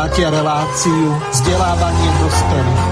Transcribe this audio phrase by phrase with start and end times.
[0.00, 2.89] Počúvate reláciu vzdelávanie dospelých.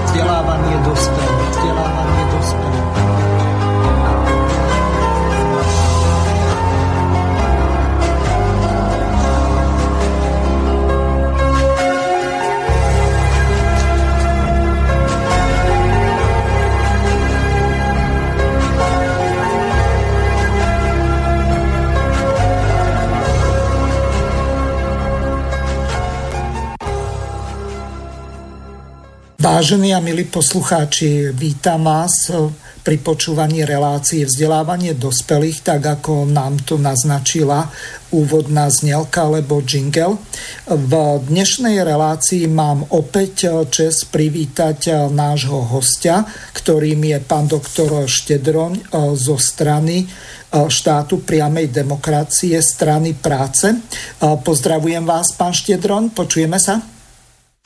[29.59, 32.31] Vážení a milí poslucháči, vítam vás
[32.79, 37.67] pri počúvaní relácie vzdelávanie dospelých, tak ako nám to naznačila
[38.15, 40.15] úvodná znelka alebo jingle.
[40.63, 40.91] V
[41.27, 46.23] dnešnej relácii mám opäť čas privítať nášho hostia,
[46.55, 50.07] ktorým je pán doktor Štedroň zo strany
[50.55, 53.75] štátu priamej demokracie strany práce.
[54.23, 56.98] Pozdravujem vás, pán Štedroň, počujeme sa?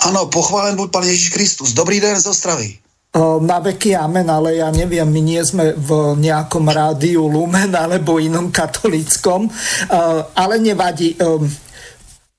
[0.04, 1.72] Ano, pochválen buď Pán Ježíš Kristus.
[1.72, 2.76] Dobrý den z Ostravy.
[3.40, 8.50] Na veky amen, ale ja neviem, my nie sme v nejakom rádiu Lumen alebo inom
[8.50, 9.48] katolickom,
[10.34, 11.16] ale nevadí.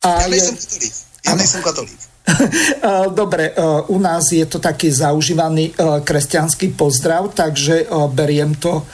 [0.02, 0.92] Ja nejsem katolík.
[1.24, 2.00] Ja nejsem katolík.
[3.16, 3.56] Dobre,
[3.88, 5.72] u nás je to taký zaužívaný
[6.04, 8.84] kresťanský pozdrav, takže beriem to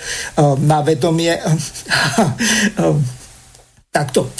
[0.62, 1.34] na vedomie.
[3.90, 4.30] Takto.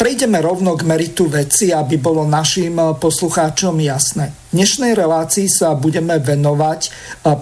[0.00, 4.45] Prejdeme rovno k meritu veci, aby bolo našim poslucháčom jasné.
[4.46, 6.80] V dnešnej relácii sa budeme venovať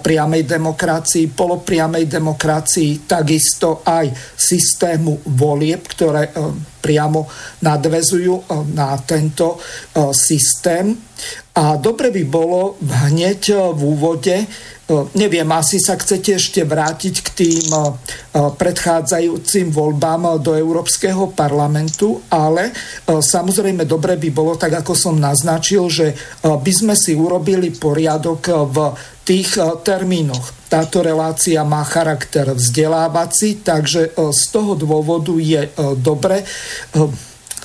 [0.01, 6.33] priamej demokracii, polopriamej demokracii, takisto aj systému volieb, ktoré
[6.81, 7.29] priamo
[7.61, 9.61] nadvezujú na tento
[10.17, 10.97] systém.
[11.55, 14.35] A dobre by bolo hneď v úvode
[15.17, 17.73] Neviem, asi sa chcete ešte vrátiť k tým
[18.37, 22.69] predchádzajúcim voľbám do Európskeho parlamentu, ale
[23.09, 26.13] samozrejme dobre by bolo, tak ako som naznačil, že
[26.45, 28.41] by sme si urobili poriadok
[28.73, 28.77] v
[29.21, 30.65] tých termínoch.
[30.65, 35.69] Táto relácia má charakter vzdelávací, takže z toho dôvodu je
[36.01, 36.41] dobre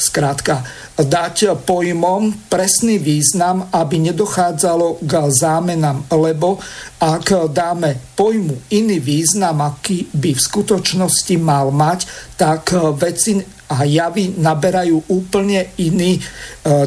[0.00, 0.64] Skrátka,
[0.96, 6.56] dať pojmom presný význam, aby nedochádzalo k zámenám, lebo
[6.96, 12.08] ak dáme pojmu iný význam, aký by v skutočnosti mal mať,
[12.40, 16.20] tak veci a javy naberajú úplne iný e,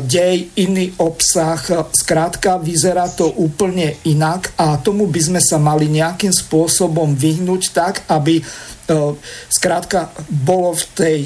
[0.03, 1.87] dej, iný obsah.
[1.95, 8.03] Skrátka, vyzerá to úplne inak a tomu by sme sa mali nejakým spôsobom vyhnúť tak,
[8.11, 8.43] aby e,
[9.47, 11.19] skrátka bolo v tej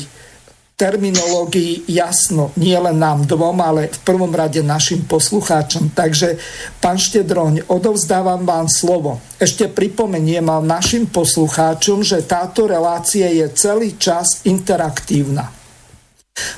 [0.78, 5.90] terminológii jasno nie len nám dvom, ale v prvom rade našim poslucháčom.
[5.98, 6.38] Takže,
[6.78, 9.18] pán Štedroň, odovzdávam vám slovo.
[9.42, 15.50] Ešte pripomeniem našim poslucháčom, že táto relácia je celý čas interaktívna.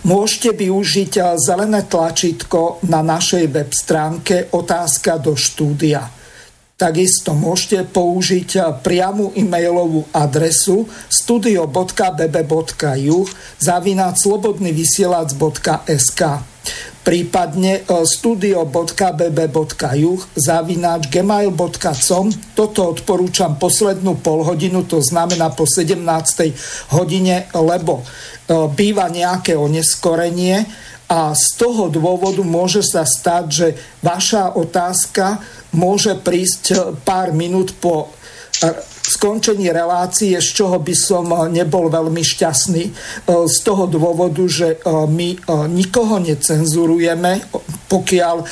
[0.04, 6.19] Môžete využiť zelené tlačítko na našej web stránke Otázka do štúdia.
[6.80, 13.28] Takisto môžete použiť priamu e-mailovú adresu studio.bb.juh
[13.60, 16.22] zavinať slobodnyvysielac.sk
[17.04, 26.06] prípadne e, studio.bb.juh zavináč gmail.com toto odporúčam poslednú polhodinu, to znamená po 17.
[26.94, 28.06] hodine, lebo e,
[28.72, 30.66] býva nejaké oneskorenie
[31.10, 33.68] a z toho dôvodu môže sa stať, že
[34.06, 35.42] vaša otázka
[35.74, 38.14] môže prísť eh, pár minút po
[38.62, 38.78] eh,
[39.10, 42.84] skončení relácie, z čoho by som eh, nebol veľmi šťastný.
[43.26, 45.42] Z toho dôvodu, že my
[45.74, 47.42] nikoho necenzurujeme,
[47.90, 48.46] pokiaľ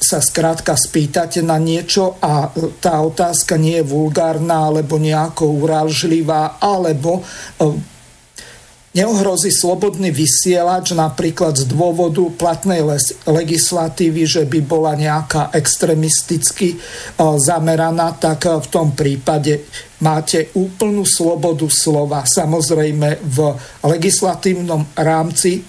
[0.00, 2.50] sa skrátka spýtate na niečo a
[2.82, 7.22] tá otázka nie je vulgárna alebo nejako urážlivá, alebo
[8.90, 12.82] neohrozí slobodný vysielač napríklad z dôvodu platnej
[13.22, 16.76] legislatívy, že by bola nejaká extremisticky e,
[17.38, 19.70] zameraná, tak e, v tom prípade
[20.02, 22.26] máte úplnú slobodu slova.
[22.26, 23.38] Samozrejme v
[23.86, 25.60] legislatívnom rámci e,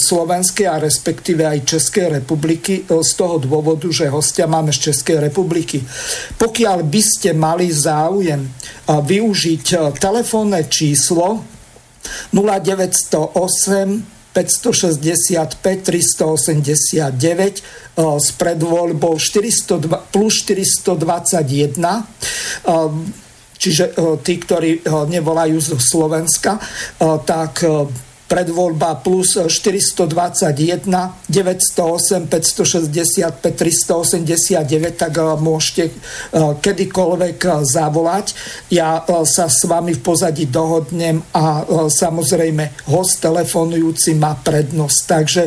[0.00, 5.84] Slovenskej a respektíve aj Českej republiky z toho dôvodu, že hostia máme z Českej republiky.
[6.40, 8.40] Pokiaľ by ste mali záujem
[8.88, 11.53] využiť telefónne číslo
[12.32, 17.62] 0908 565 389
[18.18, 21.78] s predvoľbou 402, plus 421
[23.54, 23.94] čiže
[24.26, 26.58] tí, ktorí nevolajú zo Slovenska,
[27.24, 27.64] tak
[28.24, 30.08] predvoľba plus 421
[31.28, 35.92] 908 565 389, tak môžete
[36.32, 37.38] kedykoľvek
[37.68, 38.26] zavolať.
[38.72, 44.98] Ja sa s vami v pozadí dohodnem a samozrejme host telefonujúci má prednosť.
[45.04, 45.42] Takže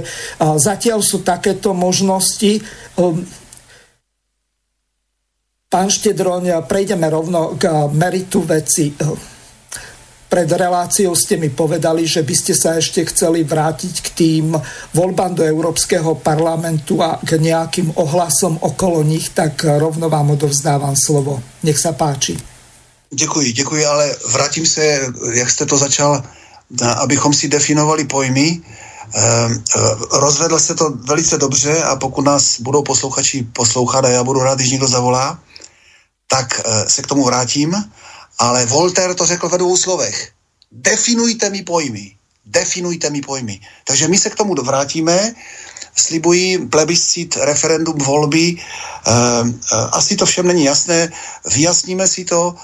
[0.61, 2.61] zatiaľ sú takéto možnosti.
[5.67, 8.95] Pán Štedroň, prejdeme rovno k meritu veci.
[10.27, 14.45] Pred reláciou ste mi povedali, že by ste sa ešte chceli vrátiť k tým
[14.91, 21.39] voľbám do Európskeho parlamentu a k nejakým ohlasom okolo nich, tak rovno vám odovzdávam slovo.
[21.63, 22.35] Nech sa páči.
[23.07, 26.23] Děkuji, děkuji, ale vrátím se, jak jste to začal,
[26.97, 28.61] abychom si definovali pojmy.
[29.15, 29.79] Ehm, eh,
[30.19, 34.59] rozvedl se to velice dobře a pokud nás budou posluchači poslouchat a já budu rád,
[34.59, 35.39] když někdo zavolá,
[36.27, 37.75] tak eh, se k tomu vrátím,
[38.37, 40.31] ale Voltaire to řekl ve dvou slovech.
[40.71, 42.11] Definujte mi pojmy.
[42.45, 43.59] Definujte mi pojmy.
[43.83, 45.33] Takže my se k tomu vrátíme.
[45.95, 48.55] Slibuji plebiscit, referendum, volby.
[48.55, 51.11] Eh, eh, asi to všem není jasné.
[51.55, 52.55] Vyjasníme si to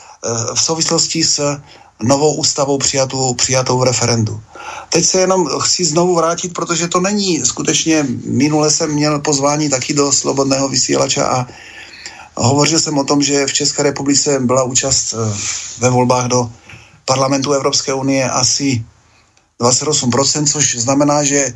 [0.55, 1.59] v souvislosti s
[2.03, 4.41] novou ústavou přijatou, přijatou v referendu.
[4.89, 9.93] Teď se jenom chci znovu vrátit, protože to není skutečně, minule jsem měl pozvání taky
[9.93, 11.47] do Slobodného vysílača a
[12.35, 15.37] Hovořil jsem o tom, že v České republice byla účast eh,
[15.79, 16.51] ve volbách do
[17.05, 18.85] parlamentu Evropské unie asi
[19.59, 21.53] 28%, což znamená, že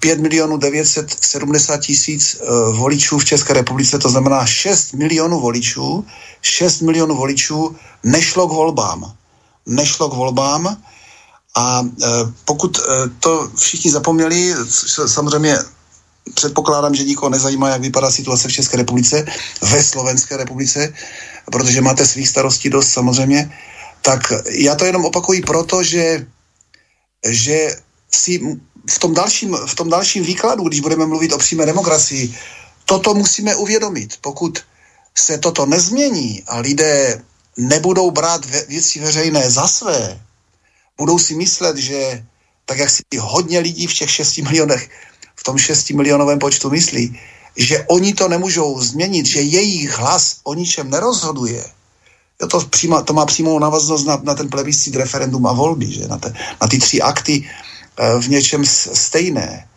[0.00, 6.04] 5 milionů 970 tisíc eh, voličů v České republice, to znamená 6 milionů voličů,
[6.42, 9.12] 6 milionů voličů nešlo k volbám.
[9.66, 10.76] Nešlo k volbám
[11.56, 12.06] a eh,
[12.44, 12.80] pokud
[13.20, 14.54] to všichni zapomněli,
[15.06, 15.58] samozřejmě
[16.34, 19.26] předpokládám, že nikoho nezajímá, jak vypadá situace v České republice,
[19.62, 20.94] ve Slovenské republice,
[21.52, 23.56] protože máte svých starostí dost samozřejmě,
[24.02, 26.26] tak já to jenom opakuji proto, že,
[27.28, 27.76] že
[28.14, 28.40] si
[28.90, 32.34] v tom, dalším, v tom dalším výkladu, když budeme mluvit o přímé demokracii,
[32.84, 34.14] toto musíme uvědomit.
[34.20, 34.58] Pokud
[35.14, 37.22] se toto nezmění a lidé
[37.56, 40.20] nebudou brát věci veřejné za své,
[40.98, 42.24] budou si myslet, že
[42.66, 44.90] tak jak si hodně lidí v těch 6 milionech
[45.40, 47.18] v tom 6 milionovém počtu myslí,
[47.56, 51.64] že oni to nemůžou změnit, že jejich hlas o ničem nerozhoduje,
[52.42, 56.08] jo, to, příma, to má přímou navaznost na, na ten plebiscit, referendum a volby, že?
[56.08, 57.48] Na, te, na ty tři akty
[57.96, 59.68] e, v něčem stejné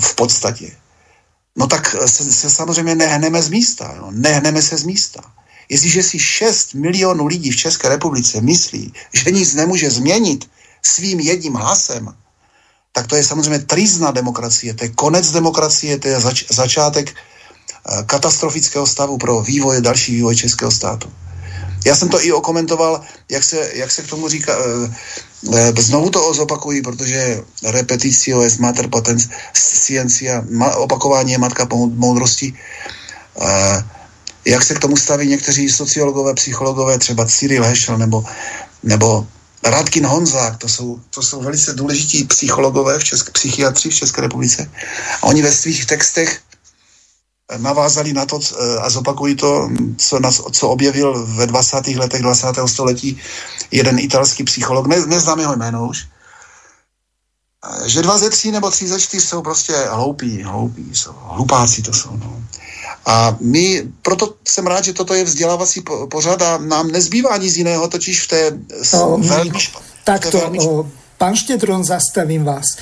[0.00, 0.76] v podstatě.
[1.56, 3.94] No tak se, se samozřejmě nehneme z místa.
[3.96, 4.06] Jo?
[4.10, 5.20] Nehneme se z místa.
[5.68, 10.50] Jestliže si 6 milionů lidí v České republice myslí, že nic nemůže změnit
[10.82, 12.14] svým jedním hlasem,
[12.96, 18.02] tak to je samozřejmě trizna demokracie, to je konec demokracie, to je zač- začátek eh,
[18.08, 21.12] katastrofického stavu pro vývoj, další vývoj českého státu.
[21.86, 26.10] Já jsem to i okomentoval, jak se, jak se k tomu říká, e, e, znovu
[26.10, 32.54] to zopakuji, protože repeticio es mater potens sciencia, ma, opakování je matka moudrosti.
[34.44, 38.24] Jak se k tomu staví někteří sociologové, psychologové, třeba Cyril Heschel nebo,
[38.82, 39.26] nebo
[39.70, 44.70] Radkin Honzák, to jsou, to jsou velice důležití psychologové v České, psychiatři v České republice.
[45.22, 46.40] A oni ve svých textech
[47.50, 51.86] eh, navázali na to eh, a zopakují to, co, na, co objevil ve 20.
[51.86, 52.46] letech 20.
[52.66, 53.20] století
[53.70, 56.04] jeden italský psycholog, ne, neznám jeho jméno už,
[57.64, 61.82] eh, že dva ze tří nebo tři ze čtyř jsou prostě hloupí, hloupí, jsou, hlupáci
[61.82, 62.16] to jsou.
[62.16, 62.42] No.
[63.06, 67.88] A my, proto jsem rád, že toto je vzdělávací pořad a nám nezbývá nic jiného,
[67.88, 68.58] totiž v té
[68.92, 69.52] no, velmi,
[70.04, 70.50] Takto,
[71.18, 72.78] pán Štedron, zastavím vás.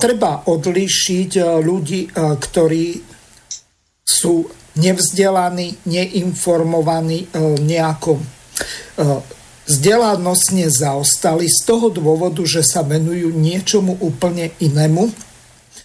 [0.00, 3.04] Treba odlišiť ľudí, ktorí
[4.00, 4.48] sú
[4.80, 7.28] nevzdelaní, neinformovaní,
[7.60, 8.24] nejako
[9.68, 15.12] vzdelanostne zaostali z toho dôvodu, že sa venujú niečomu úplne inému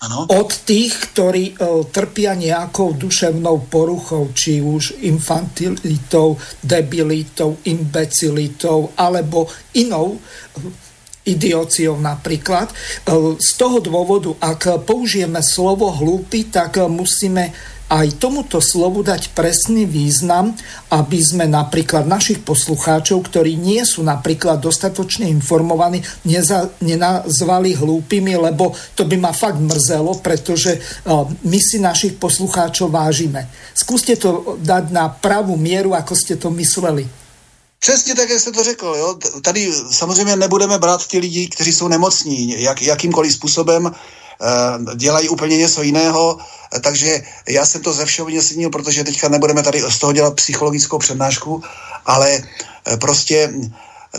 [0.01, 0.25] Ano.
[0.33, 9.45] Od tých, ktorí uh, trpia nejakou duševnou poruchou, či už infantilitou, debilitou, imbecilitou alebo
[9.77, 10.17] inou
[11.21, 12.73] idiociou napríklad.
[13.37, 17.53] Z toho dôvodu, ak použijeme slovo hlúpy, tak musíme
[17.91, 20.55] aj tomuto slovu dať presný význam,
[20.95, 28.71] aby sme napríklad našich poslucháčov, ktorí nie sú napríklad dostatočne informovaní, neza, nenazvali hlúpými, lebo
[28.95, 33.51] to by ma fakt mrzelo, pretože uh, my si našich poslucháčov vážime.
[33.75, 37.03] Skúste to dať na pravú mieru, ako ste to mysleli.
[37.81, 38.85] Přesně tak, jak jste to řekl.
[38.85, 39.17] Jo?
[39.41, 43.91] Tady samozřejmě nebudeme brát ty lidi, kteří jsou nemocní, jak, jakýmkoliv způsobem
[44.95, 49.63] dělají úplně něco jiného, eh, takže já jsem to ze všeho vyněsenil, protože teďka nebudeme
[49.63, 51.63] tady z toho dělat psychologickou přednášku,
[52.05, 53.53] ale eh, prostě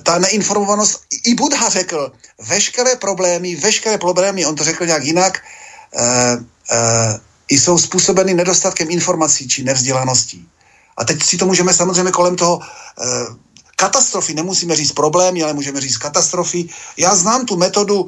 [0.03, 2.13] ta neinformovanost, i Budha řekl,
[2.49, 5.41] veškeré problémy, veškeré problémy, on to řekl nějak jinak,
[7.49, 10.49] jsou způsobeny nedostatkem informací či nevzdělaností.
[10.97, 12.61] A teď si to můžeme samozřejmě kolem toho
[13.77, 16.69] katastrofy, nemusíme říct problémy, ale můžeme říct katastrofy.
[16.97, 18.07] Já znám tu metodu,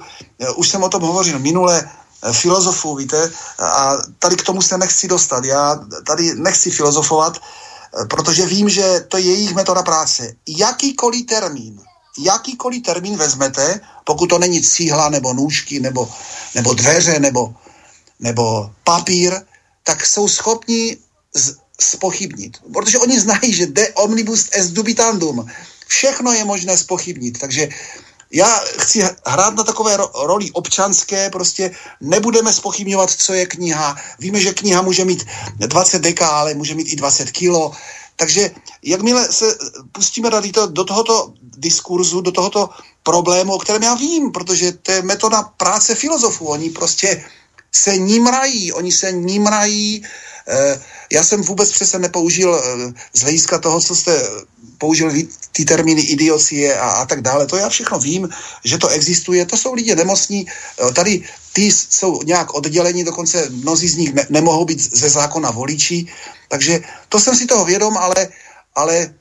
[0.56, 1.84] už jsem o tom hovořil minule,
[2.32, 5.44] filozofů, víte, a tady k tomu se nechci dostat.
[5.44, 7.38] Já tady nechci filozofovat,
[8.10, 10.34] protože vím, že to je jejich metoda práce.
[10.48, 11.80] Jakýkoliv termín,
[12.18, 16.10] jakýkoliv termín vezmete, pokud to není cíhla nebo nůžky nebo,
[16.54, 17.54] nebo dveře nebo,
[18.20, 19.40] nebo papír,
[19.84, 20.96] tak jsou schopni
[21.34, 22.56] z, spochybnit.
[22.72, 25.46] Protože oni znají, že de omnibus est dubitandum.
[25.86, 27.38] Všechno je možné spochybnit.
[27.38, 27.68] Takže
[28.34, 33.96] já chci hrát na takové ro- roli občanské, prostě nebudeme spochybňovat, co je kniha.
[34.18, 35.26] Víme, že kniha může mít
[35.56, 37.72] 20 deka, ale může mít i 20 kilo.
[38.16, 38.50] Takže
[38.82, 39.56] jakmile se
[39.92, 42.70] pustíme to, do tohoto diskurzu, do tohoto
[43.02, 46.46] problému, o kterém já vím, protože to je metoda práce filozofů.
[46.46, 47.24] Oni prostě
[47.72, 50.04] se nímrají, oni se nímrají.
[50.48, 54.28] Eh, já jsem vůbec přesně nepoužil eh, z hlediska toho, co jste
[54.84, 55.08] použil
[55.56, 57.48] ty termíny idiocie a, a tak dále.
[57.48, 58.28] To já všechno vím,
[58.64, 59.40] že to existuje.
[59.48, 60.44] To jsou lidi nemocní.
[60.44, 61.24] Eh, tady
[61.56, 66.04] ty jsou nějak oddělení, dokonce mnozí z nich ne, nemohou být ze zákona voliči.
[66.52, 68.28] Takže to jsem si toho vědom, ale,
[68.76, 69.14] ale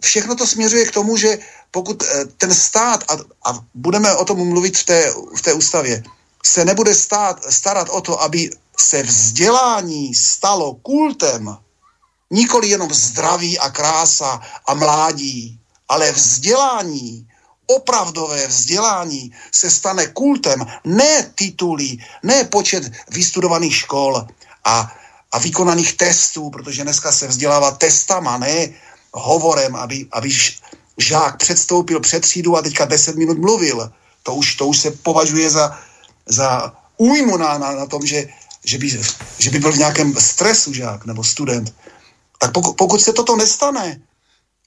[0.00, 1.36] všechno to směřuje k tomu, že
[1.68, 6.00] pokud eh, ten stát, a, a budeme o tom mluvit v té, v té ústavě,
[6.40, 11.44] se nebude stát, starat o to, aby se vzdělání stalo kultem,
[12.30, 15.58] nikoli jenom zdraví a krása a mládí,
[15.88, 17.26] ale vzdělání,
[17.66, 24.26] opravdové vzdělání se stane kultem, ne tituly, ne počet vystudovaných škol
[24.64, 24.92] a,
[25.32, 28.68] a vykonaných testů, protože dneska se vzdělává testama, ne
[29.12, 30.30] hovorem, aby, aby
[30.98, 33.92] žák předstoupil před třídu a teďka 10 minut mluvil.
[34.22, 35.78] To už, to už se považuje za,
[36.26, 38.26] za újmu na, na, na tom, že,
[38.64, 39.00] že, by,
[39.38, 41.74] že by byl v nějakém stresu žák nebo student.
[42.40, 44.00] Tak pokud, pokud se toto nestane,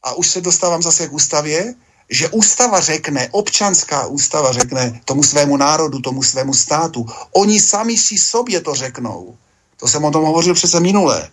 [0.04, 1.74] a už se dostávám zase k ústavě,
[2.10, 8.18] že ústava řekne, občanská ústava řekne tomu svému národu, tomu svému státu, oni sami si
[8.18, 9.38] sobě to řeknou.
[9.78, 11.30] To jsem o tom hovořil přece minule.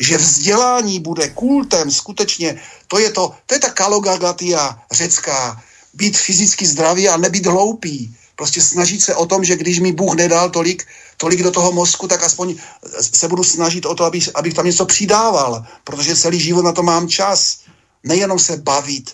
[0.00, 5.62] Že vzdělání bude kultem, skutečně, to je to, to je ta kalogagatia řecká,
[5.94, 8.16] být fyzicky zdravý a nebyt hloupý.
[8.40, 12.08] Prostě snažit se o tom, že když mi Bůh nedal tolik, tolik do toho mozku,
[12.08, 12.56] tak aspoň
[13.14, 16.82] se budu snažit o to, abych, abych tam něco přidával, protože celý život na to
[16.82, 17.68] mám čas.
[18.04, 19.12] Nejenom se bavit,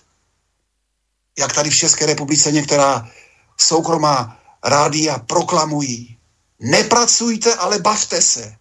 [1.39, 3.11] jak tady v České republice některá
[3.59, 6.17] soukromá rádia proklamují.
[6.61, 8.55] Nepracujte, ale bavte se.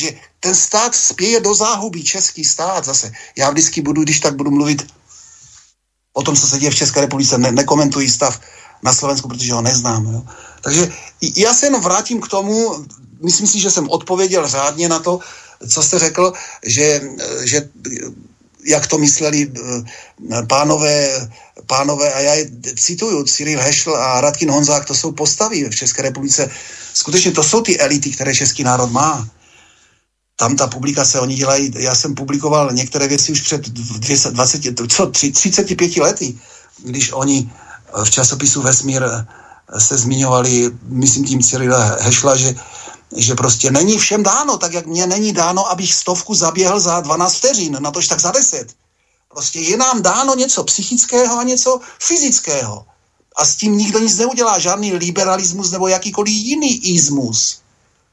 [0.00, 3.12] Že ten stát spěje do záhuby, český stát zase.
[3.36, 4.92] Já vždycky budu, když tak budu mluvit
[6.12, 8.40] o tom, co se děje v České republice, ne, nekomentuji stav
[8.84, 10.06] na Slovensku, protože ho neznám.
[10.12, 10.22] Jo.
[10.60, 10.92] Takže
[11.36, 12.84] já se jenom vrátím k tomu,
[13.22, 15.18] myslím si, že jsem odpověděl řádně na to,
[15.68, 16.32] co jste řekl,
[16.66, 17.00] že,
[17.44, 17.68] že
[18.64, 21.28] jak to mysleli eh, pánové,
[21.66, 26.02] pánové a já je cituju, Cyril Hešl a Radkin Honzák, to jsou postavy v České
[26.02, 26.50] republice.
[26.94, 29.28] Skutečně to jsou ty elity, které český národ má.
[30.36, 35.96] Tam ta publikace, oni dělají, já jsem publikoval některé věci už před 20, co, 35
[35.96, 36.34] lety,
[36.84, 37.50] když oni
[38.04, 39.02] v časopisu Vesmír
[39.78, 42.54] se zmiňovali, myslím tím Cyrila Hešla, že
[43.16, 47.34] že prostě není všem dáno, tak jak mě není dáno, abych stovku zaběhl za 12
[47.34, 48.74] vteřin, na tož tak za 10.
[49.28, 52.86] Prostě je nám dáno něco psychického a něco fyzického.
[53.36, 57.58] A s tím nikdo nic neudělá, žádný liberalismus nebo jakýkoliv jiný izmus.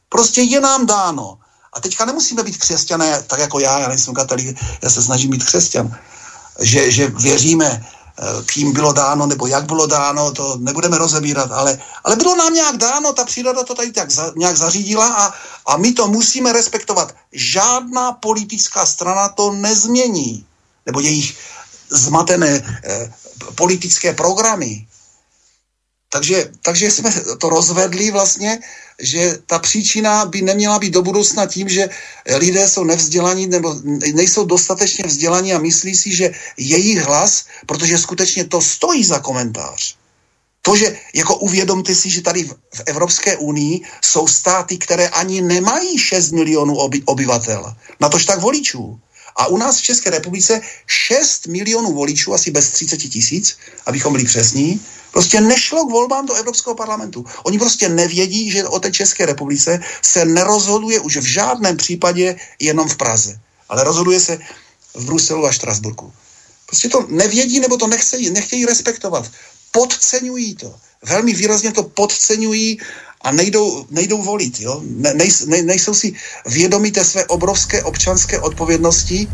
[0.09, 1.37] Prostě je nám dáno.
[1.73, 5.43] A teďka nemusíme být křesťané, tak jako já, já nejsem katolík, já se snažím být
[5.43, 5.97] křesťan,
[6.59, 8.00] že, že věříme Eh,
[8.45, 12.77] kým bylo dáno nebo jak bylo dáno, to nebudeme rozebírat, ale, ale bylo nám nějak
[12.77, 15.33] dáno, ta příroda to tady tak za, nějak zařídila a,
[15.65, 17.15] a my to musíme respektovat.
[17.31, 20.45] Žádná politická strana to nezmění,
[20.85, 21.37] nebo jejich
[21.89, 23.13] zmatené eh,
[23.55, 24.87] politické programy.
[26.09, 28.59] Takže, takže jsme to rozvedli vlastně,
[29.01, 31.89] že ta příčina by neměla být do budoucna tím, že
[32.35, 33.75] lidé jsou nevzdělaní nebo
[34.13, 39.95] nejsou dostatečně vzdělaní a myslí si, že jejich hlas, protože skutečně to stojí za komentář.
[40.61, 42.43] To, že jako uvědomte si, že tady
[42.73, 48.41] v Evropské unii jsou státy, které ani nemají 6 milionů oby, obyvatel, na tož tak
[48.41, 48.99] voličů.
[49.35, 54.25] A u nás v České republice 6 milionů voličů, asi bez 30 tisíc, abychom byli
[54.25, 57.25] přesní, prostě nešlo k volbám do Evropského parlamentu.
[57.43, 62.89] Oni prostě nevědí, že o té České republice se nerozhoduje už v žádném případě jenom
[62.89, 64.39] v Praze, ale rozhoduje se
[64.93, 66.13] v Bruselu a Štrasburku.
[66.65, 69.31] Prostě to nevědí nebo to nechcejí, nechtějí respektovat.
[69.71, 70.75] Podceňují to.
[71.05, 72.79] Velmi výrazně to podceňují
[73.21, 74.59] a nejdou, nejdou volit.
[74.59, 74.81] Jo?
[74.85, 75.13] Ne,
[75.47, 76.13] ne, nejsou si
[76.45, 79.27] vědomí té své obrovské občanské odpovědnosti.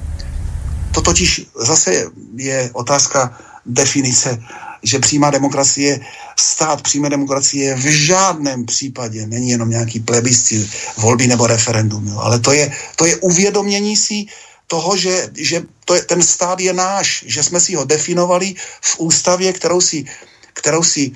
[0.92, 2.06] To totiž zase
[2.36, 4.44] je otázka definice,
[4.84, 6.00] že přímá demokracie,
[6.40, 12.20] stát přímé demokracie v žádném případě není jenom nějaký plebiscit, volby nebo referendum, jo?
[12.20, 14.26] ale to je, to je uvědomění si
[14.68, 19.00] toho, že, že to je, ten stát je náš, že jsme si ho definovali v
[19.00, 20.06] ústavě, kterou si,
[20.54, 21.12] kterou si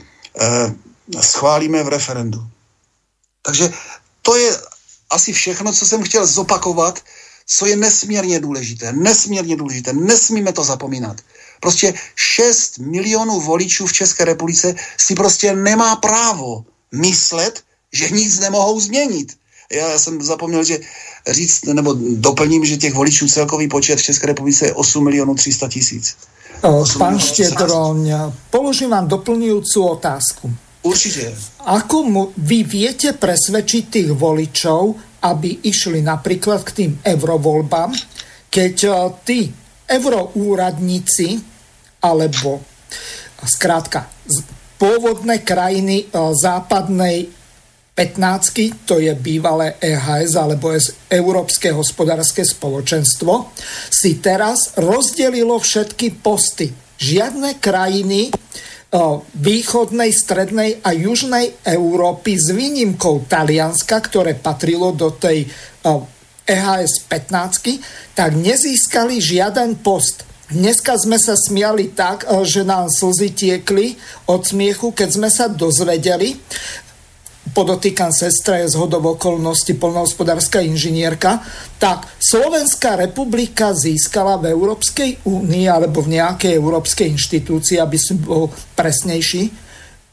[1.22, 2.40] schválíme v referendu.
[3.42, 3.74] Takže
[4.22, 4.58] to je
[5.10, 7.00] asi všechno, co jsem chtěl zopakovat,
[7.48, 8.94] co je nesmírně důležité.
[8.94, 9.94] Nesmírně důležité.
[9.94, 11.22] Nesmíme to zapomínat.
[11.60, 18.80] Prostě 6 milionů voličů v České republice si prostě nemá právo myslet, že nic nemohou
[18.80, 19.38] změnit.
[19.72, 20.80] Já, já jsem zapomněl, že
[21.28, 25.68] říct, nebo doplním, že těch voličů celkový počet v České republice je 8 milionů 300
[25.68, 26.18] tisíc.
[26.62, 30.46] Pán Štedroň, položím vám doplňujúcu otázku.
[30.86, 31.34] Určite.
[31.66, 34.94] Ako mu, vy viete presvedčiť tých voličov,
[35.26, 37.98] aby išli napríklad k tým eurovoľbám,
[38.54, 38.76] keď
[39.26, 39.50] tí
[39.90, 41.42] euroúradníci
[42.06, 42.62] alebo
[43.42, 44.06] zkrátka
[44.78, 47.41] pôvodné krajiny západnej
[47.92, 50.72] 15, to je bývalé EHS alebo
[51.12, 53.52] Európske hospodárske spoločenstvo,
[53.92, 56.72] si teraz rozdelilo všetky posty.
[56.98, 58.32] Žiadne krajiny
[59.36, 65.48] východnej, strednej a južnej Európy s výnimkou Talianska, ktoré patrilo do tej
[66.48, 70.28] EHS 15, tak nezískali žiaden post.
[70.52, 73.96] Dneska sme sa smiali tak, že nám slzy tiekli
[74.28, 76.36] od smiechu, keď sme sa dozvedeli,
[77.52, 81.44] podotýkam sestra je z hodov okolností polnohospodárska inžinierka,
[81.78, 88.52] tak Slovenská republika získala v Európskej únii alebo v nejakej európskej inštitúcii, aby som bol
[88.76, 89.52] presnejší,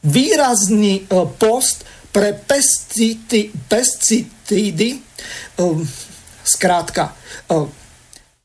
[0.03, 5.03] výrazný e, post pre pesticídy, pesticídy
[6.43, 7.13] zkrátka, e,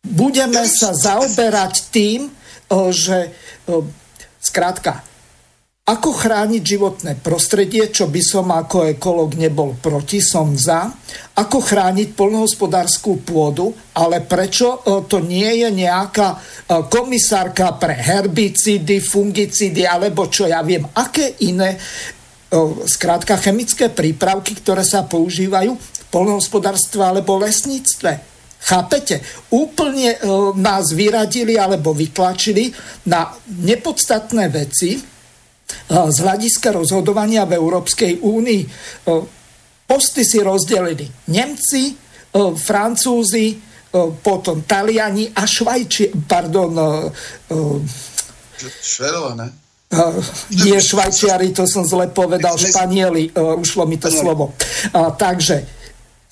[0.02, 2.32] budeme sa zaoberať tým, e,
[2.90, 3.30] že
[4.42, 5.13] zkrátka
[5.84, 10.88] ako chrániť životné prostredie, čo by som ako ekolog nebol proti, som za.
[11.36, 16.36] Ako chrániť polnohospodárskú pôdu, ale prečo e, to nie je nejaká e,
[16.88, 21.76] komisárka pre herbicidy, fungicidy, alebo čo ja viem, aké iné
[22.88, 28.32] zkrátka e, chemické prípravky, ktoré sa používajú v polnohospodárstve alebo lesníctve.
[28.64, 29.20] Chápete?
[29.52, 30.24] Úplne
[30.56, 32.72] nás vyradili alebo vytlačili
[33.04, 33.28] na
[33.60, 35.12] nepodstatné veci,
[35.88, 38.62] z hľadiska rozhodovania v Európskej únii.
[39.84, 41.92] Posty si rozdelili Nemci,
[42.56, 43.54] Francúzi,
[44.24, 46.74] potom Taliani a Švajči, pardon,
[48.82, 49.48] Švedova, ne?
[50.66, 54.58] Nie Švajčiari, to som zle povedal, Španieli, ušlo mi to slovo.
[54.94, 55.83] Takže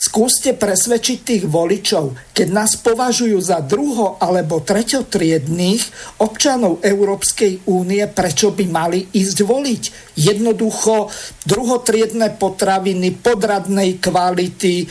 [0.03, 8.51] Skúste presvedčiť tých voličov, keď nás považujú za druho- alebo treťotriedných občanov Európskej únie, prečo
[8.51, 9.83] by mali ísť voliť.
[10.19, 11.07] Jednoducho
[11.47, 14.87] druhotriedné potraviny podradnej kvality, e,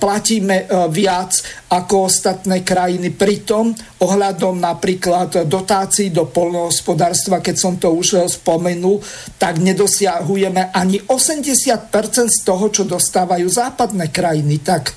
[0.00, 1.36] platíme e, viac
[1.72, 3.10] ako ostatné krajiny.
[3.10, 3.74] Pritom
[4.04, 9.00] ohľadom napríklad dotácií do polnohospodárstva, keď som to už spomenul,
[9.40, 11.88] tak nedosiahujeme ani 80%
[12.28, 14.58] z toho, čo dostávajú západné krajiny krajiny.
[14.58, 14.94] Tak e,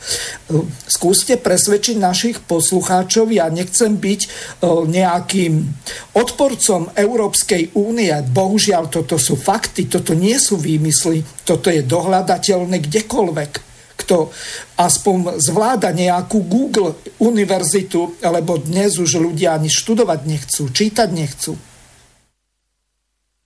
[0.90, 3.30] skúste presvedčiť našich poslucháčov.
[3.30, 4.28] Ja nechcem byť e,
[4.90, 5.54] nejakým
[6.18, 8.12] odporcom Európskej únie.
[8.34, 13.69] Bohužiaľ, toto sú fakty, toto nie sú výmysly, toto je dohľadateľné kdekoľvek
[14.10, 14.34] kto
[14.82, 21.54] aspoň zvláda nejakú Google univerzitu, lebo dnes už ľudia ani študovať nechcú, čítať nechcú.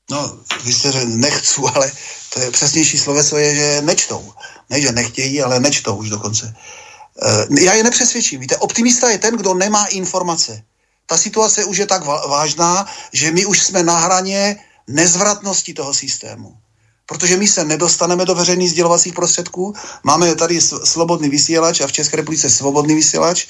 [0.07, 0.19] No,
[0.63, 1.91] vy jste nechcú, ale
[2.31, 4.23] to je přesnější sloveso je, že nečtou.
[4.69, 6.47] Ne, že nechtějí, ale nečtou už dokonce.
[6.47, 8.39] E, já je nepřesvědčím.
[8.39, 10.63] Víte, optimista je ten, kdo nemá informace.
[11.05, 14.55] Ta situace už je tak vážná, že my už jsme na hraně
[14.87, 16.55] nezvratnosti toho systému.
[17.05, 19.73] Protože my se nedostaneme do veřejných sdělovacích prostředků.
[20.03, 23.47] Máme tady slobodný vysílač a v České republice svobodný vysílač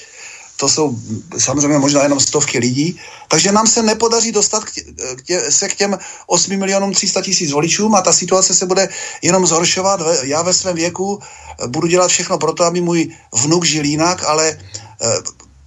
[0.56, 0.98] to jsou
[1.38, 4.82] samozřejmě možná jenom stovky lidí, takže nám se nepodaří dostat k tě,
[5.16, 8.88] k tě, se k těm 8 milionům 300 tisíc voličům a ta situace se bude
[9.22, 10.00] jenom zhoršovat.
[10.22, 14.24] Já ve svém věku eh, budu dělat všechno pro to, aby můj vnuk žil jinak,
[14.24, 15.06] ale eh,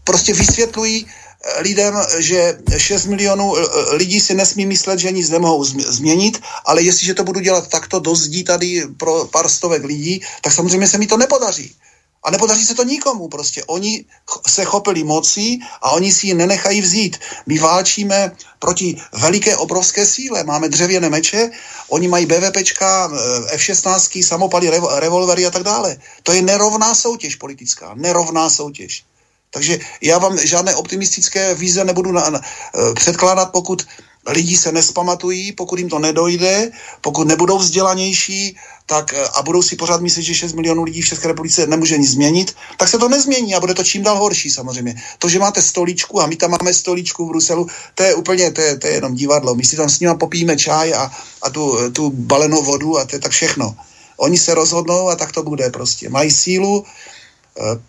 [0.04, 1.08] prostě vysvětlují
[1.58, 3.54] lidem, že 6 milionů
[3.92, 8.16] lidí si nesmí myslet, že nic nemohou změnit, ale jestliže to budu dělat takto do
[8.16, 11.76] zdí tady pro pár stovek lidí, tak samozřejmě se mi to nepodaří.
[12.24, 13.64] A nepodaří se to nikomu prostě.
[13.64, 14.06] Oni
[14.48, 17.20] se chopili mocí a oni si ji nenechají vzít.
[17.46, 20.44] My válčíme proti veliké obrovské síle.
[20.44, 21.50] Máme dřevěné meče,
[21.90, 25.98] oni mají BVPčka, eh, F-16, samopaly, revolvery a tak dále.
[26.24, 27.94] To je nerovná soutěž politická.
[27.96, 29.04] Nerovná soutěž.
[29.52, 33.88] Takže já vám žádné optimistické víze nebudu na, na, eh, předkládat, pokud
[34.28, 39.76] lidi se nespamatují, pokud jim to nedojde, pokud nebudou vzdělanější tak, eh, a budou si
[39.76, 43.10] pořád myslet, že 6 milionů lidí v České republice nemůže nic změnit, tak se to
[43.10, 44.96] nezmění a bude to čím dál horší samozřejmě.
[45.20, 48.62] To, že máte stoličku a my tam máme stoličku v Bruselu, to je úplně, to
[48.62, 49.56] je, to je jenom divadlo.
[49.56, 53.16] My si tam s nimi popijeme čaj a, a tu, tu balenou vodu a to
[53.16, 53.76] je tak všechno.
[54.18, 56.10] Oni se rozhodnou a tak to bude prostě.
[56.10, 57.17] Mají sílu, eh,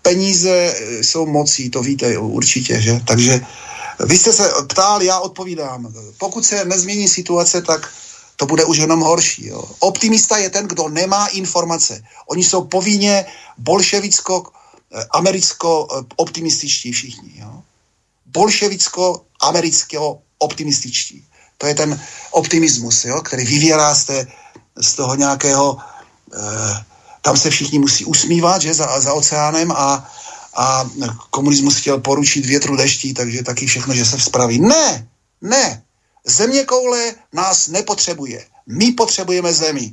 [0.03, 3.01] peníze jsou mocí, to víte určitě, že?
[3.07, 3.41] Takže
[4.07, 5.95] vy jste se ptál, já odpovídám.
[6.19, 7.93] Pokud se nezmění situace, tak
[8.37, 9.47] to bude už jenom horší.
[9.47, 9.65] Jo.
[9.79, 12.03] Optimista je ten, kdo nemá informace.
[12.27, 13.27] Oni jsou povinně
[13.59, 17.33] bolševicko, eh, americko eh, optimističtí všichni.
[17.43, 17.63] Jo.
[18.27, 21.25] Bolševicko, americko optimističtí.
[21.59, 22.01] To je ten
[22.31, 24.27] optimismus, jo, který vyvěrá z, té,
[24.77, 25.79] z toho nějakého,
[26.35, 26.85] eh,
[27.23, 30.11] tam se všichni musí usmívat, že, za, za oceánem a,
[30.57, 30.91] a
[31.31, 34.61] komunismus chtěl poručit větru deští, takže taky všechno, že se spraví.
[34.61, 35.09] Ne,
[35.41, 35.83] ne,
[36.27, 38.47] země koule nás nepotřebuje.
[38.67, 39.93] My potřebujeme zemi.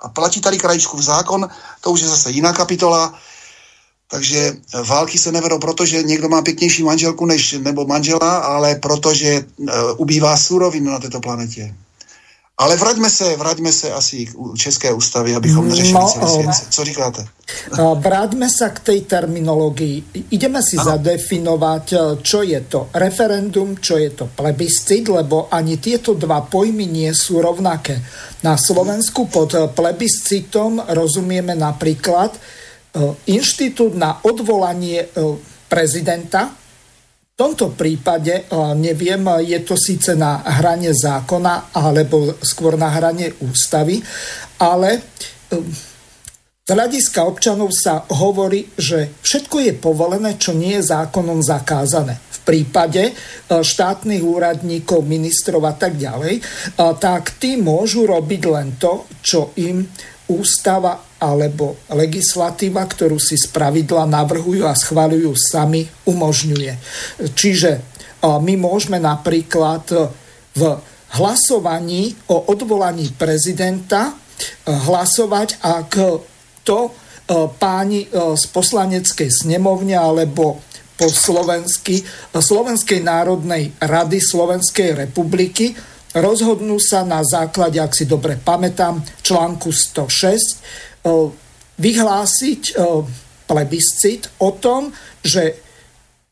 [0.00, 1.48] A platí tady krajičku v zákon,
[1.80, 3.18] to už je zase jiná kapitola,
[4.10, 9.44] takže války se nevedou proto, že někdo má pěknější manželku než, nebo manžela, ale protože
[9.56, 11.74] uh, ubývá surovin na této planetě.
[12.58, 16.66] Ale vraťme se, vraťme se asi k České ústavy, abychom neřešili no, celý svět.
[16.70, 17.26] Co říkáte?
[17.78, 20.28] Vráťme sa k tej terminologii.
[20.34, 20.84] Ideme si ano.
[20.92, 26.84] zadefinovať, e, čo je to referendum, čo je to plebiscit, lebo ani tieto dva pojmy
[26.84, 28.02] nie sú rovnaké.
[28.42, 32.36] Na Slovensku pod plebiscitom rozumieme napríklad
[33.30, 35.06] inštitút na odvolanie
[35.68, 36.57] prezidenta,
[37.38, 44.02] tomto prípade, neviem, je to síce na hrane zákona, alebo skôr na hrane ústavy,
[44.58, 45.86] ale eh,
[46.66, 52.18] z hľadiska občanov sa hovorí, že všetko je povolené, čo nie je zákonom zakázané.
[52.18, 53.14] V prípade eh,
[53.46, 56.42] štátnych úradníkov, ministrov a tak ďalej,
[56.98, 59.86] tak tí môžu robiť len to, čo im
[60.26, 66.72] ústava alebo legislatíva, ktorú si spravidla navrhujú a schvalujú sami, umožňuje.
[67.34, 69.96] Čiže my môžeme napríklad e,
[70.58, 70.62] v
[71.18, 74.12] hlasovaní o odvolaní prezidenta e,
[74.66, 75.90] hlasovať, ak
[76.66, 76.90] to e,
[77.62, 80.58] páni z poslaneckej snemovne alebo
[80.98, 82.02] po slovensky,
[82.34, 85.70] Slovenskej národnej rady Slovenskej republiky
[86.10, 90.87] rozhodnú sa na základe, ak si dobre pamätám, článku 106
[91.78, 92.74] vyhlásiť
[93.48, 94.92] plebiscit o tom,
[95.24, 95.56] že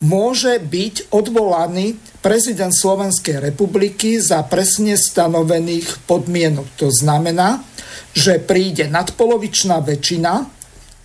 [0.05, 6.67] môže byť odvolaný prezident Slovenskej republiky za presne stanovených podmienok.
[6.85, 7.65] To znamená,
[8.13, 10.33] že príde nadpolovičná väčšina,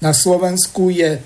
[0.02, 1.22] na Slovensku je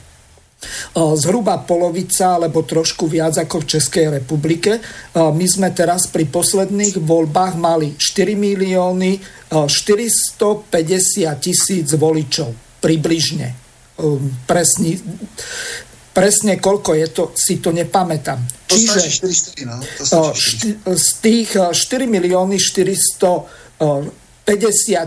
[0.96, 4.80] zhruba polovica alebo trošku viac ako v Českej republike.
[5.16, 9.18] My sme teraz pri posledných voľbách mali 4 milióny
[9.50, 10.66] 450
[11.40, 13.66] tisíc voličov približne.
[13.96, 15.00] Ehm, presne,
[16.12, 18.44] presne koľko je to, si to nepamätám.
[18.68, 19.00] Čiže
[19.64, 19.80] no.
[20.92, 21.72] z tých 4
[22.06, 23.48] milióny 450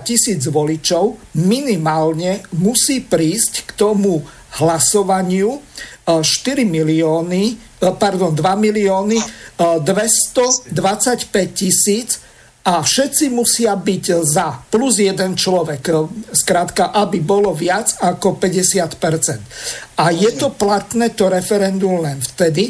[0.09, 4.25] tisíc voličov minimálne musí prísť k tomu
[4.59, 5.62] hlasovaniu
[6.07, 7.55] 4 e, milióny, e,
[7.94, 9.18] pardon, 2 milióny
[9.57, 12.11] 225 e, tisíc
[12.68, 15.81] a všetci musia byť za plus jeden človek.
[16.37, 19.97] Skrátka, aby bolo viac ako 50%.
[19.97, 22.68] A je to platné to referendum len vtedy,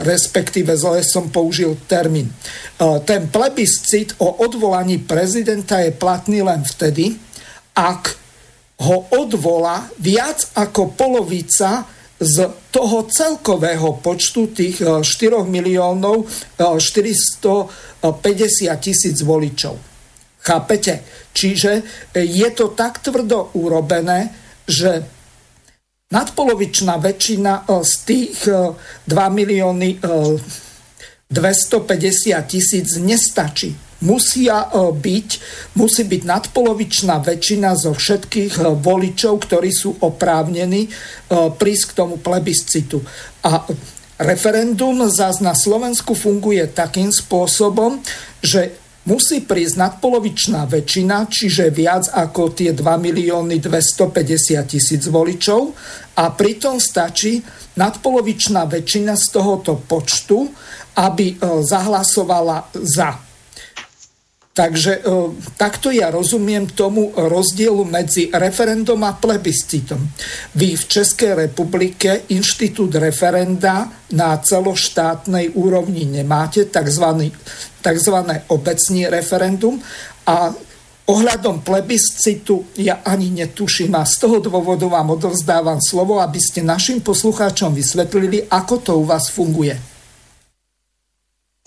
[0.00, 2.32] respektíve zle som použil termín.
[3.04, 7.14] Ten plebiscit o odvolaní prezidenta je platný len vtedy,
[7.76, 8.16] ak
[8.80, 11.84] ho odvolá viac ako polovica
[12.20, 12.36] z
[12.68, 19.76] toho celkového počtu tých 4 eh, miliónov 450 eh, tisíc voličov.
[20.40, 21.04] Chápete?
[21.32, 24.28] Čiže eh, je to tak tvrdo urobené,
[24.68, 25.00] že
[26.12, 30.02] nadpolovičná väčšina z tých 2 milióny
[31.30, 35.28] 250 tisíc nestačí musia e, byť,
[35.76, 40.90] musí byť nadpolovičná väčšina zo všetkých e, voličov, ktorí sú oprávnení e,
[41.54, 43.00] prísť k tomu plebiscitu.
[43.44, 43.64] A
[44.20, 48.00] referendum zás na Slovensku funguje takým spôsobom,
[48.40, 48.76] že
[49.08, 55.72] musí prísť nadpolovičná väčšina, čiže viac ako tie 2 milióny 250 tisíc voličov
[56.20, 57.40] a pritom stačí
[57.80, 60.52] nadpolovičná väčšina z tohoto počtu,
[61.00, 63.29] aby e, zahlasovala za.
[64.50, 65.00] Takže e,
[65.54, 70.02] takto ja rozumiem tomu rozdielu medzi referendum a plebiscitom.
[70.58, 77.30] Vy v Českej republike inštitút referenda na celoštátnej úrovni nemáte, tzv.
[77.78, 78.16] tzv.
[78.50, 79.78] obecní referendum
[80.26, 80.50] a
[81.10, 87.02] ohľadom plebiscitu ja ani netuším a z toho dôvodu vám odovzdávam slovo, aby ste našim
[87.02, 89.89] poslucháčom vysvetlili, ako to u vás funguje.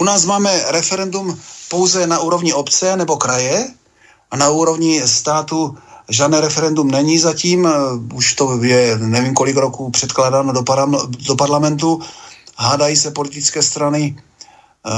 [0.02, 3.68] U nás máme referendum pouze na úrovni obce nebo kraje
[4.32, 5.78] a na úrovni státu
[6.10, 7.68] žádné referendum není zatím,
[8.14, 10.64] už to je nevím kolik roků předkládáno do,
[11.28, 12.02] do parlamentu,
[12.58, 14.92] hádají se politické strany, eh,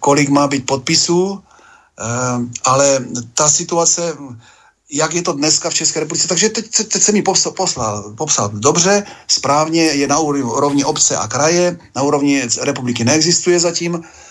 [0.00, 2.04] kolik má být podpisů, eh,
[2.64, 4.16] ale ta situace,
[4.90, 8.48] jak je to dneska v České republice, takže teď, teď se mi poslal, poslal, popsal.
[8.48, 14.27] Dobře, správně je na úrovni obce a kraje, na úrovni republiky neexistuje zatím, eh,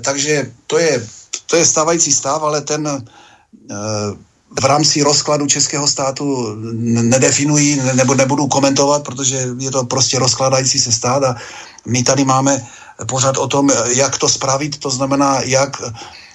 [0.00, 1.06] takže to je
[1.50, 3.74] to je stávající stav, ale ten eh,
[4.60, 10.92] v rámci rozkladu českého státu nedefinují nebo nebudu komentovat, protože je to prostě rozkladající se
[10.92, 11.36] stát a
[11.86, 12.66] my tady máme
[13.06, 15.82] pořád o tom, jak to spravit, to znamená, jak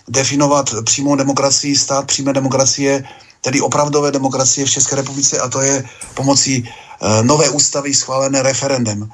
[0.08, 3.04] definovat přímou demokracii, stát přímé demokracie,
[3.42, 9.10] tedy opravdové demokracie v České republice a to je pomocí uh, nové ústavy schválené referendem.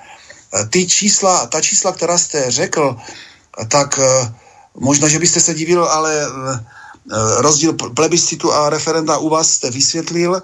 [0.69, 2.95] Ty čísla, ta čísla, která jste řekl,
[3.67, 4.27] tak uh,
[4.79, 6.27] Možná, že byste se divil, ale eh,
[7.37, 10.35] rozdíl plebiscitu a referenda u vás jste vysvětlil.
[10.35, 10.41] Eh,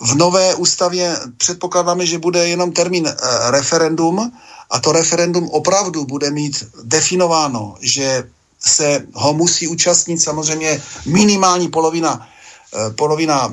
[0.00, 3.14] v nové ústavě předpokládáme, že bude jenom termín eh,
[3.50, 4.32] referendum
[4.70, 8.24] a to referendum opravdu bude mít definováno, že
[8.60, 12.28] se ho musí účastnit samozřejmě minimální polovina,
[12.96, 13.52] polovina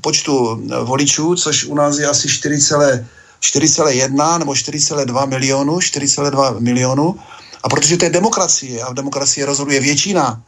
[0.00, 7.18] počtu voličů, což u nás je asi 4,1 nebo 4,2 milionu, 4,2 milionu
[7.64, 10.42] a protože to je demokracie a v demokracii rozhoduje většina,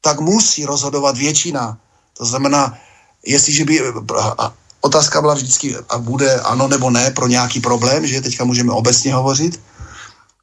[0.00, 1.78] tak musí rozhodovat většina.
[2.18, 2.78] To znamená,
[3.26, 3.82] jestliže by
[4.80, 9.14] otázka byla vždycky a bude ano nebo ne pro nějaký problém, že teďka můžeme obecně
[9.14, 9.60] hovořit,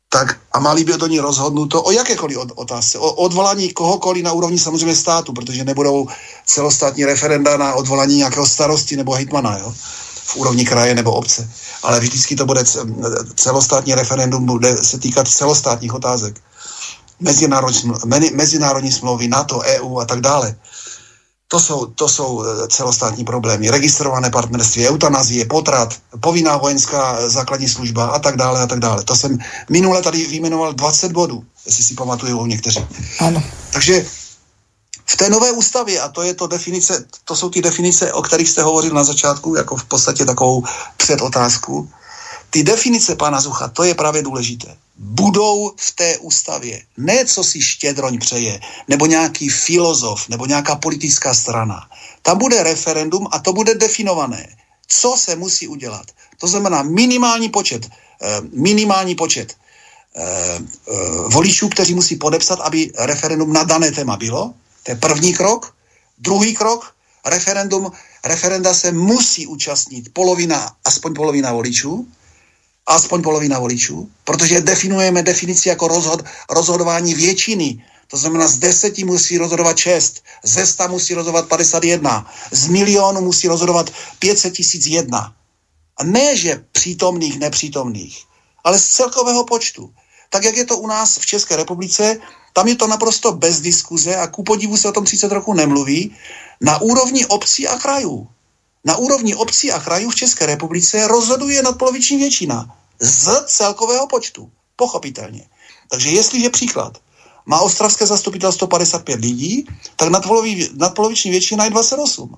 [0.09, 4.59] tak a mali by o ní rozhodnuto o jakékoliv otázce, o odvolání kohokoliv na úrovni
[4.59, 6.07] samozřejmě státu, protože nebudou
[6.45, 9.73] celostátní referenda na odvolání nějakého starosti nebo hejtmana, jo,
[10.23, 11.49] v úrovni kraje nebo obce
[11.85, 12.63] ale vždycky to bude
[13.35, 16.41] celostátní referendum, bude se týkat celostátních otázek.
[17.19, 17.91] Mezinárodní,
[18.33, 20.55] mezinárodní smlouvy, NATO, EU a tak dále.
[21.47, 23.69] To jsou, to jsou e, celostátní problémy.
[23.69, 29.03] Registrované partnerství, eutanazie, potrat, povinná vojenská základní služba a tak dále a tak dále.
[29.03, 29.37] To jsem
[29.69, 32.85] minule tady vyjmenoval 20 bodů, jestli si pamatují někteří.
[33.19, 33.43] Ano.
[33.71, 34.05] Takže
[35.05, 38.49] v té nové ústavě, a to je to definice, to jsou ty definice, o kterých
[38.49, 40.63] jste hovořil na začátku, jako v podstatě takovou
[40.97, 41.89] předotázku,
[42.49, 44.77] ty definice pana Zucha, to je právě důležité.
[44.97, 46.81] Budou v té ústavě.
[46.97, 51.89] Ne, co si Štědroň přeje, nebo nějaký filozof, nebo nějaká politická strana.
[52.21, 54.47] Tam bude referendum a to bude definované.
[54.87, 56.05] Co se musí udělat?
[56.39, 57.89] To znamená minimální počet,
[58.21, 59.53] eh, minimální počet
[60.15, 60.93] eh, eh,
[61.27, 64.53] voličů, kteří musí podepsat, aby referendum na dané téma bylo.
[64.85, 65.75] To je první krok.
[66.17, 66.95] Druhý krok,
[67.25, 67.91] referendum,
[68.25, 72.07] referenda se musí účastnit polovina, aspoň polovina voličů,
[72.85, 77.83] aspoň polovina voličů, protože definujeme definici jako rozhod, rozhodování většiny.
[78.07, 83.47] To znamená, z deseti musí rozhodovat šest, ze sta musí rozhodovat 51, z milionu musí
[83.47, 85.35] rozhodovat 500 tisíc jedna.
[85.97, 88.23] A ne, že přítomných, nepřítomných,
[88.63, 89.93] ale z celkového počtu.
[90.29, 92.17] Tak, jak je to u nás v České republice,
[92.55, 96.15] tam je to naprosto bez diskuze a ku podivu se o tom 30 roku nemluví.
[96.61, 98.27] Na úrovni obcí a krajů.
[98.85, 104.51] Na úrovni obcí a krajů v České republice rozhoduje nadpoloviční většina z celkového počtu.
[104.75, 105.49] Pochopitelně.
[105.91, 106.97] Takže jestliže příklad
[107.45, 110.09] má ostravské zastupitelstvo 55 lidí, tak
[110.75, 112.35] nadpoloviční většina je 28.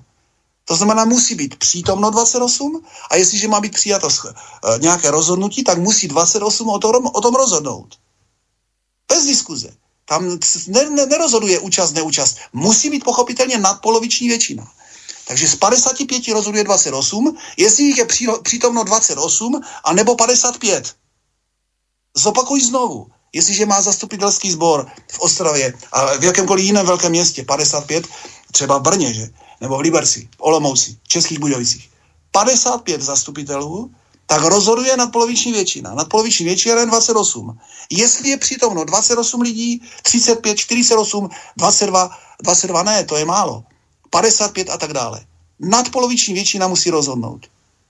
[0.64, 4.32] To znamená, musí být přítomno 28 a jestliže má být přijato eh,
[4.78, 7.94] nějaké rozhodnutí, tak musí 28 o tom, o tom rozhodnout.
[9.08, 9.87] Bez diskuze.
[10.08, 12.36] Tam ne, ne, nerozhoduje účast, neúčast.
[12.52, 14.72] Musí být pochopitelně nadpoloviční většina.
[15.26, 18.06] Takže z 55 rozhoduje 28, jestli jich je
[18.42, 20.94] přítomno 28 a nebo 55.
[22.16, 23.06] Zopakuj znovu.
[23.32, 28.06] Jestliže má zastupitelský sbor v Ostravě a v jakémkoliv jiném velkém městě 55,
[28.52, 29.28] třeba v Brně, že?
[29.60, 31.90] nebo v Liberci, v Olomouci, Českých Budějovicích,
[32.30, 33.90] 55 zastupitelů,
[34.30, 35.94] tak rozhoduje nadpoloviční většina.
[35.94, 37.58] Nadpoloviční většina je 28.
[37.90, 42.10] Jestli je přítomno 28 lidí, 35, 48, 22,
[42.42, 43.64] 22 ne, to je málo.
[44.10, 45.20] 55 a tak dále.
[45.60, 47.46] Nadpoloviční většina musí rozhodnout.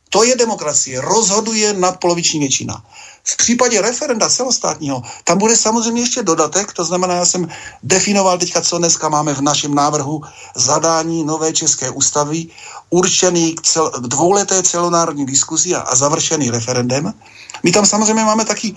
[0.09, 1.01] To je demokracie.
[1.01, 2.85] Rozhoduje nadpoloviční většina.
[3.25, 7.49] V případě referenda celostátního, tam bude samozřejmě ještě dodatek, to znamená, já jsem
[7.83, 10.23] definoval teďka, co dneska máme v našem návrhu
[10.57, 12.47] zadání nové české ústavy,
[12.91, 17.15] určený k, cel, k dvouleté celonárodní diskuzi a, a završený referendem.
[17.63, 18.77] My tam samozřejmě máme taky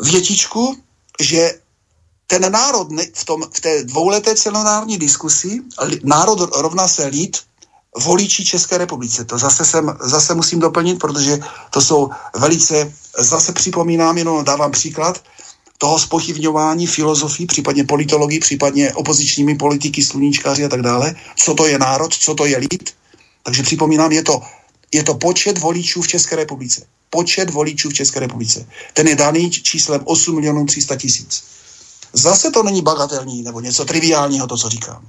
[0.00, 0.76] větičku,
[1.20, 1.54] že
[2.26, 5.60] ten národ v, tom, v té dvouleté celonárodní diskusi,
[6.02, 7.36] národ rovná se lid,
[7.96, 9.24] voliči České republice.
[9.24, 11.38] To zase, jsem, zase musím doplnit, protože
[11.70, 15.22] to jsou velice, zase připomínám, jenom dávám příklad,
[15.78, 21.14] toho spochybňování filozofii, případně politologii, případně opozičními politiky, sluníčkáři a tak dále.
[21.36, 22.94] Co to je národ, co to je lid.
[23.42, 24.40] Takže připomínám, je to,
[24.92, 26.86] je to počet voličů v České republice.
[27.10, 28.66] Počet voličů v České republice.
[28.92, 31.44] Ten je daný číslem 8 milionů 300 tisíc.
[32.12, 35.06] Zase to není bagatelní nebo něco triviálního, to, co říkám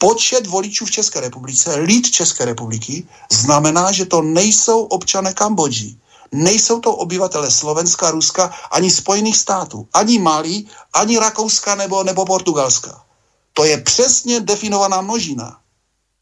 [0.00, 5.96] počet voličů v České republice, lid České republiky, znamená, že to nejsou občané Kambodži.
[6.32, 13.04] Nejsou to obyvatele Slovenska, Ruska, ani Spojených států, ani Mali, ani Rakouska nebo, nebo Portugalska.
[13.52, 15.58] To je přesně definovaná množina.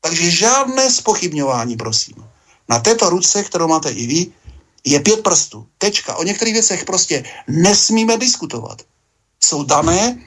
[0.00, 2.24] Takže žádné spochybňování, prosím.
[2.68, 4.32] Na této ruce, kterou máte i vy,
[4.84, 5.66] je pět prstů.
[5.78, 6.16] Tečka.
[6.16, 8.82] O některých věcech prostě nesmíme diskutovat.
[9.40, 10.18] Jsou dané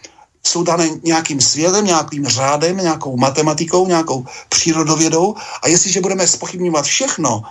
[0.45, 7.43] jsou dané nějakým světem, nějakým řádem, nějakou matematikou, nějakou přírodovědou a jestliže budeme spochybňovat všechno,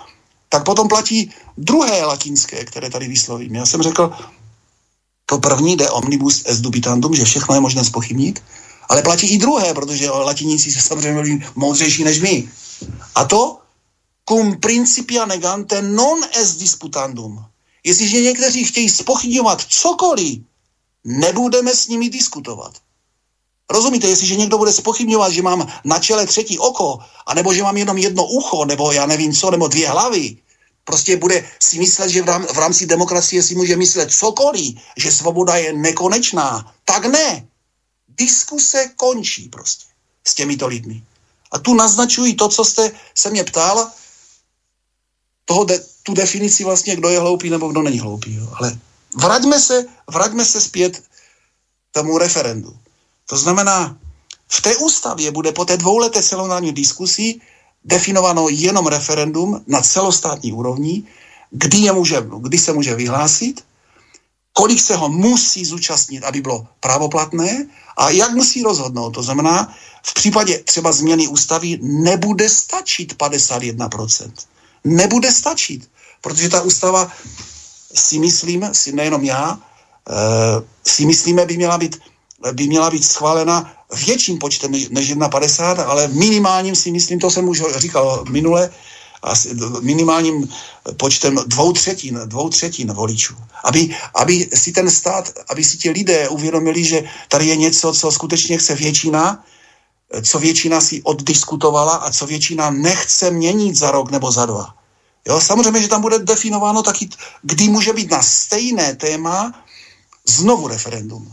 [0.48, 3.54] tak potom platí druhé latinské, které tady vyslovím.
[3.54, 4.12] Já jsem řekl,
[5.26, 8.42] to první jde omnibus es dubitandum, že všechno je možné spochybnit,
[8.88, 12.48] ale platí i druhé, protože latiníci se samozřejmě byli moudřejší než my.
[13.14, 13.58] A to
[14.28, 17.44] cum principia negante non es disputandum.
[17.84, 20.38] Jestliže někteří chtějí spochybňovat cokoliv,
[21.04, 22.74] nebudeme s nimi diskutovat.
[23.70, 27.98] Rozumíte, jestliže někdo bude spochybňovat, že mám na čele třetí oko, anebo že mám jenom
[27.98, 30.36] jedno ucho, nebo já nevím co, nebo dvě hlavy,
[30.84, 35.12] prostě bude si myslet, že v, rám, v rámci demokracie si může myslet cokoliv, že
[35.12, 37.46] svoboda je nekonečná, tak ne.
[38.08, 39.84] Diskuse končí prostě
[40.26, 41.02] s těmito lidmi.
[41.52, 43.90] A tu naznačují to, co jste se mě ptal,
[45.44, 48.34] toho de, tu definici vlastně, kdo je hloupý nebo kdo není hloupý.
[48.34, 48.48] Jo.
[48.54, 48.78] Ale
[49.16, 51.02] vraťme se, vraťme se zpět
[51.92, 52.78] tomu referendu.
[53.26, 53.96] To znamená,
[54.48, 57.40] v té ústavě bude po té dvouleté celonární diskusi
[57.84, 61.02] definováno jenom referendum na celostátní úrovni,
[61.50, 63.64] kdy, je může, kdy se může vyhlásit,
[64.52, 69.10] kolik se ho musí zúčastnit, aby bylo právoplatné a jak musí rozhodnout.
[69.10, 74.32] To znamená, v případě třeba změny ústavy nebude stačit 51%.
[74.84, 77.12] Nebude stačit, protože ta ústava
[77.94, 79.58] si myslím, si nejenom já,
[80.10, 80.14] e,
[80.90, 81.98] si myslíme, by měla být,
[82.52, 83.72] by měla být schválena
[84.06, 88.70] větším počtem než 1,50, ale minimálním si myslím, to jsem už říkal minule,
[89.22, 90.48] asi minimálním
[90.96, 93.34] počtem dvou třetin, dvou třetin voličů.
[93.64, 98.10] Aby, aby si ten stát, aby si ti lidé uvědomili, že tady je něco, co
[98.10, 99.44] skutečně chce většina,
[100.22, 104.74] co většina si oddiskutovala a co většina nechce měnit za rok nebo za dva.
[105.28, 107.08] Jo, samozřejmě, že tam bude definováno taky,
[107.42, 109.64] kdy může být na stejné téma
[110.26, 111.32] znovu referendum.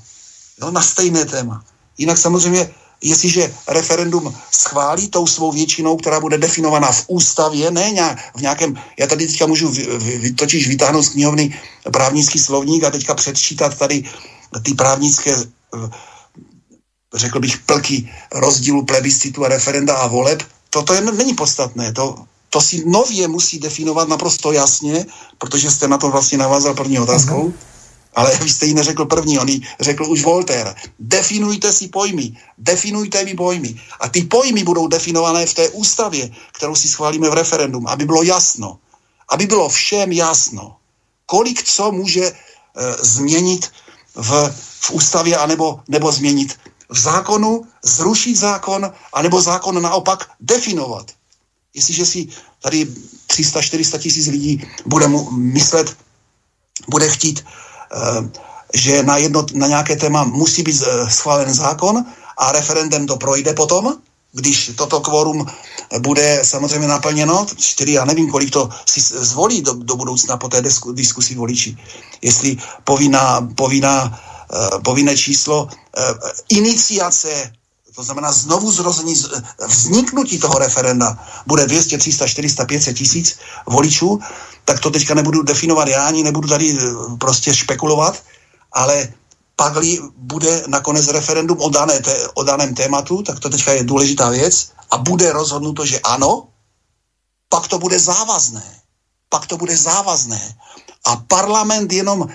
[0.62, 1.63] Jo, na stejné téma.
[1.97, 2.69] Jinak samozřejmě,
[3.02, 8.76] jestliže referendum schválí tou svou většinou, která bude definovaná v ústavě, ne nějak, v nějakém,
[9.00, 11.60] já tady teďka můžu vy, vy, totiž vytáhnout z knihovny
[11.91, 14.04] právnický slovník a teďka předčítat tady
[14.63, 15.89] ty právnické eh,
[17.15, 21.93] řekl bych, plky rozdílu plebiscitu a referenda a voleb, toto je, není podstatné.
[21.93, 25.06] To to si nově musí definovat naprosto jasně,
[25.38, 27.48] protože jste na to vlastně navázal první otázkou.
[27.48, 27.54] Uh-huh.
[28.16, 30.76] Ale vy jste ji neřekl první, on ji řekl už Voltaire.
[31.00, 33.76] Definujte si pojmy, definujte mi pojmy.
[34.00, 38.24] A ty pojmy budou definované v té ústavě, kterou si schválíme v referendum, aby bylo
[38.24, 38.80] jasno.
[39.30, 40.76] Aby bylo všem jasno,
[41.26, 42.34] kolik co může e,
[43.02, 43.71] změnit
[44.15, 46.58] v, v ústavě, anebo, nebo změnit
[46.90, 51.12] v zákonu, zrušit zákon, anebo zákon naopak definovat.
[51.78, 52.28] Jestliže si
[52.62, 52.88] tady
[53.30, 55.98] 300-400 tisíc lidí bude mu myslet,
[56.90, 58.25] bude chtít, uh,
[58.73, 62.06] že na, jedno, na nějaké téma musí být uh, schválen zákon
[62.38, 63.94] a referendem to projde potom,
[64.34, 65.46] když toto kvorum
[66.00, 70.62] bude samozřejmě naplněno, čtyři, já nevím, kolik to si zvolí do, do budoucna po té
[70.62, 71.78] disku, diskusi voliči.
[72.21, 74.19] Jestli povinná, povinná,
[74.50, 75.69] uh, povinné číslo
[76.50, 77.57] iniciace
[77.98, 79.13] to znamená znovu zrození,
[79.67, 81.17] vzniknutí toho referenda,
[81.48, 84.19] bude 200, 300, 400, 500 tisíc voličů,
[84.65, 88.21] tak to teďka nebudu definovat já, ani nebudu tady eh, prostě špekulovat,
[88.71, 89.13] ale
[89.56, 92.02] pakli bude nakonec referendum o, dané,
[92.33, 96.48] o daném tématu, tak to teďka je důležitá věc, a bude rozhodnuto, že ano,
[97.50, 98.81] pak to bude závazné.
[99.29, 100.56] Pak to bude závazné.
[101.06, 102.29] A parlament jenom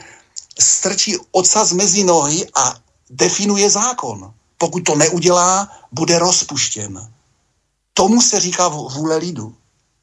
[0.58, 2.74] strčí ocas mezi nohy a
[3.10, 4.34] definuje zákon.
[4.62, 6.94] Pokud to neudělá, bude rozpuštěn.
[7.94, 9.54] Tomu se říká vůle lidu.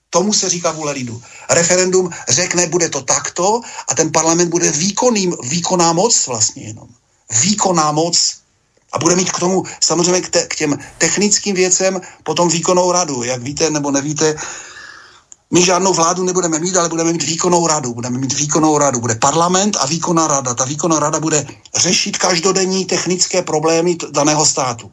[0.09, 1.21] Tomu se říká vůle lidu.
[1.49, 6.89] Referendum řekne, bude to takto a ten parlament bude výkonným, výkonná moc vlastně jenom.
[7.41, 8.35] Výkonná moc
[8.91, 13.23] a bude mít k tomu samozřejmě k, te, k těm technickým věcem potom výkonnou radu.
[13.23, 14.35] Jak víte nebo nevíte,
[15.53, 17.93] my žádnou vládu nebudeme mít, ale budeme mít výkonnou radu.
[17.93, 18.99] Budeme mít výkonnou radu.
[18.99, 20.53] Bude parlament a výkonná rada.
[20.53, 24.91] Ta výkonná rada bude řešit každodenní technické problémy daného státu.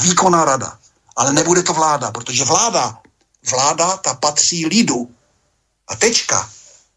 [0.00, 0.78] Výkonná rada.
[1.16, 2.98] Ale nebude to vláda, protože vláda,
[3.50, 5.08] vláda ta patří lidu.
[5.88, 6.48] A tečka.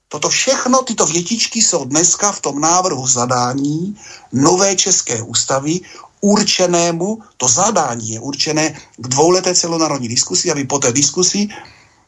[0.07, 3.97] Toto všechno, tyto větičky jsou dneska v tom návrhu zadání
[4.31, 5.79] nové české ústavy
[6.21, 11.47] určenému, to zadání je určené k dvouleté celonárodní diskusi, aby po té diskusi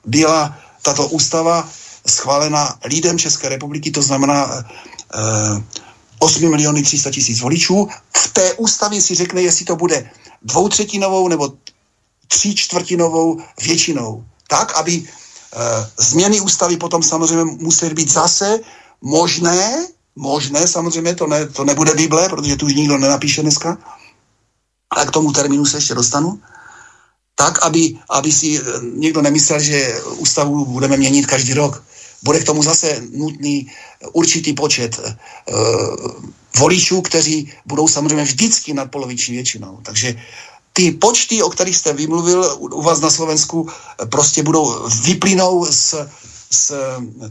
[0.05, 1.69] byla tato ústava
[2.07, 5.63] schválena lídem České republiky, to znamená eh,
[6.19, 7.87] 8 miliony 300 tisíc voličů.
[8.17, 10.09] V té ústavě si řekne, jestli to bude
[10.41, 11.53] dvoutřetinovou nebo
[12.27, 14.23] tří čtvrtinovou většinou.
[14.47, 18.59] Tak, aby eh, změny ústavy potom samozřejmě musí být zase
[19.01, 23.77] možné, možné, samozřejmě to, ne, to nebude Bible, protože tu už nikdo nenapíše dneska,
[24.89, 26.39] ale k tomu termínu se ještě dostanu,
[27.35, 28.63] tak, aby, aby si eh,
[28.95, 31.83] někdo nemyslel, že ústavu budeme měnit každý rok.
[32.23, 33.71] Bude k tomu zase nutný
[34.13, 35.13] určitý počet uh,
[36.57, 39.79] voličů, kteří budou samozřejmě vždycky nad poloviční většinou.
[39.83, 40.15] Takže
[40.73, 43.69] ty počty, o kterých jste vymluvil u vás na Slovensku,
[44.09, 45.95] prostě budou, vyplynou z,
[46.51, 46.71] z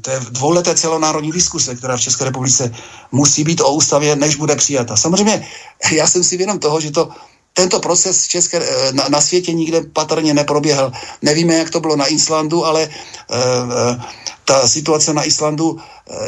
[0.00, 2.74] té dvouleté celonárodní diskuse, která v České republice
[3.12, 4.96] musí být o ústavě, než bude přijata.
[4.96, 5.46] Samozřejmě
[5.92, 7.09] já jsem si vědom toho, že to
[7.55, 10.92] tento proces v České, eh, na, na světě nikde patrně neproběhl.
[11.22, 12.88] Nevíme, jak to bylo na Islandu, ale
[13.30, 14.02] uh,
[14.44, 15.80] ta situace na Islandu e,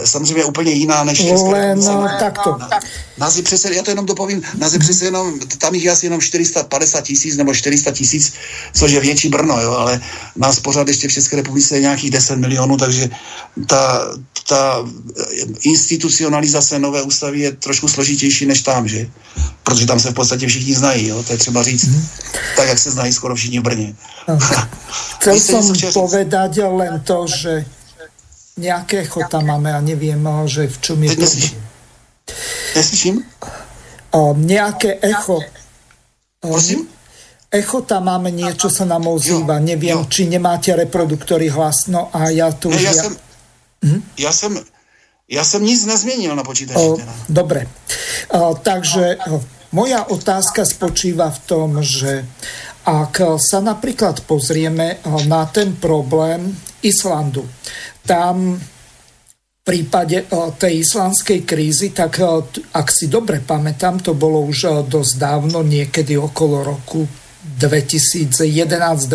[0.05, 2.57] samozřejmě úplně jiná než České Len, no, takto.
[2.59, 2.69] Na,
[3.19, 6.07] nás je přece, já to jenom dopovím, nás je přece jenom, tam jich je asi
[6.07, 8.33] jenom 450 tisíc nebo 400 tisíc,
[8.75, 10.01] což je větší Brno, jo, ale
[10.37, 13.11] nás pořád ještě v České republice je nějakých 10 milionů, takže
[13.67, 14.13] ta,
[14.49, 14.85] ta
[15.61, 19.11] institucionalizace nové ústavy je trošku složitější než tam, že?
[19.63, 22.07] Protože tam se v podstatě všichni znají, jo, to je třeba říct, mm.
[22.57, 23.95] tak jak se znají skoro všichni v Brně.
[25.21, 27.76] Chcel som povedať len to, že
[28.57, 31.27] nějaké echo tam máme a nevím, že v čom je to.
[32.77, 33.25] Neslyším?
[34.11, 35.41] O, nějaké echo.
[36.41, 36.89] Prosím?
[37.51, 39.59] Echo tam máme něco, se nám ozýva.
[39.59, 40.07] Nevím, jo.
[40.09, 42.83] či nemáte reproduktory hlasno a já to ne.
[42.83, 43.03] Já, já...
[43.03, 43.17] Jsem,
[43.85, 44.03] hm?
[44.19, 44.65] já jsem
[45.29, 46.79] já jsem nic nezměnil na počítači.
[46.79, 46.97] O,
[47.29, 47.67] dobre.
[48.29, 49.43] O, takže o,
[49.73, 52.23] moja otázka spočíva v tom, že
[52.87, 56.55] ak sa napríklad pozrieme na ten problém
[56.87, 57.43] Islandu,
[58.07, 62.27] tam v prípade eh, tej islandskej krízy, tak eh,
[62.73, 67.03] ak si dobre pamätám, to bolo už eh, dosť dávno, niekedy okolo roku
[67.47, 69.11] 2011-12.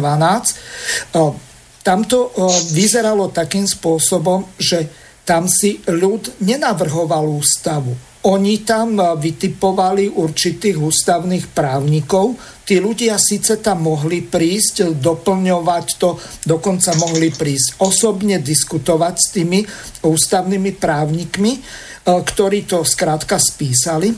[1.82, 2.30] Tam to
[2.78, 4.86] vyzeralo takým spôsobom, že
[5.26, 12.38] tam si ľud nenavrhoval ústavu oni tam eh, vytipovali určitých ústavných právnikov.
[12.62, 16.10] Tí ľudia síce tam mohli prísť, doplňovať to,
[16.46, 19.60] dokonca mohli prísť osobne diskutovať s tými
[20.06, 21.64] ústavnými právnikmi, eh,
[22.06, 24.14] ktorí to zkrátka spísali.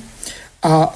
[0.64, 0.88] A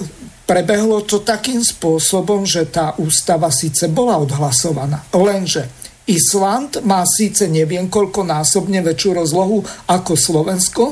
[0.48, 7.92] prebehlo to takým spôsobom, že tá ústava síce bola odhlasovaná, lenže Island má síce neviem
[7.92, 9.60] koľko násobne väčšiu rozlohu
[9.92, 10.84] ako Slovensko,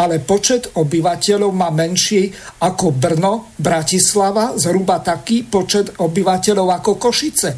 [0.00, 2.32] ale počet obyvateľov má menší
[2.64, 7.50] ako Brno, Bratislava, zhruba taký počet obyvateľov ako Košice.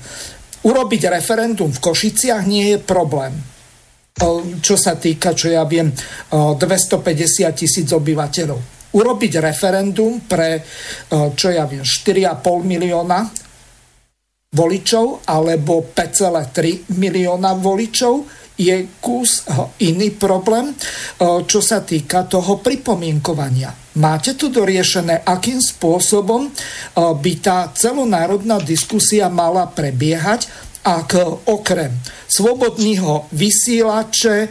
[0.67, 3.39] Urobiť referendum v Košiciach nie je problém.
[4.59, 5.95] Čo sa týka, čo ja viem,
[6.33, 8.91] 250 tisíc obyvateľov.
[8.97, 10.65] Urobiť referendum pre,
[11.37, 13.46] čo ja viem, 4,5 milióna
[14.53, 18.15] voličov alebo 5,3 milióna voličov
[18.57, 19.45] je kus
[19.85, 20.73] iný problém,
[21.21, 23.69] čo sa týka toho pripomienkovania.
[24.01, 26.49] Máte tu doriešené, akým spôsobom
[26.97, 30.49] by tá celonárodná diskusia mala prebiehať,
[30.87, 31.93] ak okrem
[32.31, 34.49] svobodného vysílače,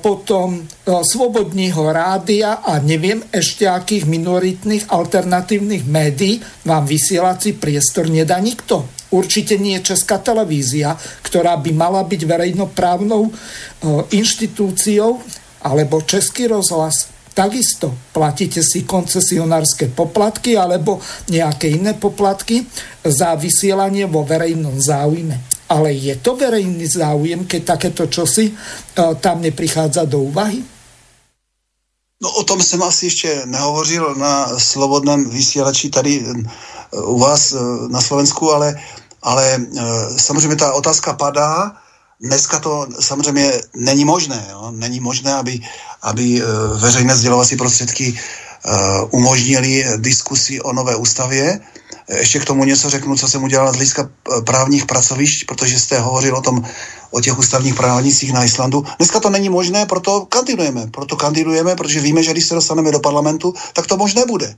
[0.00, 8.88] potom svobodného rádia a neviem ešte akých minoritných alternatívnych médií vám vysielací priestor nedá nikto.
[9.14, 13.30] Určite nie Česká televízia, ktorá by mala byť verejnoprávnou
[14.10, 15.22] inštitúciou,
[15.62, 17.14] alebo Český rozhlas.
[17.30, 20.98] Takisto platíte si koncesionárske poplatky alebo
[21.30, 22.66] nejaké iné poplatky
[23.02, 25.66] za vysielanie vo verejnom záujme.
[25.70, 28.54] Ale je to verejný záujem, keď takéto čosi
[29.18, 30.62] tam neprichádza do úvahy?
[32.22, 36.24] No o tom jsem asi ještě nehovořil na slobodném vysílači tady
[36.94, 37.54] u vás
[37.90, 38.78] na Slovensku, ale,
[39.24, 39.66] ale
[40.16, 41.72] samozřejmě ta otázka padá
[42.20, 44.46] Dneska to samozřejmě není možné.
[44.50, 44.70] Jo?
[44.70, 45.60] Není možné, aby,
[46.02, 46.44] aby eh,
[46.78, 48.14] veřejné sdělovací prostředky
[48.64, 51.60] uh, umožnili diskusi o nové ústavě.
[52.08, 55.98] Ještě k tomu něco řeknu, co jsem udělal z hlediska eh, právních pracovišť, protože jste
[55.98, 56.64] hovořil o tom,
[57.10, 58.84] o těch ústavních právnicích na Islandu.
[58.98, 60.86] Dneska to není možné, proto kandidujeme.
[60.86, 64.56] Proto kandidujeme, protože víme, že když se dostaneme do parlamentu, tak to možné bude.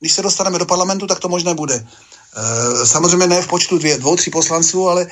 [0.00, 1.86] Když se dostaneme do parlamentu, tak to možné bude.
[2.34, 5.06] E, samozřejmě ne v počtu dvě, dvou, tři poslanců, ale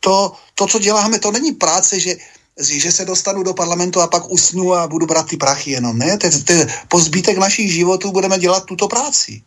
[0.00, 2.16] to, to, co děláme, to není práce, že,
[2.60, 5.98] že se dostanu do parlamentu a pak usnu a budu brát ty prachy jenom.
[5.98, 9.42] Ne, te, te, po zbytek našich životů budeme dělat tuto práci.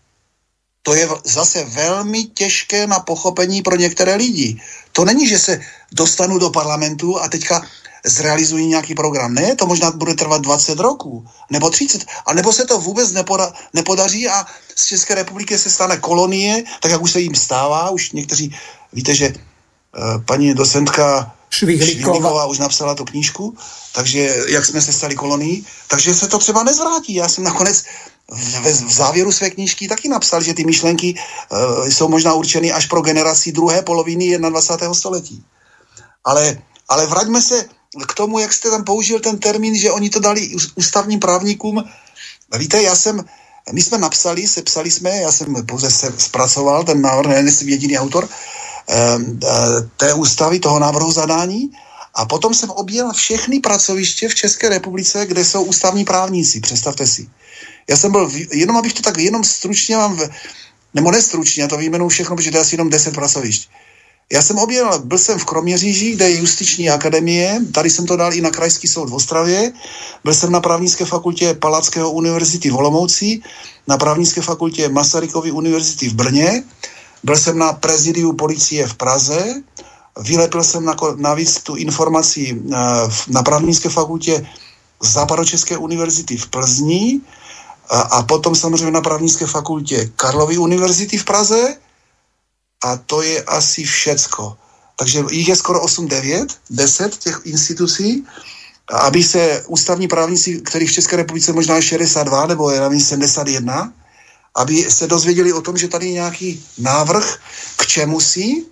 [0.84, 4.62] To je zase velmi těžké na pochopení pro některé lidi.
[4.92, 5.62] To není, že se
[5.92, 7.62] dostanu do parlamentu a teďka
[8.06, 9.34] zrealizují nějaký program.
[9.34, 13.54] Ne, to možná bude trvat 20 roků, nebo 30, a nebo se to vůbec nepoda,
[13.74, 14.46] nepodaří a
[14.76, 18.56] z České republiky se stane kolonie, tak jak už se jim stává, už někteří,
[18.94, 19.34] víte, že
[19.98, 23.58] Eh, paní docentka Švihlíková už napsala tu knížku,
[23.94, 27.14] takže jak jsme se stali kolonií, takže se to třeba nezvrátí.
[27.14, 27.84] Já jsem nakonec
[28.32, 32.86] v, v závěru své knížky taky napsal, že ty myšlenky uh, jsou možná určeny až
[32.86, 34.94] pro generaci druhé poloviny 21.
[34.94, 35.44] století.
[36.24, 37.66] Ale, ale vraťme se
[38.08, 41.84] k tomu, jak jste tam použil ten termín, že oni to dali ústavním právníkům.
[42.58, 43.26] Víte, já jsem,
[43.72, 48.00] my jsme napsali, sepsali jsme, já jsem pouze se zpracoval ten návrh, ne, nejsem jediný
[48.00, 48.30] autor,
[48.92, 51.72] Ehm, eh, té ústavy, toho návrhu zadání.
[52.16, 57.28] A potom jsem objel všechny pracoviště v České republice, kde jsou ústavní právníci, představte si.
[57.90, 60.20] Já jsem byl, jenom abych to tak jenom stručně vám,
[60.94, 63.70] nebo nestručně, já to vyjmenuji všechno, protože to je asi jenom 10 pracovišť.
[64.32, 68.34] Já jsem objel, byl jsem v Kroměříži, kde je justiční akademie, tady jsem to dal
[68.34, 69.74] i na Krajský soud v Ostravě,
[70.24, 73.42] byl jsem na právnické fakultě Palackého univerzity v Olomouci,
[73.88, 76.64] na právnické fakultě Masarykovy univerzity v Brně,
[77.24, 79.62] byl jsem na prezidiu policie v Praze,
[80.20, 84.48] vylepil jsem na, navíc tu informaci na, eh, na právnické fakultě
[85.04, 87.22] Západočeské univerzity v Plzni
[87.90, 91.76] a, a potom samozřejmě na právnické fakultě Karlovy univerzity v Praze
[92.84, 94.58] a to je asi všecko.
[94.96, 98.26] Takže jich je skoro 8-9, 10 těch institucí,
[98.92, 103.94] aby se ústavní právníci, kterých v České republice možná 62 nebo je 71,
[104.56, 107.40] aby se dozvěděli o tom, že tady je nějaký návrh,
[107.78, 108.66] k čemu si.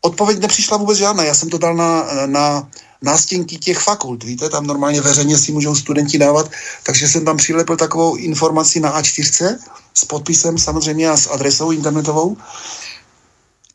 [0.00, 1.24] Odpověď nepřišla vůbec žádná.
[1.24, 2.68] Já jsem to dal na, na
[3.02, 4.24] nástěnky těch fakult.
[4.24, 6.50] Víte, tam normálně veřejně si můžou studenti dávat,
[6.82, 9.58] takže jsem tam přilepil takovou informaci na A4
[9.94, 12.36] s podpisem samozřejmě a s adresou internetovou.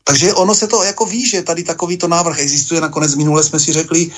[0.04, 2.80] Takže ono se to jako ví, že tady takovýto návrh existuje.
[2.80, 4.10] Nakonec minule jsme si řekli,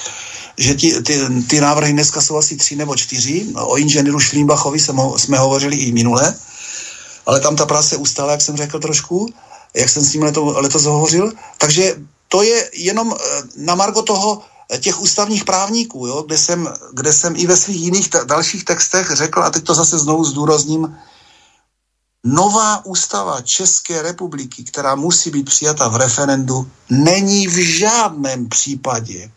[0.57, 3.47] že ti, ty, ty návrhy dneska jsou asi tři nebo čtyři.
[3.55, 4.81] O inženýru Šlímbachovi
[5.17, 6.35] jsme hovořili i minule
[7.27, 9.29] ale tam ta práce ustala, jak jsem řekl trošku,
[9.75, 11.33] jak jsem s ním leto, letos hovořil.
[11.59, 11.97] Takže
[12.29, 17.13] to je jenom eh, na margo toho eh, těch ústavních právníků, jo, kde, jsem, kde
[17.13, 20.97] jsem i ve svých jiných t- dalších textech řekl, a teď to zase znovu zdůrazním,
[22.25, 29.31] nová ústava České republiky, která musí být přijata v referendu, není v žádném případě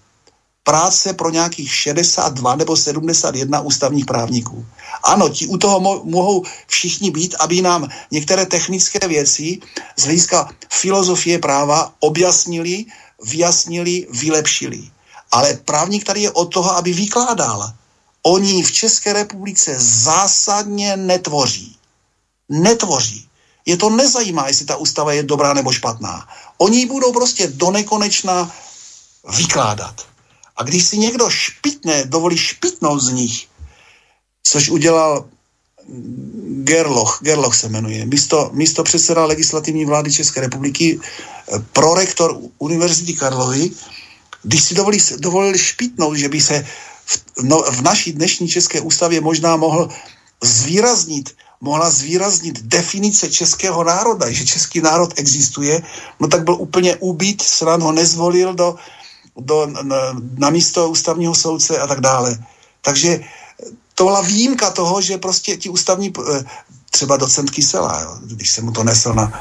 [0.64, 4.66] práce pro nějakých 62 nebo 71 ústavních právníků.
[5.04, 9.60] Ano, ti u toho mo- mohou všichni být, aby nám některé technické věci
[9.98, 12.86] z hlediska filozofie práva objasnili,
[13.24, 14.90] vyjasnili, vylepšili.
[15.32, 17.74] Ale právník tady je od toho, aby vykládal.
[18.24, 21.75] Oni v České republice zásadně netvoří.
[22.50, 23.28] Netvoří.
[23.66, 26.28] Je to nezajímá, jestli ta ústava je dobrá nebo špatná.
[26.58, 28.52] Oni budou prostě do nekonečna
[29.38, 30.06] vykládat.
[30.58, 33.48] A když si někdo špitne, dovolí špitnout z nich,
[34.44, 35.26] což udělal
[36.64, 43.72] Gerloch, Gerloch se jmenuje, místo, místo předseda legislativní vlády České republiky, eh, prorektor Univerzity Karlovy,
[44.44, 46.66] když si dovolí, dovolil špitnout, že by se
[47.06, 49.90] v, no, v naší dnešní české ústavě možná mohl
[50.44, 51.36] zvýraznit,
[51.66, 55.82] mohla zvýraznit definice českého národa, že český národ existuje,
[56.20, 58.76] no tak byl úplně ubít, stran ho nezvolil do,
[59.34, 59.98] do, na,
[60.38, 62.38] na místo ústavního soudce a tak dále.
[62.82, 63.20] Takže
[63.98, 66.46] to byla výjimka toho, že prostě ti ústavní, eh,
[66.92, 69.34] třeba docent Kysela, jo, když jsem mu to nesl na,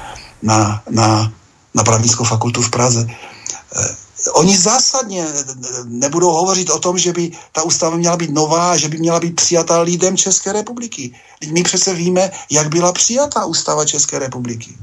[0.43, 1.33] na, na
[1.75, 3.07] na právnickou fakultu v Praze.
[4.33, 5.27] Oni zásadně
[5.85, 9.37] nebudou hovořit o tom, že by ta ústava měla být nová, že by měla být
[9.37, 11.14] přijatá lidem České republiky.
[11.53, 14.77] My přece víme, jak byla přijatá ústava České republiky.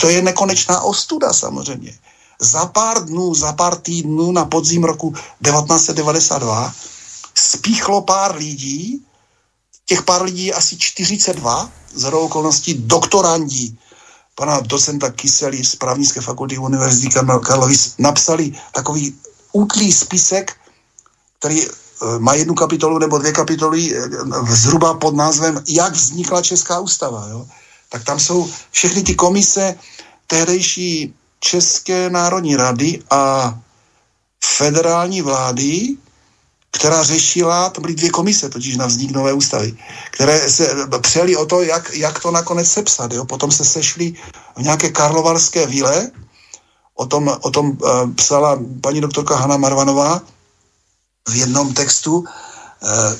[0.00, 1.98] To je nekonečná ostuda samozřejmě.
[2.40, 6.72] Za pár dnů, za pár týdnů na podzim roku 1992
[7.34, 9.02] spíchlo pár lidí,
[9.86, 13.78] těch pár lidí asi 42, z okolností doktorandí
[14.38, 17.08] pana docenta Kysely z právnické fakulty Univerzity
[17.42, 19.14] Karlovy napsali takový
[19.52, 20.54] útlý spisek,
[21.38, 21.68] který e,
[22.18, 24.00] má jednu kapitolu nebo dvě kapitoly e,
[24.46, 27.26] zhruba pod názvem Jak vznikla Česká ústava.
[27.30, 27.46] Jo?
[27.88, 29.74] Tak tam jsou všechny ty komise
[30.26, 33.54] tehdejší České národní rady a
[34.44, 35.96] federální vlády,
[36.78, 39.74] která řešila, to byly dvě komise totiž na vznik nové ústavy,
[40.10, 40.70] které se
[41.00, 43.12] přeli o to, jak, jak to nakonec sepsat.
[43.12, 43.24] Jo?
[43.24, 44.14] Potom se sešli
[44.56, 46.10] v nějaké karlovarské víle,
[46.94, 50.22] o tom, o tom uh, psala paní doktorka Hanna Marvanová
[51.28, 52.18] v jednom textu.
[52.18, 52.26] Uh,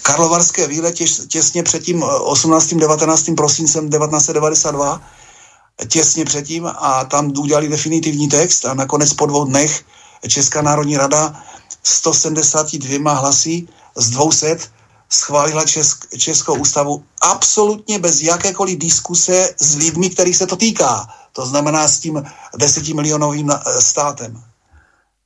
[0.03, 2.75] Karlovarské víle těs, těsně před tím 18.
[2.75, 3.31] 19.
[3.37, 5.03] prosincem 1992,
[5.89, 9.85] těsně předtím a tam udělali definitivní text a nakonec po dvou dnech
[10.29, 11.43] Česká národní rada
[11.83, 14.59] 172 hlasy z 200
[15.11, 21.09] schválila Česk, Českou ústavu absolutně bez jakékoliv diskuse s lidmi, kterých se to týká.
[21.33, 22.23] To znamená s tím
[22.57, 24.43] desetimilionovým eh, státem.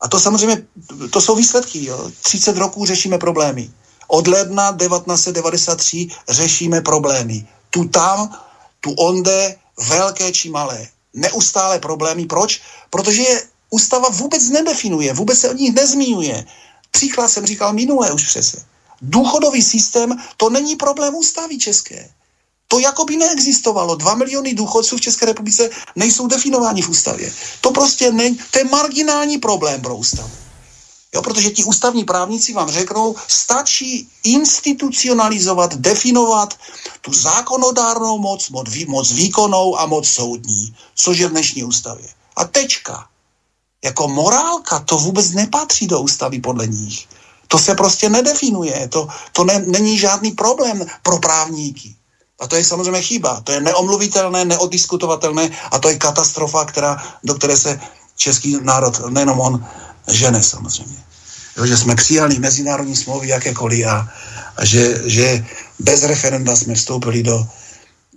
[0.00, 0.66] A to samozřejmě,
[1.11, 1.84] to jsou výsledky.
[1.84, 2.11] Jo.
[2.22, 3.70] 30 roků řešíme problémy.
[4.09, 7.46] Od ledna 1993 řešíme problémy.
[7.70, 8.38] Tu tam,
[8.80, 9.57] tu onde,
[9.88, 10.88] velké či malé.
[11.14, 12.26] Neustále problémy.
[12.26, 12.61] Proč?
[12.90, 13.42] Protože je
[13.73, 16.45] ústava vůbec nedefinuje, vůbec se o nich nezmínuje.
[16.91, 18.64] Příklad jsem říkal minule už přece.
[19.03, 22.11] Důchodový systém, to není problém ústavy české.
[22.68, 23.97] To jako by neexistovalo.
[23.97, 27.33] Dva miliony důchodců v České republice nejsou definováni v ústavě.
[27.61, 30.31] To prostě ne, to je marginální problém pro ústavu.
[31.14, 36.57] Jo, protože ti ústavní právníci vám řeknou, stačí institucionalizovat, definovat
[37.01, 42.09] tu zákonodárnou moc, moc, moc výkonnou a moc soudní, což je v dnešní ústavě.
[42.37, 43.11] A tečka
[43.85, 47.09] jako morálka, to vůbec nepatří do ústavy podle nich.
[47.49, 51.95] To se prostě nedefinuje, to, to ne, není žádný problém pro právníky.
[52.41, 57.35] A to je samozřejmě chyba, to je neomluvitelné, neodiskutovatelné a to je katastrofa, která, do
[57.35, 57.80] které se
[58.16, 59.66] český národ, nejenom on,
[60.09, 60.97] žene samozřejmě.
[61.57, 64.09] Jo, že jsme přijali mezinárodní smlouvy jakékoliv a,
[64.57, 65.47] a že, že
[65.78, 67.47] bez referenda jsme vstoupili do,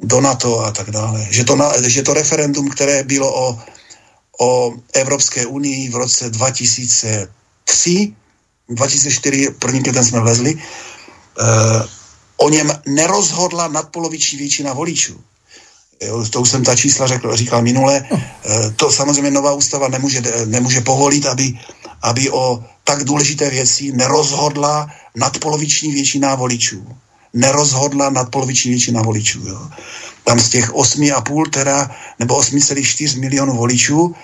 [0.01, 1.27] do NATO a tak dále.
[1.29, 3.59] Že to, na, že to referendum, které bylo o
[4.39, 8.13] o Evropské unii v roce 2003,
[8.69, 10.59] 2004, první květen jsme vlezli, e,
[12.37, 15.21] o něm nerozhodla nadpoloviční většina voličů.
[16.01, 18.03] Jo, to už jsem ta čísla řekl, říkal minule.
[18.11, 21.59] E, to samozřejmě nová ústava nemůže, nemůže povolit, aby,
[22.01, 26.87] aby o tak důležité věci nerozhodla nadpoloviční většina voličů.
[27.35, 29.47] Nerozhodla nadpoloviční většina voličů.
[29.47, 29.69] Jo
[30.25, 34.15] tam z těch 8,5 teda, nebo 8,4 milionů voličů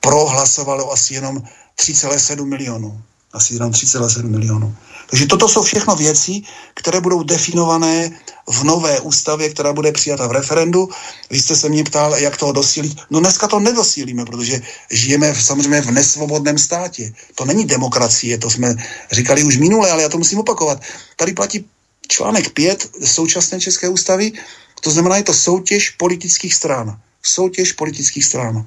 [0.00, 3.02] prohlasovalo asi jenom 3,7 milionů.
[3.32, 4.76] Asi jenom 3,7 milionů.
[5.10, 6.42] Takže toto jsou všechno věci,
[6.74, 8.10] které budou definované
[8.48, 10.88] v nové ústavě, která bude přijata v referendu.
[11.30, 12.98] Vy jste se mě ptal, jak toho dosílit.
[13.10, 14.60] No dneska to nedosílíme, protože
[14.90, 17.12] žijeme v, samozřejmě v nesvobodném státě.
[17.34, 18.74] To není demokracie, to jsme
[19.12, 20.80] říkali už minule, ale já to musím opakovat.
[21.16, 21.64] Tady platí
[22.10, 24.32] článek 5 současné České ústavy,
[24.80, 26.98] to znamená, je to soutěž politických stran.
[27.22, 28.66] Soutěž politických stran.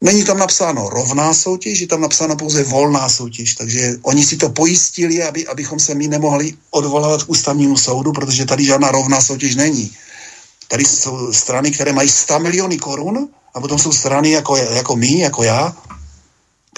[0.00, 4.48] Není tam napsáno rovná soutěž, je tam napsáno pouze volná soutěž, takže oni si to
[4.48, 9.54] pojistili, aby, abychom se my nemohli odvolávat k ústavnímu soudu, protože tady žádná rovná soutěž
[9.54, 9.90] není.
[10.68, 15.18] Tady jsou strany, které mají 100 miliony korun a potom jsou strany jako, jako my,
[15.18, 15.76] jako já,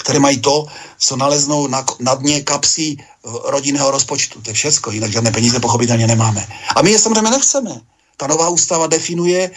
[0.01, 0.65] které mají to,
[0.97, 2.97] co naleznou na, na dně kapsy
[3.45, 4.41] rodinného rozpočtu.
[4.41, 6.47] To je všecko, jinak žádné peníze pochopitelně nemáme.
[6.75, 7.81] A my je samozřejmě nechceme.
[8.17, 9.51] Ta nová ústava definuje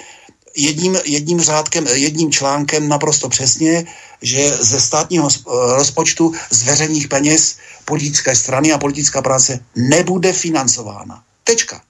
[0.56, 3.84] jedním, jedním řádkem, jedním článkem naprosto přesně,
[4.22, 5.28] že ze státního
[5.76, 11.24] rozpočtu z veřejných peněz politické strany a politická práce nebude financována.
[11.44, 11.82] Tečka.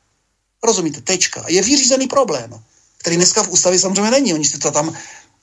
[0.63, 1.01] Rozumíte?
[1.01, 1.45] Tečka.
[1.49, 2.55] Je vyřízený problém,
[2.99, 4.35] který dneska v ústavě samozřejmě není.
[4.35, 4.95] Oni si to tam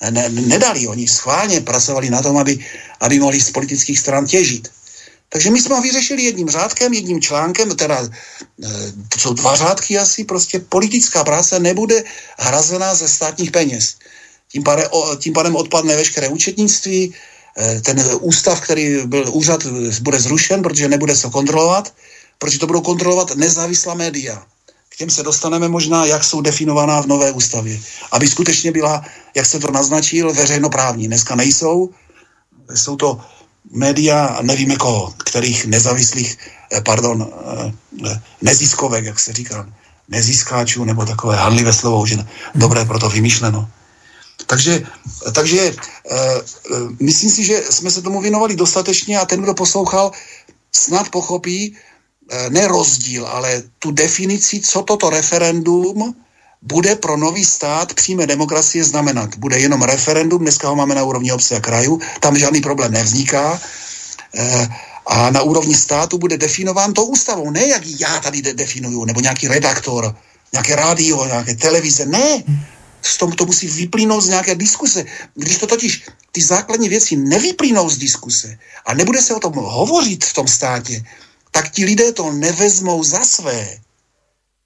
[0.10, 0.88] ne, nedali.
[0.88, 2.60] Oni schválně pracovali na tom, aby,
[3.00, 4.70] aby mohli z politických stran těžit.
[5.30, 8.10] Takže my jsme ho vyřešili jedním řádkem, jedním článkem, teda e,
[9.10, 12.04] to jsou dva řádky asi, prostě politická práce nebude
[12.38, 13.96] hrazená ze státních peněz.
[14.52, 14.88] Tím pádem,
[15.18, 17.14] tím pádem odpadne veškeré účetnictví,
[17.58, 19.66] e, ten ústav, který byl úřad,
[20.02, 21.94] bude zrušen, protože nebude se kontrolovat,
[22.38, 24.46] protože to budou kontrolovat nezávislá média,
[25.02, 27.82] těm se dostaneme možná, jak jsou definovaná v nové ústavě.
[28.12, 29.02] Aby skutečně byla,
[29.34, 31.10] jak se to naznačil, veřejnoprávní.
[31.10, 31.90] Dneska nejsou,
[32.70, 33.18] jsou to
[33.74, 39.66] média, nevíme koho, kterých nezávislých, eh, pardon, eh, neziskovek, jak se říká,
[40.06, 42.22] neziskáčů, nebo takové hanlivé slovo, že
[42.54, 43.66] dobré proto vymýšleno.
[44.46, 44.84] Takže,
[45.34, 45.74] takže e,
[47.00, 50.12] myslím si, že jsme se tomu věnovali dostatečně a ten, kdo poslouchal,
[50.74, 51.78] snad pochopí
[52.50, 56.16] ne rozdíl, ale tu definici, co toto referendum
[56.62, 59.36] bude pro nový stát přímé demokracie znamenat.
[59.38, 63.62] Bude jenom referendum, dneska ho máme na úrovni obce a krajů, tam žádný problém nevzniká.
[64.36, 64.68] E,
[65.06, 69.20] a na úrovni státu bude definován to ústavou, ne jak já tady de- definuju, nebo
[69.22, 70.16] nějaký redaktor,
[70.54, 72.44] nějaké rádio, nějaké televize, ne
[73.02, 75.06] z tom to musí vyplynout z nějaké diskuse.
[75.36, 80.26] Když to totiž ty základní věci nevyplynou z diskuse a nebude se o tom hovořit
[80.26, 81.04] v tom státě,
[81.52, 83.80] tak ti lidé to nevezmou za své.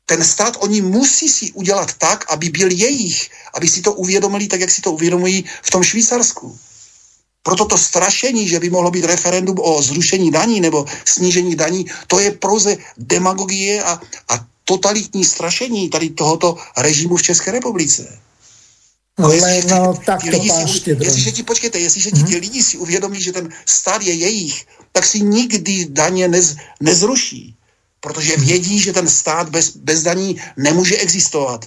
[0.05, 4.59] Ten stát oni musí si udělat tak, aby byl jejich, aby si to uvědomili tak,
[4.59, 6.59] jak si to uvědomují v tom Švýcarsku.
[7.43, 12.19] Proto to strašení, že by mohlo být referendum o zrušení daní nebo snížení daní, to
[12.19, 18.19] je pouze demagogie a, a totalitní strašení tady tohoto režimu v České republice.
[19.19, 23.21] No, Ale no, tak to pán Jestliže ti, počkejte, jestliže ti ti lidi si uvědomí,
[23.21, 24.65] že ten stát je jejich,
[24.95, 27.55] tak si nikdy daně nez, nezruší.
[27.99, 31.65] Protože vědí, že ten stát bez, bez daní nemůže existovat.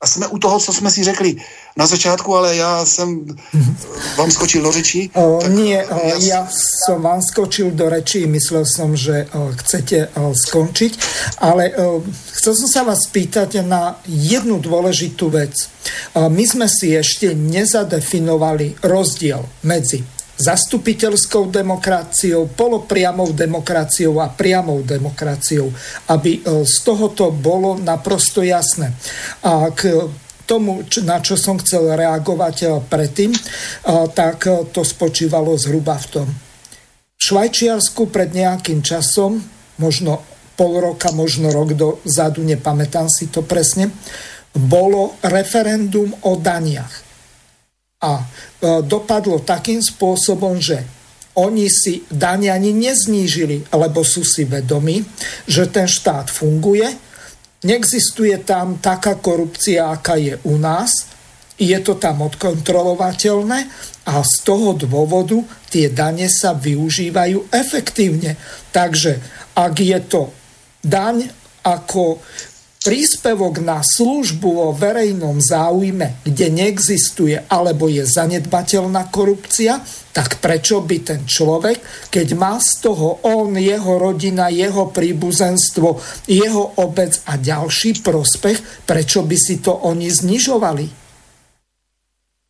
[0.00, 1.36] A jsme u toho, co jsme si řekli
[1.76, 3.36] na začátku, ale já jsem
[4.16, 5.10] vám skočil do řeči.
[5.12, 6.40] O, nie, o, ja, ja
[6.88, 10.92] som vám skočil do reči, myslel som, že o, chcete o, skončiť,
[11.44, 12.00] ale o,
[12.32, 15.52] chcel som sa vás spýtať na jednu dôležitú vec.
[16.16, 20.00] O, my sme si ešte nezadefinovali rozdiel medzi
[20.40, 25.68] zastupiteľskou demokraciou, polopriamou demokraciou a priamou demokraciou,
[26.08, 28.96] aby e, z tohoto bolo naprosto jasné.
[29.44, 30.08] A k
[30.48, 33.30] tomu, na čo som chcel reagovať e, predtým,
[34.16, 36.28] tak to spočívalo zhruba v tom.
[37.20, 39.44] V Švajčiarsku pred nejakým časom,
[39.76, 40.24] možno
[40.56, 43.92] pol roka, možno rok dozadu, nepamätám si to presne,
[44.56, 47.09] bolo referendum o daniach
[48.00, 48.24] a e,
[48.84, 50.80] dopadlo takým spôsobom, že
[51.36, 55.04] oni si dane ani neznížili, lebo sú si vedomi,
[55.46, 56.88] že ten štát funguje,
[57.64, 60.90] neexistuje tam taká korupcia, aká je u nás,
[61.60, 63.58] je to tam odkontrolovateľné
[64.08, 65.36] a z toho dôvodu
[65.68, 68.40] tie dane sa využívajú efektívne.
[68.72, 69.20] Takže
[69.52, 70.32] ak je to
[70.80, 71.28] daň
[71.60, 72.24] ako
[72.80, 79.84] príspevok na službu vo verejnom záujme, kde neexistuje alebo je zanedbateľná korupcia,
[80.16, 86.80] tak prečo by ten človek, keď má z toho on, jeho rodina, jeho príbuzenstvo, jeho
[86.80, 90.86] obec a ďalší prospech, prečo by si to oni znižovali?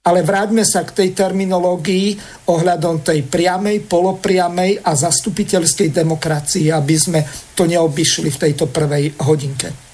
[0.01, 2.16] Ale vráťme sa k tej terminológii
[2.49, 7.20] ohľadom tej priamej, polopriamej a zastupiteľskej demokracii, aby sme
[7.53, 9.89] to neobyšli v tejto prvej hodinke.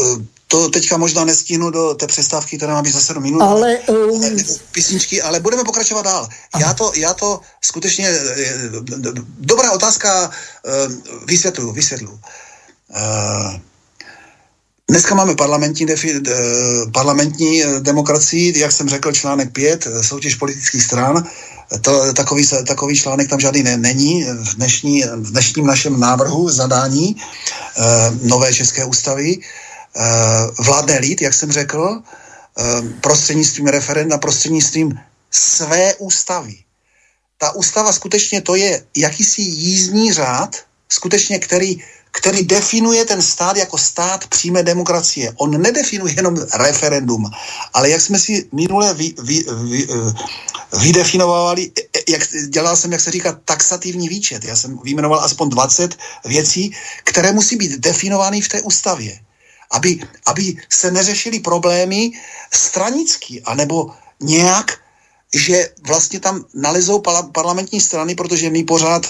[0.00, 3.42] Eh, to teďka možná nestihnu do té přestávky, která má být za 7 minut.
[3.42, 3.78] Ale...
[3.78, 4.36] Um...
[4.72, 6.28] Písničky, ale budeme pokračovat dál.
[6.60, 8.08] Já to, já to skutečně...
[8.08, 8.70] Eh,
[9.38, 10.30] dobrá otázka,
[11.26, 12.20] vysvětlu, vysvětlu.
[14.90, 16.20] Dneska máme parlamentní, defi,
[16.92, 21.24] parlamentní demokracii, jak jsem řekl, článek 5, soutěž politických stran.
[21.80, 27.16] To, takový, takový článek tam žádný ne, není v, dnešní, v dnešním našem návrhu zadání
[28.22, 29.38] nové české ústavy.
[29.96, 32.62] Eh, vládne lid, jak jsem řekl, eh,
[33.00, 34.98] prostřednictvím referenda, prostřednictvím
[35.30, 36.54] své ústavy.
[37.38, 40.56] Ta ústava skutečně to je jakýsi jízdní řád,
[40.88, 41.78] skutečně který,
[42.10, 45.32] který definuje ten stát jako stát přímé demokracie.
[45.36, 47.30] On nedefinuje jenom referendum,
[47.72, 50.12] ale jak jsme si minule vy, vy, vy, eh,
[50.78, 51.70] vydefinovali,
[52.08, 54.44] jak, dělal jsem, jak se říká, taxativní výčet.
[54.44, 56.74] Já jsem vyjmenoval aspoň 20 věcí,
[57.04, 59.20] které musí být definovány v té ústavě
[59.70, 62.10] aby, aby se neřešily problémy
[62.52, 63.90] stranicky, anebo
[64.20, 64.78] nějak,
[65.34, 67.02] že vlastně tam nalezou
[67.32, 69.06] parlamentní strany, protože my pořád,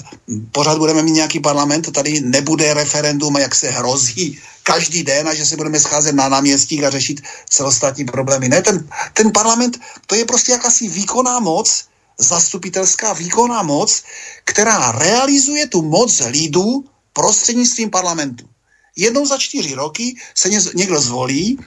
[0.52, 5.46] pořád budeme mít nějaký parlament, tady nebude referendum, jak se hrozí každý den a že
[5.46, 8.48] se budeme scházet na náměstích a řešit celostátní problémy.
[8.48, 11.84] Ne, ten, ten parlament, to je prostě jakási výkonná moc,
[12.18, 14.02] zastupitelská výkonná moc,
[14.44, 18.53] která realizuje tu moc lidu prostřednictvím parlamentu
[18.96, 21.58] jednou za čtyři roky se někdo zvolí,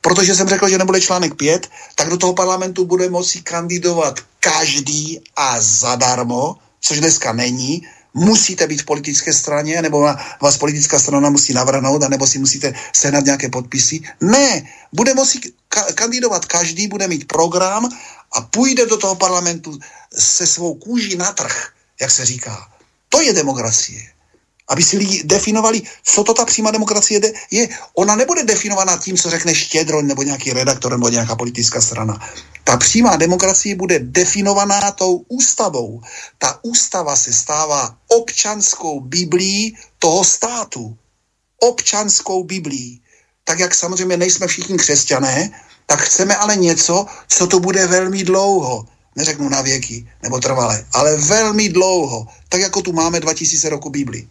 [0.00, 5.20] protože jsem řekl, že nebude článek 5, tak do toho parlamentu bude moci kandidovat každý
[5.36, 7.82] a zadarmo, což dneska není.
[8.14, 10.00] musíte být v politické straně, nebo
[10.42, 14.00] vás politická strana musí navrhnout, nebo si musíte sehnat nějaké podpisy.
[14.20, 15.38] Ne, bude moci
[15.70, 17.88] ka- kandidovat každý, bude mít program
[18.32, 19.78] a půjde do toho parlamentu
[20.18, 21.68] se svou kůží na trh,
[22.00, 22.72] jak se říká.
[23.08, 24.17] To je demokracie
[24.68, 27.68] aby si lidi definovali, co to ta přímá demokracie je.
[27.94, 32.20] Ona nebude definovaná tím, co řekne Štědro nebo nějaký redaktor nebo nějaká politická strana.
[32.64, 36.00] Ta přímá demokracie bude definovaná tou ústavou.
[36.38, 40.96] Ta ústava se stává občanskou biblí toho státu.
[41.60, 43.00] Občanskou biblí.
[43.44, 45.50] Tak jak samozřejmě nejsme všichni křesťané,
[45.86, 48.86] tak chceme ale něco, co to bude velmi dlouho.
[49.16, 52.26] Neřeknu na věky nebo trvale, ale velmi dlouho.
[52.48, 54.28] Tak jako tu máme 2000 roku Biblii.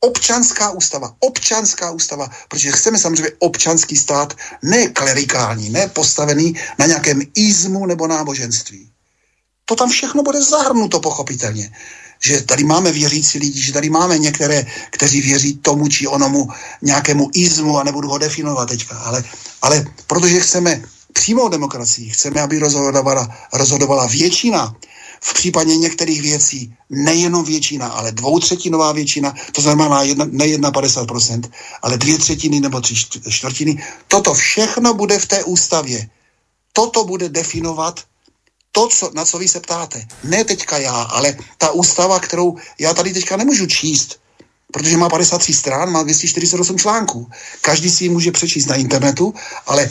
[0.00, 7.20] Občanská ústava, občanská ústava, protože chceme samozřejmě občanský stát, ne klerikální, ne postavený na nějakém
[7.34, 8.90] izmu nebo náboženství.
[9.64, 11.70] To tam všechno bude zahrnuto pochopitelně.
[12.26, 16.48] Že tady máme věřící lidi, že tady máme některé, kteří věří tomu či onomu
[16.82, 19.24] nějakému izmu a nebudu ho definovat teďka, ale,
[19.62, 20.82] ale protože chceme
[21.12, 24.74] přímou demokracii, chceme, aby rozhodovala, rozhodovala většina,
[25.20, 31.50] v případě některých věcí nejenom většina, ale dvoutřetinová většina, to znamená jedna, ne 51%,
[31.82, 32.94] ale dvě třetiny nebo tři
[33.30, 36.08] čtvrtiny, toto všechno bude v té ústavě.
[36.72, 38.00] Toto bude definovat
[38.72, 40.06] to, co, na co vy se ptáte.
[40.24, 44.20] Ne teďka já, ale ta ústava, kterou já tady teďka nemůžu číst,
[44.72, 47.30] protože má 53 strán, má 248 článků.
[47.60, 49.34] Každý si ji může přečíst na internetu,
[49.66, 49.90] ale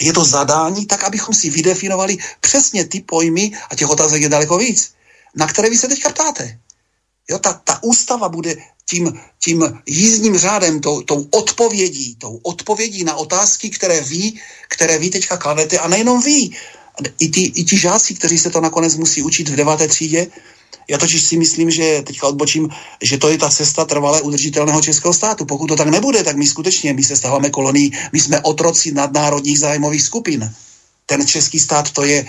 [0.00, 4.58] je to zadání tak, abychom si vydefinovali přesně ty pojmy, a těch otázek je daleko
[4.58, 4.92] víc,
[5.36, 6.58] na které vy se teďka ptáte.
[7.30, 8.56] Jo, ta, ta ústava bude
[8.90, 14.32] tím, tím jízdním řádem, tou, tou odpovědí, tou odpovědí na otázky, které vy,
[14.68, 16.50] které vy teďka kladete, a nejenom vy,
[17.18, 20.26] i, ty, i ti žáci, kteří se to nakonec musí učit v deváté třídě,
[20.88, 22.68] já totiž si myslím, že teďka odbočím,
[23.02, 25.44] že to je ta cesta trvalé udržitelného českého státu.
[25.44, 29.58] Pokud to tak nebude, tak my skutečně, my se stáváme kolonií, my jsme otroci nadnárodních
[29.58, 30.52] zájmových skupin.
[31.06, 32.26] Ten český stát to je,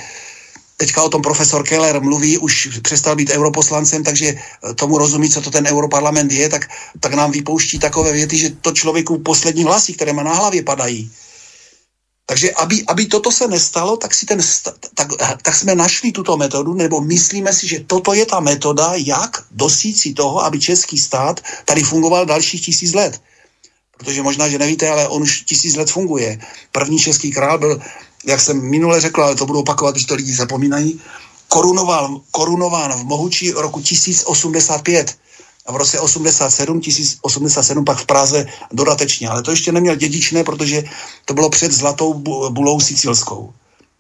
[0.78, 4.36] teďka o tom profesor Keller mluví, už přestal být europoslancem, takže
[4.76, 6.70] tomu rozumí, co to ten europarlament je, tak,
[7.00, 11.12] tak nám vypouští takové věty, že to člověku poslední hlasy, které má na hlavě, padají.
[12.28, 14.40] Takže aby, aby toto se nestalo, tak, si ten,
[14.94, 15.08] tak,
[15.42, 20.00] tak jsme našli tuto metodu, nebo myslíme si, že toto je ta metoda, jak dosít
[20.00, 23.22] si toho, aby český stát tady fungoval dalších tisíc let.
[23.98, 26.40] Protože možná, že nevíte, ale on už tisíc let funguje.
[26.72, 27.82] První český král byl,
[28.26, 31.02] jak jsem minule řekl, ale to budu opakovat, když to lidi zapomínají,
[31.48, 35.16] korunoval, korunován v Mohuči roku 1085
[35.68, 39.30] a v roce 87, 1087 pak v Praze dodatečně.
[39.30, 40.84] Ale to ještě neměl dědičné, protože
[41.26, 42.14] to bylo před zlatou
[42.50, 43.54] bulou sicilskou.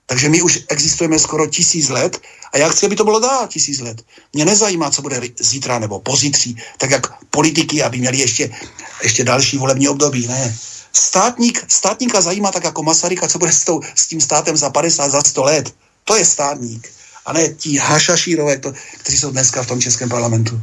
[0.05, 2.22] Takže my už existujeme skoro tisíc let
[2.53, 4.01] a já chci, aby to bylo dál tisíc let.
[4.34, 8.51] Mě nezajímá, co bude zítra nebo pozítří, tak jak politiky, aby měli ještě,
[9.03, 10.28] ještě další volební období.
[10.28, 10.57] Ne.
[10.93, 15.09] Státník, státníka zajímá tak jako Masaryka, co bude s, tou, s tím státem za 50,
[15.09, 15.76] za 100 let.
[16.03, 16.89] To je státník.
[17.26, 18.57] A ne ti hašašírové,
[18.97, 20.61] kteří jsou dneska v tom českém parlamentu.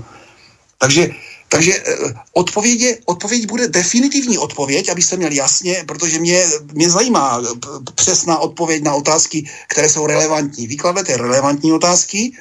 [0.79, 1.09] Takže,
[1.49, 7.43] takže eh, odpověď, je, odpověď bude definitivní odpověď, abyste měli jasně, protože mě, mě zajímá
[7.43, 7.59] eh,
[7.95, 10.67] přesná odpověď na otázky, které jsou relevantní.
[10.67, 12.33] Vykladete relevantní otázky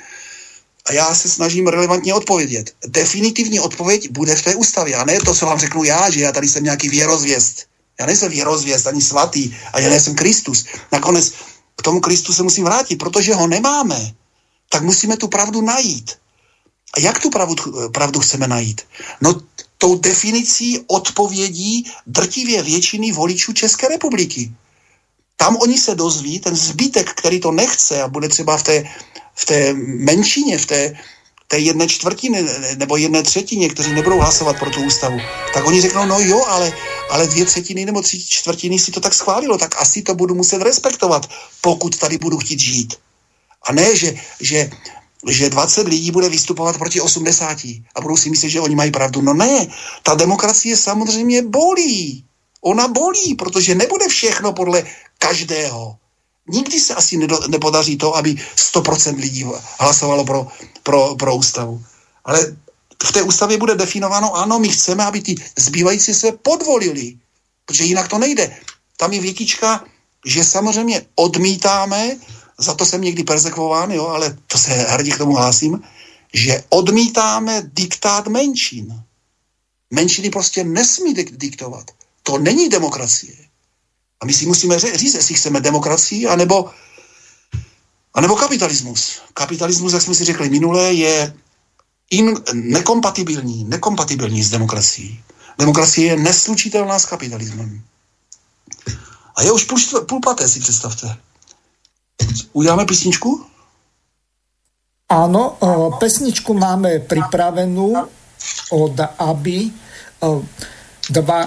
[0.85, 2.75] a já se snažím relevantně odpovědět.
[2.87, 6.31] Definitivní odpověď bude v té ústavě a ne to, co vám řeknu já, že já
[6.31, 7.65] tady jsem nějaký věrozvěst.
[7.99, 10.65] Já nejsem věrozvěst ani svatý a já nejsem Kristus.
[10.91, 11.31] Nakonec
[11.75, 14.11] k tomu Kristu se musím vrátit, protože ho nemáme.
[14.69, 16.22] Tak musíme tu pravdu najít.
[16.93, 17.55] A jak tu pravdu,
[17.91, 18.81] pravdu chceme najít?
[19.21, 19.41] No
[19.77, 24.51] tou definicí odpovědí drtivě většiny voličů České republiky.
[25.37, 28.83] Tam oni se dozví, ten zbytek, který to nechce a bude třeba v té,
[29.35, 30.93] v té menšině, v té,
[31.47, 32.45] té jedné čtvrtiny
[32.77, 35.17] nebo jedné třetině, kteří nebudou hlasovat pro tu ústavu,
[35.53, 36.71] tak oni řeknou, no jo, ale,
[37.09, 40.61] ale dvě třetiny nebo tři čtvrtiny si to tak schválilo, tak asi to budu muset
[40.61, 41.29] respektovat,
[41.61, 42.95] pokud tady budu chtít žít.
[43.67, 44.69] A ne, že, že
[45.27, 47.57] že 20 lidí bude vystupovat proti 80
[47.95, 49.21] a budou si myslet, že oni mají pravdu.
[49.21, 49.67] No ne,
[50.03, 52.25] ta demokracie samozřejmě bolí.
[52.61, 54.83] Ona bolí, protože nebude všechno podle
[55.17, 55.95] každého.
[56.47, 57.17] Nikdy se asi
[57.47, 59.45] nepodaří to, aby 100% lidí
[59.79, 60.47] hlasovalo pro,
[60.83, 61.83] pro, pro ústavu.
[62.25, 62.55] Ale
[63.03, 67.15] v té ústavě bude definováno, ano, my chceme, aby ty zbývající se podvolili,
[67.65, 68.57] protože jinak to nejde.
[68.97, 69.83] Tam je větička,
[70.25, 72.17] že samozřejmě odmítáme
[72.57, 75.81] za to jsem někdy persekvován, jo, ale to se hrdě k tomu hlásím,
[76.33, 79.03] že odmítáme diktát menšin.
[79.91, 81.91] Menšiny prostě nesmí dik- diktovat.
[82.23, 83.35] To není demokracie.
[84.21, 86.69] A my si musíme říct, jestli chceme demokracii, anebo,
[88.13, 89.21] anebo kapitalismus.
[89.33, 91.33] Kapitalismus, jak jsme si řekli minule, je
[92.09, 95.23] in, nekompatibilní, nekompatibilní s demokracií.
[95.59, 97.81] Demokracie je neslučitelná s kapitalismem.
[99.35, 101.17] A je už půl, půl paté, si představte.
[102.53, 103.45] Uděláme písničku?
[105.13, 105.61] Áno,
[106.01, 108.09] pesničku máme pripravenú
[108.73, 109.69] od Aby.
[111.09, 111.39] Dva,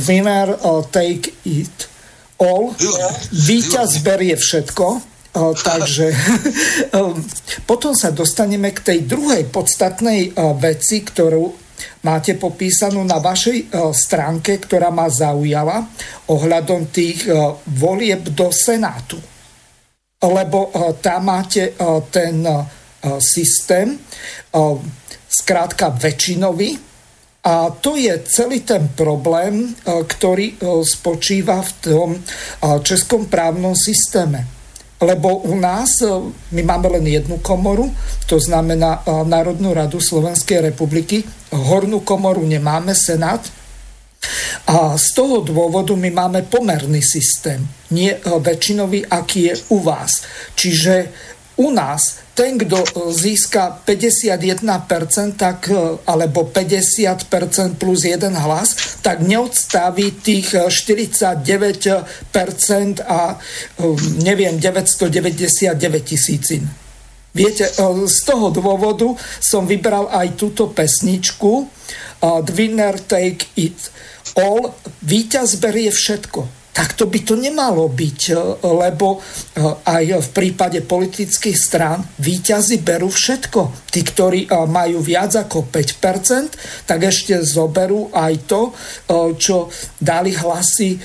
[0.00, 0.56] Dwinner
[0.88, 1.90] Take It
[2.40, 2.72] All.
[3.36, 4.86] Víťaz berie všetko.
[5.60, 6.06] Takže
[7.70, 11.52] potom sa dostaneme k tej druhej podstatnej veci, ktorú
[12.02, 15.84] máte popísanú na vašej stránke, ktorá ma zaujala
[16.32, 17.28] ohľadom tých
[17.76, 19.20] volieb do Senátu.
[20.20, 20.68] Lebo
[21.00, 21.72] tam máte
[22.12, 22.44] ten
[23.16, 23.96] systém,
[25.28, 26.76] zkrátka väčšinový,
[27.40, 32.08] a to je celý ten problém, ktorý spočíva v tom
[32.84, 34.44] českom právnom systéme.
[35.00, 36.04] Lebo u nás,
[36.52, 37.88] my máme len jednu komoru,
[38.28, 43.40] to znamená Národnú radu Slovenskej republiky, hornú komoru nemáme, Senát,
[44.66, 50.22] a z toho dôvodu my máme pomerný systém, nie e, väčšinový, aký je u vás.
[50.54, 50.94] Čiže
[51.60, 52.80] u nás ten, kdo
[53.12, 55.68] získa 51%, tak,
[56.06, 63.36] alebo 50% plus jeden hlas, tak neodstaví tých 49% a
[64.24, 66.64] neviem, 999 tisícin.
[67.30, 67.70] Viete,
[68.10, 71.68] z toho dôvodu som vybral aj túto pesničku
[72.18, 73.78] The Winner Take It
[74.34, 74.74] All.
[75.06, 80.80] Výťaz berie všetko tak to by to nemalo byť, e, lebo e, aj v prípade
[80.80, 83.90] politických strán výťazy berú všetko.
[83.90, 88.62] Tí, ktorí majú viac ako 5%, tak ešte zoberú aj to,
[89.34, 89.66] čo
[89.98, 90.96] dali hlasy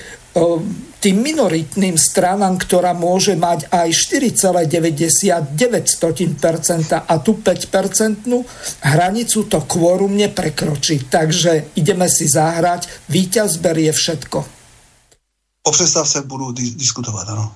[1.00, 3.90] tým minoritným stranám, ktorá môže mať aj
[4.68, 8.28] 4,99% a tu 5%
[8.84, 11.08] hranicu to kvórum neprekročí.
[11.08, 14.46] Takže ideme si zahrať, víťaz berie všetko.
[15.68, 17.56] O přestávce budu diskutovat, ano.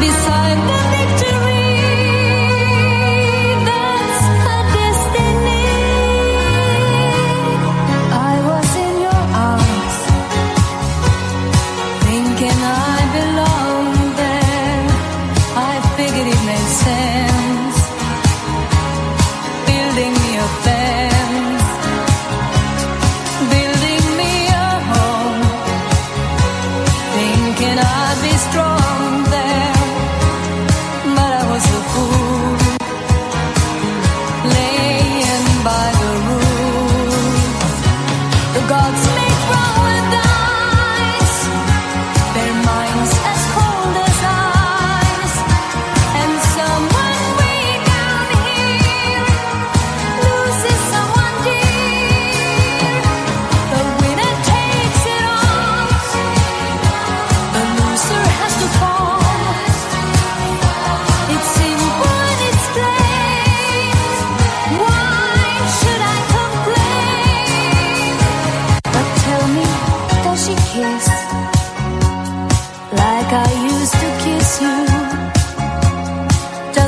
[0.00, 0.81] beside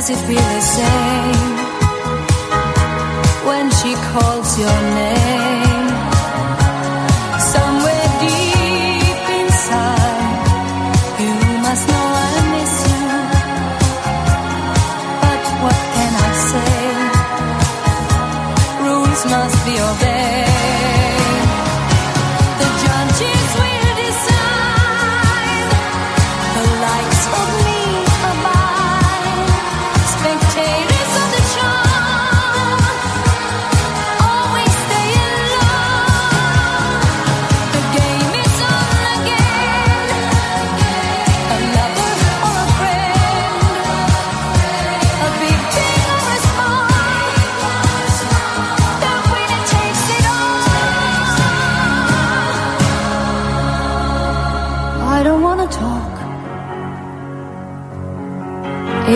[0.07, 1.55] does it feel the same
[3.47, 5.44] when she calls your name?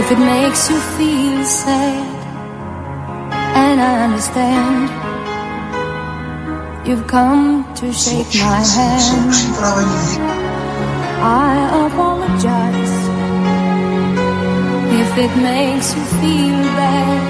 [0.10, 2.18] If it makes you feel sad,
[3.62, 4.90] and I understand,
[6.88, 9.34] you've come to shake my hand.
[11.22, 12.96] I apologize.
[15.00, 17.22] If it makes you feel bad.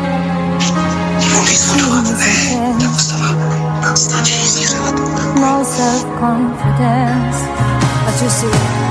[5.35, 7.39] No self-confidence,
[8.05, 8.88] but you see,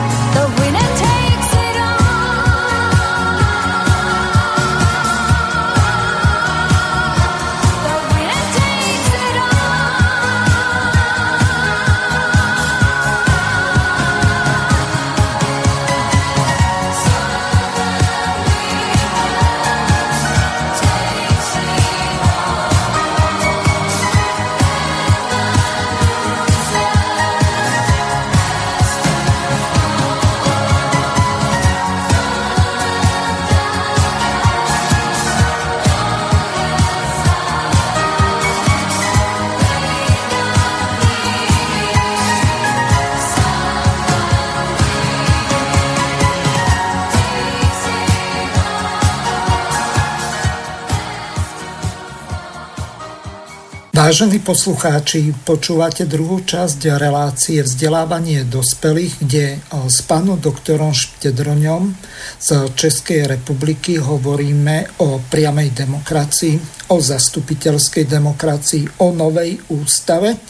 [54.08, 61.92] Vážení poslucháči, počúvate druhú časť relácie vzdelávanie dospelých, kde s pánom doktorom Štedroňom
[62.40, 66.56] z Českej republiky hovoríme o priamej demokracii,
[66.88, 70.40] o zastupiteľskej demokracii, o novej ústave.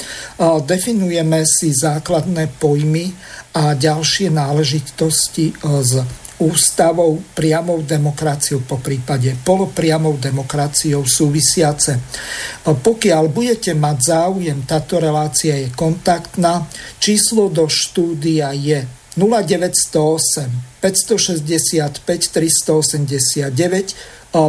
[0.62, 3.10] Definujeme si základné pojmy
[3.58, 6.06] a ďalšie náležitosti z
[6.38, 11.98] ústavou, priamou demokraciou, po prípade polopriamou demokraciou súvisiace.
[12.62, 16.70] Pokiaľ budete mať záujem, táto relácia je kontaktná.
[17.02, 18.86] Číslo do štúdia je
[19.18, 23.50] 0908 565 389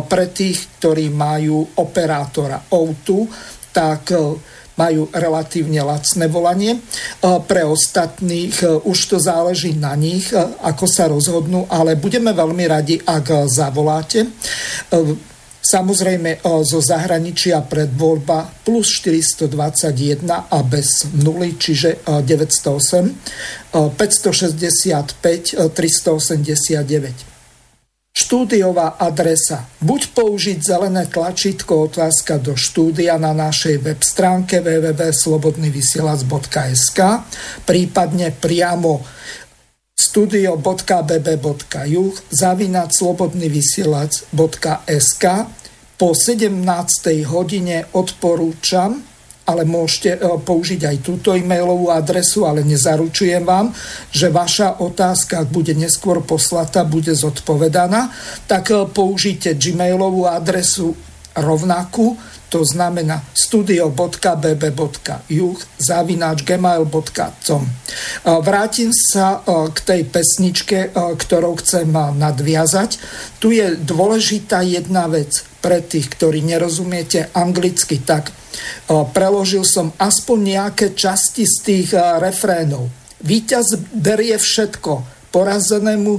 [0.06, 3.26] pre tých, ktorí majú operátora O2,
[3.74, 4.14] tak
[4.80, 6.80] majú relatívne lacné volanie.
[7.20, 12.64] Pre ostatných e, už to záleží na nich, e, ako sa rozhodnú, ale budeme veľmi
[12.64, 14.24] radi, ak zavoláte.
[14.24, 14.30] E,
[15.60, 27.39] samozrejme zo zahraničia predvoľba plus 421 a bez nuly, čiže 908, 565 389
[28.20, 29.63] štúdiová adresa.
[29.80, 36.99] Buď použiť zelené tlačítko otázka do štúdia na našej web stránke www.slobodnyvysielac.sk
[37.63, 39.07] prípadne priamo
[39.95, 45.26] studio.bb.juh zavinať slobodnyvysielac.sk
[45.99, 46.63] po 17.
[47.28, 49.03] hodine odporúčam
[49.50, 53.74] ale môžete e, použiť aj túto e-mailovú adresu, ale nezaručujem vám,
[54.14, 58.14] že vaša otázka, ak bude neskôr poslatá, bude zodpovedaná,
[58.45, 60.93] tak e, použite gmailovú adresu
[61.34, 62.14] rovnakú,
[62.50, 63.97] to znamená studio.bb.juh
[65.82, 67.64] zavináč gmail.com.
[67.66, 67.70] E,
[68.45, 69.41] vrátim sa
[69.74, 73.01] k tej pesničke, ktorou chcem nadviazať.
[73.42, 78.32] Tu je dôležitá jedna vec pre tých, ktorí nerozumiete anglicky, tak
[79.14, 82.90] preložil som aspoň nejaké časti z tých refrénov.
[83.20, 85.04] Výťaz berie všetko,
[85.36, 86.14] porazenému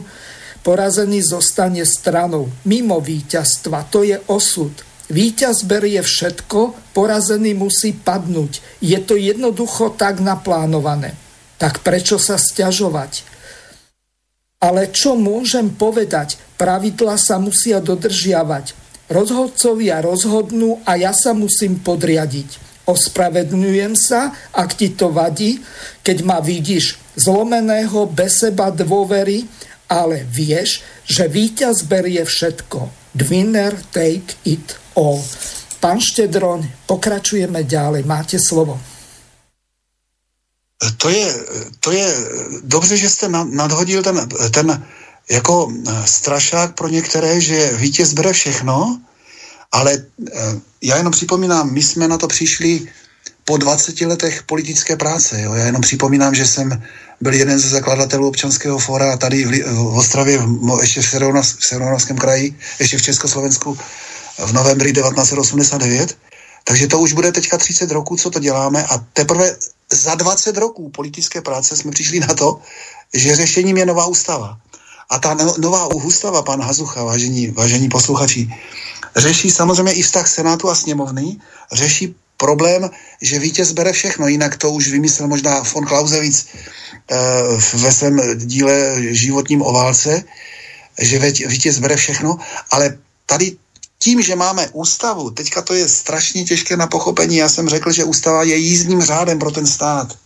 [0.61, 2.53] porazený zostane stranou.
[2.69, 4.73] Mimo víťazstva, to je osud.
[5.11, 8.63] Výťaz berie všetko, porazený musí padnúť.
[8.79, 11.19] Je to jednoducho tak naplánované.
[11.59, 13.27] Tak prečo sa stiažovať?
[14.61, 16.37] Ale čo môžem povedať?
[16.61, 18.77] Pravidla sa musia dodržiavať.
[19.11, 22.71] Rozhodcovia rozhodnú a ja sa musím podriadiť.
[22.87, 25.59] Ospravedňujem sa, ak ti to vadí,
[26.07, 29.51] keď ma vidíš zlomeného bez seba dôvery,
[29.91, 32.79] ale vieš, že víťaz berie všetko.
[33.19, 35.19] The winner take it all.
[35.83, 38.07] Pán Štedroň, pokračujeme ďalej.
[38.07, 38.79] Máte slovo.
[40.81, 41.27] To je,
[41.81, 42.07] to je
[42.63, 44.69] dobře, že jste nadhodil ten, ten
[45.31, 49.01] jako eh, strašák pro některé, že vítěz bere všechno,
[49.73, 52.89] ale eh, já jenom připomínám, my jsme na to přišli
[53.45, 55.41] po 20 letech politické práce.
[55.43, 55.55] Jo.
[55.55, 56.83] Já jenom připomínám, že jsem
[57.21, 61.07] byl jeden ze zakladatelů občanského fóra tady v, v Ostravě, v, ještě v
[61.61, 63.79] Severomoravském kraji, ještě v Československu
[64.39, 66.19] v novembri 1989.
[66.65, 69.57] Takže to už bude teďka 30 roků, co to děláme a teprve
[69.93, 72.61] za 20 roků politické práce jsme přišli na to,
[73.15, 74.59] že řešením je nová ústava.
[75.11, 78.55] A ta no, nová ústava, pan Hazucha, vážení, vážení posluchači,
[79.17, 81.37] řeší samozřejmě i vztah Senátu a sněmovny,
[81.73, 82.91] řeší problém,
[83.23, 87.17] že vítěz bere všechno, jinak to už vymyslel možná von Clausewitz eh,
[87.75, 90.25] ve svém díle životním o válce,
[91.01, 92.39] že vítěz bere všechno,
[92.71, 93.57] ale tady
[93.99, 98.05] tím, že máme ústavu, teďka to je strašně těžké na pochopení, já jsem řekl, že
[98.05, 100.17] ústava je jízdním řádem pro ten stát,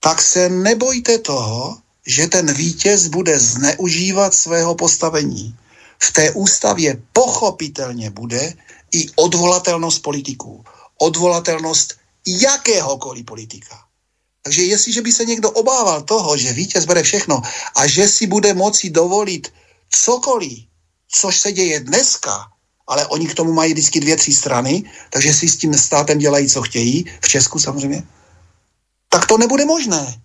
[0.00, 1.76] tak se nebojte toho,
[2.06, 5.56] že ten vítěz bude zneužívat svého postavení.
[6.02, 8.54] V té ústavě pochopitelně bude
[8.92, 10.64] i odvolatelnost politiků.
[10.98, 11.94] Odvolatelnost
[12.26, 13.78] jakéhokoliv politika.
[14.42, 17.42] Takže jestliže by se někdo obával toho, že vítěz bere všechno
[17.76, 19.52] a že si bude moci dovolit
[19.90, 20.58] cokoliv,
[21.08, 22.50] což se děje dneska,
[22.86, 26.48] ale oni k tomu mají vždycky dvě, tři strany, takže si s tím státem dělají,
[26.48, 28.02] co chtějí, v Česku samozřejmě,
[29.08, 30.22] tak to nebude možné.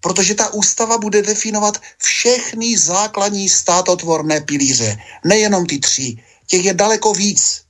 [0.00, 4.98] Protože ta ústava bude definovat všechny základní státotvorné pilíře.
[5.24, 6.16] Nejenom ty tři.
[6.46, 7.62] Těch je daleko víc.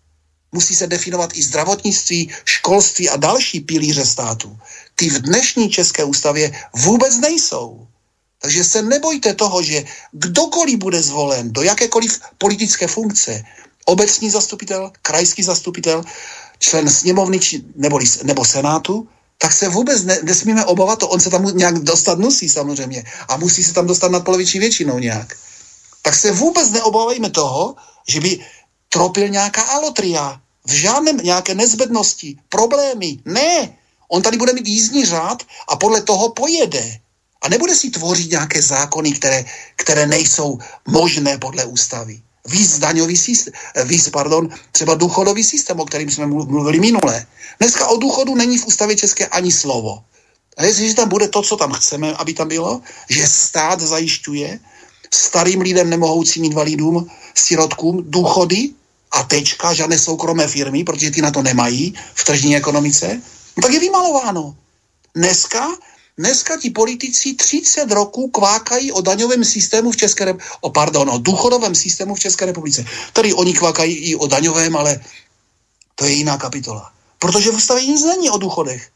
[0.52, 4.59] Musí se definovat i zdravotnictví, školství a další pilíře státu.
[4.94, 7.86] Ty v dnešní České ústavě vůbec nejsou.
[8.43, 13.44] Takže se nebojte toho, že kdokoliv bude zvolen do jakékoliv politické funkce,
[13.85, 16.05] obecní zastupitel, krajský zastupitel,
[16.59, 19.09] člen sněmovny či, nebo, nebo senátu,
[19.42, 21.08] tak se vůbec ne, nesmíme obávat to.
[21.08, 24.98] On se tam nějak dostat musí samozřejmě a musí se tam dostat nad poloviční většinou
[24.98, 25.36] nějak.
[26.02, 27.74] Tak se vůbec neobávejme toho,
[28.08, 28.38] že by
[28.88, 33.18] tropil nějaká alotria, v žádném nějaké nezbednosti, problémy.
[33.24, 33.76] Ne,
[34.08, 37.00] on tady bude mít jízdní řád a podle toho pojede.
[37.42, 39.44] A nebude si tvořit nějaké zákony, které,
[39.76, 40.58] které nejsou
[40.88, 42.22] možné podle ústavy.
[42.48, 43.52] Víc daňový systém,
[43.84, 47.26] víc, pardon, třeba důchodový systém, o kterým jsme mluvili minule.
[47.60, 50.04] Dneska o důchodu není v ústavě české ani slovo.
[50.56, 54.60] A jestliže tam bude to, co tam chceme, aby tam bylo, že stát zajišťuje
[55.14, 58.70] starým lidem nemohoucím invalidům, sirotkům důchody
[59.10, 63.22] a tečka, žádné soukromé firmy, protože ty na to nemají v tržní ekonomice,
[63.56, 64.54] no tak je vymalováno.
[65.14, 65.68] Dneska
[66.20, 71.18] Dneska ti politici 30 roků kvákají o daňovém systému v České republice, o pardon, o
[71.18, 72.84] důchodovém systému v České republice.
[73.12, 75.01] Tady oni kvákají i o daňovém, ale
[75.94, 76.92] to je jiná kapitola.
[77.18, 78.90] Protože v ústavě nic není o důchodech.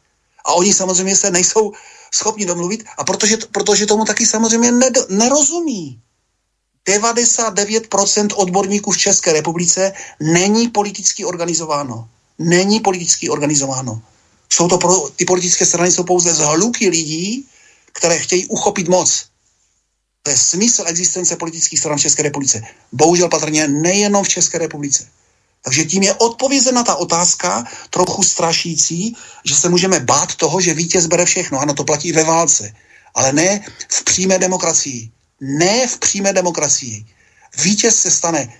[0.45, 1.73] A oni samozřejmě se nejsou
[2.13, 5.99] schopni domluvit a protože, protože tomu taky samozřejmě ned, nerozumí.
[6.87, 12.09] 99% odborníků v České republice není politicky organizováno.
[12.39, 14.01] Není politicky organizováno.
[14.49, 17.47] Jsou to pro, ty politické strany jsou pouze zhluky lidí,
[17.93, 19.25] které chtějí uchopit moc.
[20.23, 22.61] To je smysl existence politických stran v České republice.
[22.91, 25.07] Bohužel patrně nejenom v České republice.
[25.61, 29.15] Takže tím je odpovězena ta otázka trochu strašící,
[29.45, 31.59] že se můžeme bát toho, že vítěz bere všechno.
[31.59, 32.73] Ano, to platí ve válce.
[33.13, 35.09] Ale ne v přímé demokracii.
[35.41, 37.05] Ne v přímé demokracii.
[37.63, 38.53] Vítěz se stane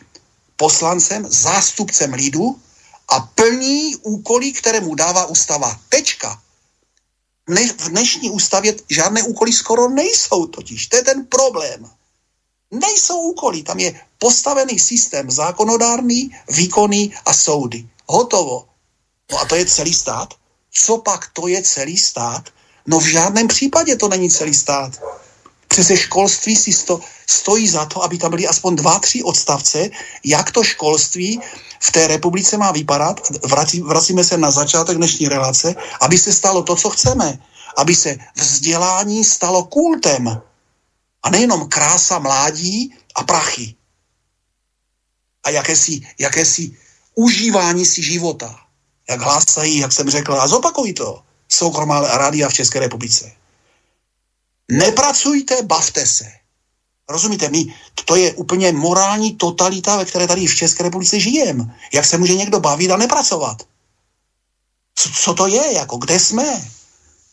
[0.58, 2.60] poslancem, zástupcem lidu
[3.08, 5.80] a plní úkoly, které mu dává ústava.
[5.90, 6.42] Tečka.
[7.78, 10.88] v dnešní ústavě žádné úkoly skoro nejsou totiž.
[10.88, 11.90] To je ten problém.
[12.72, 17.90] Nejsou úkoly, tam je postavený systém zákonodárný, výkonný a soudy.
[18.08, 18.68] Hotovo.
[19.32, 20.34] No a to je celý stát?
[20.72, 22.50] Co pak to je celý stát?
[22.88, 25.02] No v žádném případě to není celý stát.
[25.68, 29.90] Přece školství si sto, stojí za to, aby tam byly aspoň dva, tři odstavce,
[30.24, 31.42] jak to školství
[31.80, 33.22] v té republice má vypadat.
[33.44, 37.40] Vrací, vracíme se na začátek dnešní relace, aby se stalo to, co chceme.
[37.78, 40.42] Aby se vzdělání stalo kultem.
[41.24, 43.76] A nejenom krása mládí a prachy.
[45.44, 46.72] A jakési, jakési
[47.16, 48.56] užívání si života.
[49.10, 53.32] Jak hlásají, jak jsem řekl, a zopakuj to, soukromá rádia v České republice.
[54.72, 56.45] Nepracujte, bavte se.
[57.10, 57.66] Rozumíte, my,
[58.06, 61.76] to je úplně morální totalita, ve které tady v České republice žijeme.
[61.94, 63.64] Jak se může někdo bavit a nepracovat?
[64.96, 66.68] Co, co to je, jako kde jsme?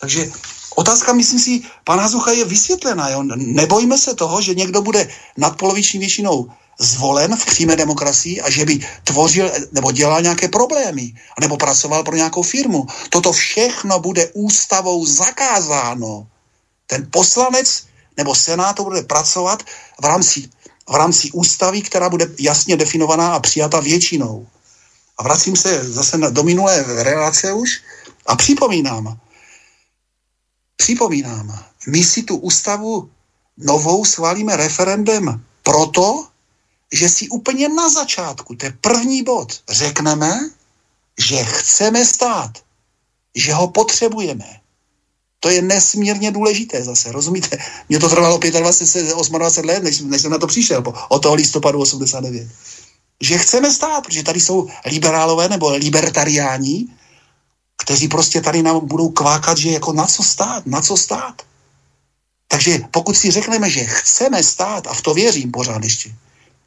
[0.01, 0.31] Takže
[0.75, 3.09] otázka, myslím si, pana Hazucha je vysvětlená.
[3.09, 3.23] Jo?
[3.37, 6.51] Nebojme se toho, že někdo bude nadpoloviční většinou
[6.81, 12.17] zvolen v přímé demokracii a že by tvořil nebo dělal nějaké problémy, nebo pracoval pro
[12.17, 12.87] nějakou firmu.
[13.11, 16.27] Toto všechno bude ústavou zakázáno.
[16.87, 17.85] Ten poslanec
[18.17, 19.63] nebo senátor bude pracovat
[20.01, 20.49] v rámci,
[20.89, 24.47] v rámci ústavy, která bude jasně definovaná a přijata většinou.
[25.19, 27.83] A vracím se zase na, do minulé relace už
[28.27, 29.19] a připomínám,
[30.77, 33.11] připomínám, my si tu ústavu
[33.57, 36.29] novou schválíme referendem proto,
[36.93, 40.51] že si úplně na začátku, to je první bod, řekneme,
[41.19, 42.51] že chceme stát,
[43.35, 44.61] že ho potřebujeme,
[45.43, 47.59] to je nesmírně důležité zase, rozumíte?
[47.89, 51.35] Mně to trvalo 25, 28 let, než, než jsem na to přišel, po, od toho
[51.35, 52.49] listopadu 89.
[53.21, 56.87] Že chceme stát, protože tady jsou liberálové nebo libertariáni,
[57.77, 61.43] kteří prostě tady nám budou kvákat, že jako na co stát, na co stát.
[62.49, 66.15] Takže pokud si řekneme, že chceme stát, a v to věřím pořád ještě,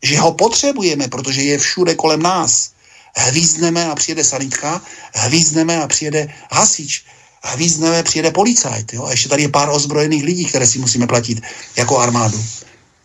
[0.03, 2.71] že ho potřebujeme, protože je všude kolem nás.
[3.15, 4.81] Hvízdneme a přijede sanitka,
[5.13, 7.05] hvízdneme a přijede hasič,
[7.45, 8.93] a přijede policajt.
[8.93, 9.05] Jo?
[9.05, 11.41] A ještě tady je pár ozbrojených lidí, které si musíme platit
[11.75, 12.45] jako armádu.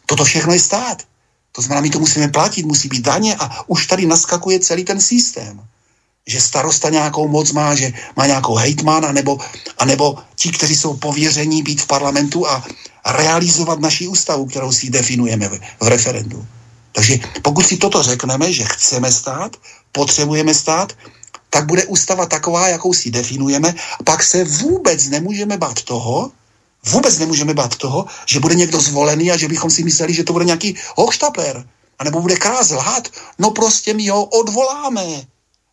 [0.06, 1.02] Toto všechno je stát.
[1.52, 5.00] To znamená, my to musíme platit, musí být daně a už tady naskakuje celý ten
[5.00, 5.60] systém.
[6.26, 9.38] Že starosta nějakou moc má, že má nějakou hejtman, anebo,
[9.78, 12.64] anebo ti, kteří jsou pověření být v parlamentu a
[13.06, 16.46] realizovat naši ústavu, kterou si definujeme v, v referendu.
[16.92, 19.56] Takže pokud si toto řekneme, že chceme stát,
[19.92, 20.92] potřebujeme stát,
[21.50, 26.32] tak bude ústava taková, jakou si definujeme, a pak se vůbec nemůžeme bát toho,
[26.86, 30.32] vůbec nemůžeme bát toho, že bude někdo zvolený a že bychom si mysleli, že to
[30.32, 31.68] bude nějaký hochštapler,
[31.98, 33.08] anebo bude krás lhát.
[33.38, 35.26] No prostě my ho odvoláme.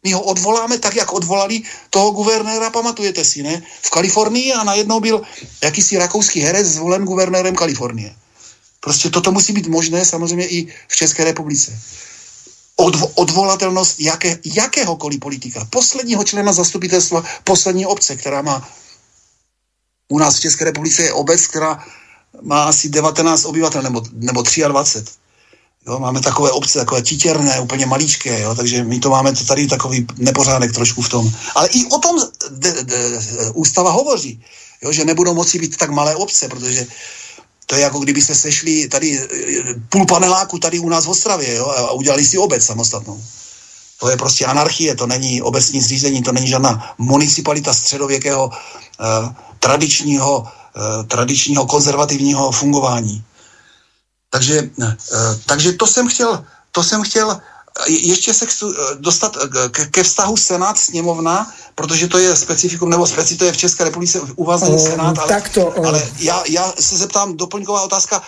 [0.03, 3.61] My ho odvoláme tak, jak odvolali toho guvernéra, pamatujete si, ne?
[3.81, 5.21] V Kalifornii a najednou byl
[5.63, 8.15] jakýsi rakouský herec zvolen guvernérem Kalifornie.
[8.79, 11.79] Prostě toto musí být možné samozřejmě i v České republice.
[12.81, 18.69] Odvo- odvolatelnost jaké, jakéhokoliv politika, posledního člena zastupitelstva, poslední obce, která má
[20.07, 21.83] u nás v České republice je obec, která
[22.41, 25.13] má asi 19 obyvatel nebo, nebo 23.
[25.87, 29.67] Jo, máme takové obce, takové titěrné, úplně maličké, jo, takže my to máme to tady
[29.67, 31.31] takový nepořádek trošku v tom.
[31.55, 32.15] Ale i o tom
[32.49, 33.19] de, de,
[33.53, 34.43] ústava hovoří,
[34.81, 36.87] jo, že nebudou moci být tak malé obce, protože
[37.69, 39.27] to je jako kdyby se sešli tady
[39.89, 43.23] půl paneláku tady u nás v Ostravě jo, a udělali si obec samostatnou.
[43.99, 50.47] To je prostě anarchie, to není obecní zřízení, to není žádná municipalita středověkého eh, tradičního,
[50.47, 53.23] eh, tradičního konzervativního fungování.
[54.29, 54.95] Takže, eh,
[55.45, 57.41] takže to jsem chtěl, to jsem chtěl
[57.87, 58.65] ještě se chci
[58.99, 59.37] dostat
[59.71, 63.83] ke, ke vztahu Senát sněmovna, protože to je specifikum, nebo speci to je v České
[63.83, 68.21] republice u vás není Senát, ale, tak to, ale já, já se zeptám, doplňková otázka,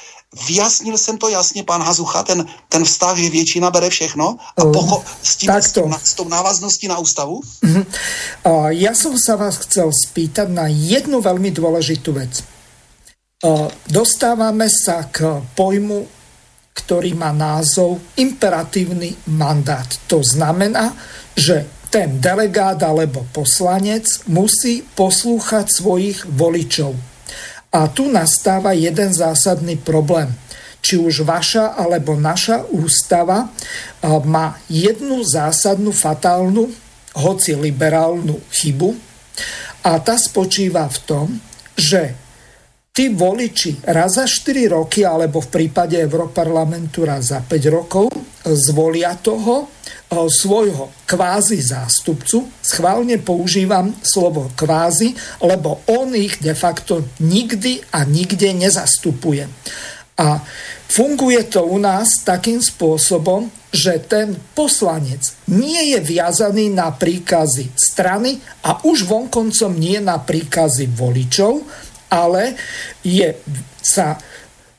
[0.47, 5.03] Vyjasnil jsem to jasně, pán Hazucha, ten, ten vztah, že většina bere všechno a pocho-
[5.23, 7.41] s, tím, s, tou, s tou návazností na ústavu?
[7.65, 7.85] Uh-huh.
[8.45, 12.45] Uh, ja som sa vás chcel spýtať na jednu veľmi dôležitú vec.
[13.41, 16.05] Uh, dostávame sa k pojmu,
[16.79, 19.87] ktorý má názov imperatívny mandát.
[20.07, 20.95] To znamená,
[21.35, 26.93] že ten delegát alebo poslanec musí poslúchať svojich voličov
[27.69, 30.33] a tu nastáva jeden zásadný problém.
[30.79, 33.51] Či už vaša alebo naša ústava
[34.25, 36.71] má jednu zásadnú fatálnu,
[37.13, 38.95] hoci liberálnu chybu
[39.83, 41.27] a ta spočíva v tom,
[41.75, 42.15] že
[42.89, 48.07] tí voliči raz za 4 roky alebo v prípade Europarlamentu raz za 5 rokov
[48.43, 49.79] zvolia toho,
[50.09, 52.49] Eh, svojho kvázi zástupcu.
[52.65, 59.45] Schválne používam slovo kvázi, lebo on ich de facto nikdy a nikde nezastupuje.
[60.17, 60.41] A
[60.89, 68.41] funguje to u nás takým spôsobom, že ten poslanec nie je viazaný na príkazy strany
[68.65, 71.69] a už vonkoncom nie na príkazy voličov,
[72.09, 72.57] ale
[73.05, 73.37] je,
[73.79, 74.17] sa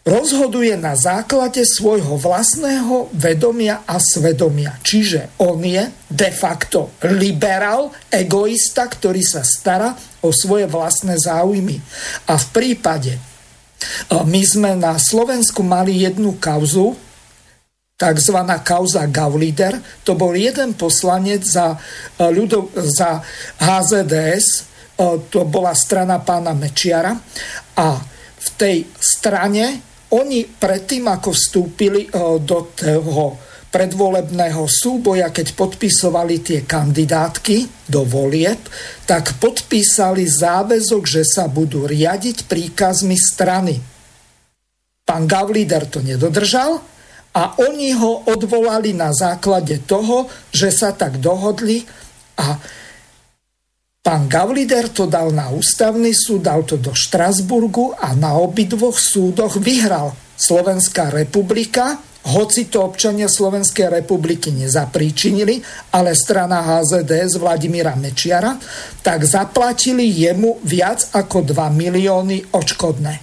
[0.05, 4.81] rozhoduje na základe svojho vlastného vedomia a svedomia.
[4.81, 9.95] Čiže on je de facto liberál, egoista, ktorý sa stará
[10.25, 11.79] o svoje vlastné záujmy.
[12.27, 13.13] A v prípade,
[14.11, 16.97] my sme na Slovensku mali jednu kauzu,
[18.01, 19.77] takzvaná kauza Gaulider.
[20.09, 21.77] To bol jeden poslanec za,
[22.17, 23.21] ľudov, za
[23.61, 24.70] HZDS,
[25.33, 27.17] to bola strana pána Mečiara
[27.81, 27.89] a
[28.41, 29.81] v tej strane
[30.13, 32.11] oni predtým, ako vstúpili
[32.45, 33.39] do toho
[33.71, 38.59] predvolebného súboja, keď podpisovali tie kandidátky do volieb,
[39.07, 43.79] tak podpísali záväzok, že sa budú riadiť príkazmi strany.
[45.07, 46.83] Pán Gavlíder to nedodržal
[47.31, 51.87] a oni ho odvolali na základe toho, že sa tak dohodli
[52.43, 52.59] a
[54.01, 59.61] Pán Gavlider to dal na ústavný súd, dal to do Štrasburgu a na obidvoch súdoch
[59.61, 62.01] vyhral Slovenská republika,
[62.33, 65.61] hoci to občania Slovenskej republiky nezapríčinili,
[65.93, 68.57] ale strana HZD z Vladimíra Mečiara,
[69.05, 73.15] tak zaplatili jemu viac ako 2 milióny odškodné.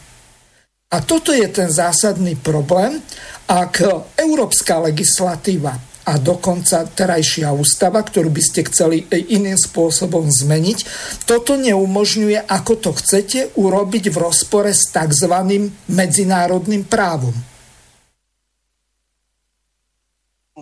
[0.93, 3.01] A toto je ten zásadný problém,
[3.49, 3.81] ak
[4.13, 10.88] európska legislatíva a dokonca terajšia ústava, ktorú by ste chceli iným spôsobom zmeniť.
[11.27, 15.34] Toto neumožňuje, ako to chcete, urobiť v rozpore s tzv.
[15.91, 17.35] medzinárodným právom.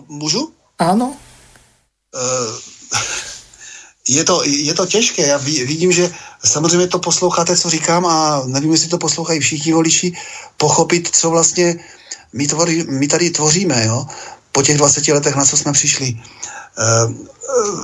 [0.08, 0.52] Můžu?
[0.78, 1.16] Ano.
[2.14, 2.52] Uh,
[4.08, 5.26] je to, je to těžké.
[5.26, 6.10] Já vidím, že
[6.44, 10.12] samozřejmě to posloucháte, co říkám a nevím, jestli to poslouchají všichni voliči,
[10.56, 11.78] pochopit, co vlastně
[12.32, 14.06] my, tvoří, my tady tvoříme, jo,
[14.56, 16.16] po těch 20 letech, na co jsme přišli.
[16.16, 17.12] Uh,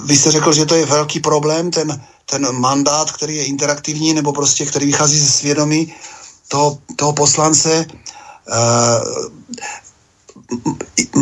[0.08, 4.32] vy jste řekl, že to je velký problém, ten, ten mandát, který je interaktivní, nebo
[4.32, 5.92] prostě, který vychází ze svědomí
[6.48, 7.84] toho, toho poslance.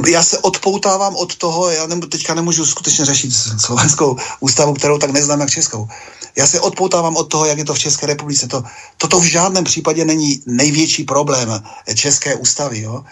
[0.09, 5.11] Já se odpoutávám od toho, já nemů, teďka nemůžu skutečně řešit slovenskou ústavu, kterou tak
[5.11, 5.89] neznám jak českou.
[6.37, 8.49] Já se odpoutávám od toho, jak je to v České republice.
[8.49, 8.63] To,
[8.97, 11.63] toto v žádném případě není největší problém
[11.95, 12.81] České ústavy.
[12.81, 13.05] Jo?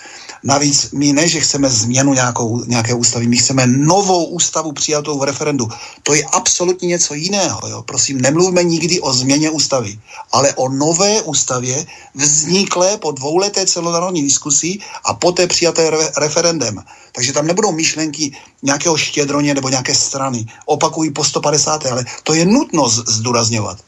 [0.42, 5.22] Navíc my ne, že chceme změnu nějakou, nějaké ústavy, my chceme novou ústavu přijatou v
[5.22, 5.68] referendu.
[6.02, 7.60] To je absolutně něco jiného.
[7.68, 7.82] Jo?
[7.82, 9.98] Prosím, nemluvme nikdy o změně ústavy,
[10.32, 16.84] ale o nové ústavě vzniklé po dvouleté celonárodní diskusi a poté přijaté referendem.
[17.12, 20.46] Takže tam nebudou myšlenky nějakého štědroně nebo nějaké strany.
[20.66, 21.86] Opakují po 150.
[21.86, 23.78] ale to je nutno zdůrazňovat.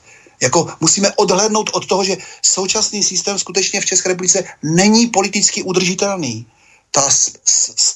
[0.42, 6.46] Jako musíme odhlédnout od toho, že současný systém skutečně v České republice není politicky udržitelný.
[6.90, 7.08] Ta,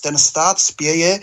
[0.01, 1.21] ten stát spěje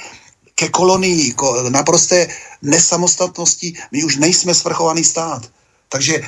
[0.55, 2.27] ke kolonii, k naprosté
[2.61, 3.73] nesamostatnosti.
[3.91, 5.49] My už nejsme svrchovaný stát.
[5.89, 6.23] Takže e,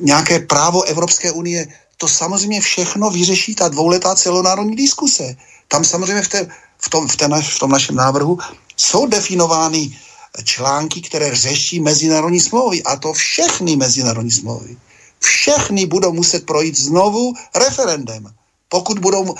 [0.00, 1.66] nějaké právo Evropské unie,
[1.96, 5.36] to samozřejmě všechno vyřeší ta dvouletá celonárodní diskuse.
[5.70, 6.48] Tam samozřejmě v, té,
[6.78, 8.38] v, tom, v, té naš, v tom našem návrhu
[8.76, 9.98] jsou definovány
[10.44, 12.82] články, které řeší mezinárodní smlouvy.
[12.82, 14.76] A to všechny mezinárodní smlouvy.
[15.20, 18.34] Všechny budou muset projít znovu referendem.
[18.68, 19.34] Pokud budou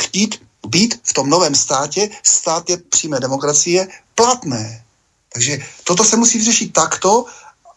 [0.00, 4.84] chtít být v tom novém státě, státě přímé demokracie, platné.
[5.32, 7.24] Takže toto se musí vyřešit takto,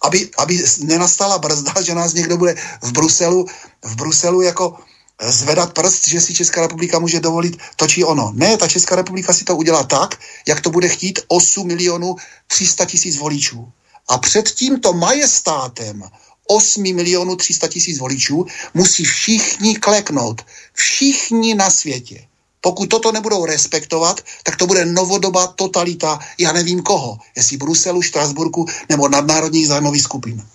[0.02, 3.46] aby, aby nenastala brzda, že nás někdo bude v Bruselu,
[3.84, 4.78] v Bruselu jako
[5.24, 8.32] zvedat prst, že si Česká republika může dovolit to či ono.
[8.36, 12.16] Ne, ta Česká republika si to udělá tak, jak to bude chtít 8 milionů
[12.48, 13.72] 300 tisíc voličů.
[14.08, 16.04] A před tímto majestátem
[16.48, 20.42] 8 milionů 300 tisíc voličů musí všichni kleknout.
[20.74, 22.28] Všichni na světě.
[22.62, 28.66] Pokud toto nebudou respektovat, tak to bude novodobá totalita, já nevím koho, jestli Bruselu, Štrasburku
[28.90, 30.46] nebo nadnárodních zájmových skupin.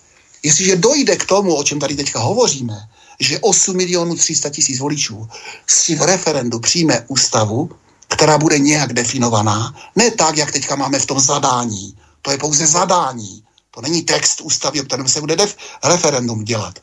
[0.43, 2.75] Jestliže dojde k tomu, o čem tady teďka hovoříme,
[3.23, 5.27] že 8 milionů 300 tisíc voličů
[5.67, 7.69] si v referendu přijme ústavu,
[8.07, 11.97] která bude nějak definovaná, ne tak, jak teďka máme v tom zadání.
[12.21, 13.43] To je pouze zadání.
[13.71, 16.79] To není text ústavy, o kterém se bude def- referendum dělat.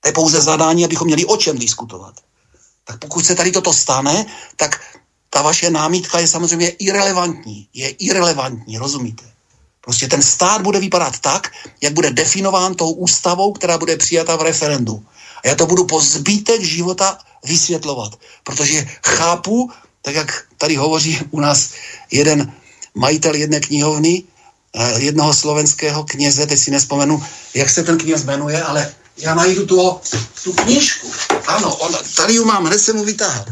[0.00, 2.14] To je pouze zadání, abychom měli o čem diskutovat.
[2.84, 4.26] Tak pokud se tady toto stane,
[4.56, 4.80] tak
[5.30, 7.68] ta vaše námítka je samozřejmě irrelevantní.
[7.74, 9.24] Je irrelevantní, rozumíte?
[9.80, 14.42] Prostě ten stát bude vypadat tak, jak bude definován tou ústavou, která bude přijata v
[14.42, 15.04] referendu.
[15.44, 19.70] A já to budu po zbytek života vysvětlovat, protože chápu,
[20.02, 21.70] tak jak tady hovoří u nás
[22.10, 22.52] jeden
[22.94, 24.22] majitel jedné knihovny,
[24.74, 27.22] eh, jednoho slovenského kněze, teď si nespomenu,
[27.54, 30.00] jak se ten kněz jmenuje, ale já najdu tu,
[30.44, 31.12] tu knížku.
[31.46, 33.44] Ano, on, tady ju mám, hned jsem mu vytáhl.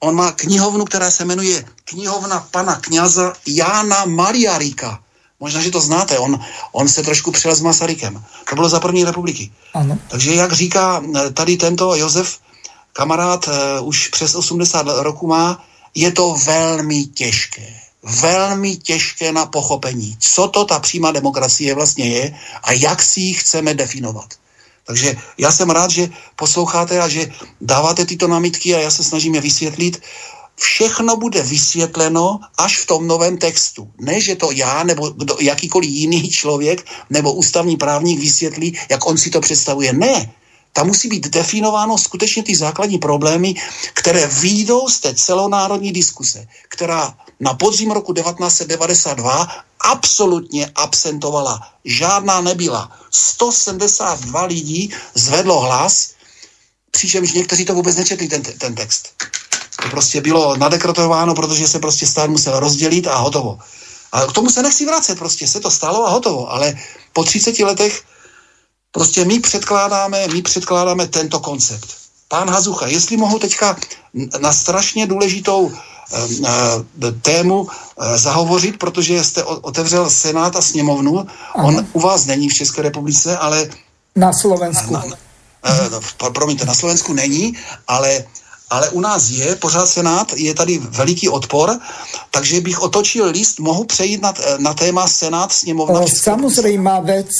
[0.00, 5.00] On má knihovnu, která se jmenuje Knihovna pana kněza Jána Mariarika.
[5.40, 6.40] Možná, že to znáte, on,
[6.72, 8.24] on se trošku přijel s Masarykem.
[8.50, 9.50] To bylo za první republiky.
[9.74, 9.98] Ano.
[10.08, 12.38] Takže jak říká eh, tady tento Josef,
[12.92, 17.74] kamarád uh, už přes 80 roku má, je to velmi těžké.
[18.02, 23.32] Velmi těžké na pochopení, co to ta přímá demokracie vlastně je a jak si ji
[23.34, 24.34] chceme definovat.
[24.86, 29.34] Takže já jsem rád, že posloucháte a že dáváte tyto námitky a já se snažím
[29.34, 30.02] je vysvětlit
[30.58, 33.90] všechno bude vysvětleno až v tom novém textu.
[34.00, 39.18] Ne, že to já nebo kdo, jakýkoliv jiný člověk nebo ústavní právník vysvětlí, jak on
[39.18, 39.92] si to představuje.
[39.92, 40.34] Ne,
[40.72, 43.54] tam musí být definováno skutečně ty základní problémy,
[43.94, 49.48] které výjdou z té celonárodní diskuse, která na podzim roku 1992
[49.80, 51.72] absolutně absentovala.
[51.84, 52.92] Žádná nebyla.
[53.10, 56.10] 172 lidí zvedlo hlas,
[56.90, 59.08] přičemž někteří to vůbec nečetli, ten, ten text.
[59.82, 63.58] To prostě bylo nadekrotováno, protože se prostě stát musel rozdělit a hotovo.
[64.12, 66.52] A k tomu se nechci vracet, prostě se to stalo a hotovo.
[66.52, 66.74] Ale
[67.12, 68.02] po 30 letech
[68.92, 71.88] prostě my předkládáme, my předkládáme tento koncept.
[72.28, 73.76] Pán Hazucha, jestli mohu teďka
[74.40, 81.26] na strašně důležitou e, tému e, zahovořit, protože jste otevřel Senát a sněmovnu.
[81.54, 81.64] Aha.
[81.64, 83.70] On u vás není v České republice, ale...
[84.16, 84.92] Na Slovensku.
[84.92, 85.16] Na, na,
[86.26, 87.56] e, promiňte, na Slovensku není,
[87.88, 88.24] ale
[88.70, 91.80] ale u nás je pořád Senát, je tady veliký odpor,
[92.30, 96.04] takže bych otočil list, mohu přejít na, na téma Senát sněmovna?
[96.04, 97.32] Samozrejmá vec,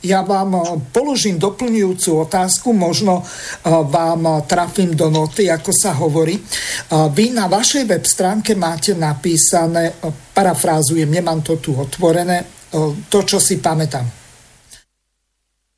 [0.00, 3.26] ja vám položím doplňujúcu otázku, možno
[3.66, 6.38] vám trafím do noty, ako sa hovorí.
[6.88, 9.92] Vy na vašej web stránke máte napísané,
[10.32, 12.46] parafrázujem, nemám to tu otvorené,
[13.10, 14.19] to, čo si pamätám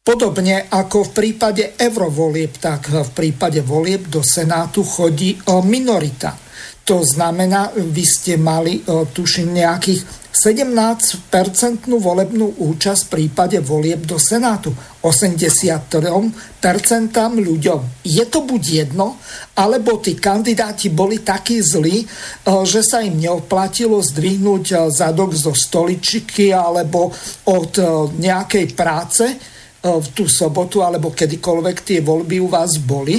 [0.02, 6.34] Podobne ako v prípade eurovolieb, tak v prípade volieb do Senátu chodí minorita.
[6.90, 10.02] To znamená, vy ste mali, tuším, nejakých
[10.34, 14.74] 17-percentnú volebnú účasť v prípade volieb do Senátu.
[15.06, 15.86] 83%
[17.38, 17.80] ľuďom.
[18.02, 19.22] Je to buď jedno,
[19.54, 22.02] alebo tí kandidáti boli takí zlí,
[22.66, 27.14] že sa im neoplatilo zdvihnúť zadok zo stoličiky alebo
[27.46, 27.72] od
[28.18, 29.51] nejakej práce,
[29.82, 33.18] v tú sobotu alebo kedykoľvek tie voľby u vás boli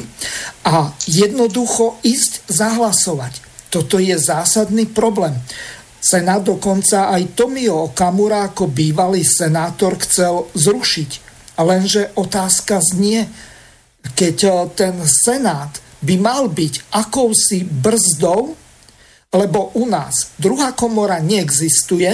[0.64, 3.34] a jednoducho ísť zahlasovať.
[3.68, 5.36] Toto je zásadný problém.
[6.00, 11.12] Senát dokonca aj Tomio Okamura ako bývalý senátor chcel zrušiť.
[11.60, 13.28] Lenže otázka znie,
[14.16, 18.56] keď eh, ten Senát by mal byť akousi brzdou,
[19.34, 22.12] lebo u nás druhá komora neexistuje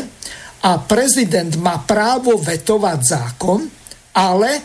[0.61, 3.78] a prezident má právo vetovať zákon,
[4.14, 4.61] ale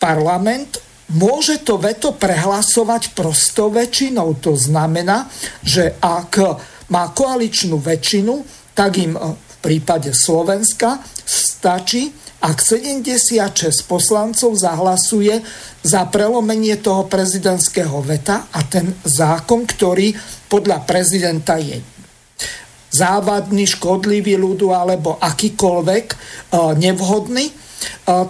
[0.00, 0.80] parlament
[1.14, 4.38] môže to veto prehlasovať prostou väčšinou.
[4.42, 5.26] To znamená,
[5.62, 6.32] že ak
[6.90, 8.34] má koaličnú väčšinu,
[8.74, 12.10] tak im eh, v prípade Slovenska stačí,
[12.40, 15.44] ak 76 poslancov zahlasuje
[15.84, 20.16] za prelomenie toho prezidentského veta a ten zákon, ktorý
[20.48, 21.84] podľa prezidenta je
[22.90, 26.16] závadný, škodlivý ľudu alebo akýkoľvek eh,
[26.78, 27.69] nevhodný,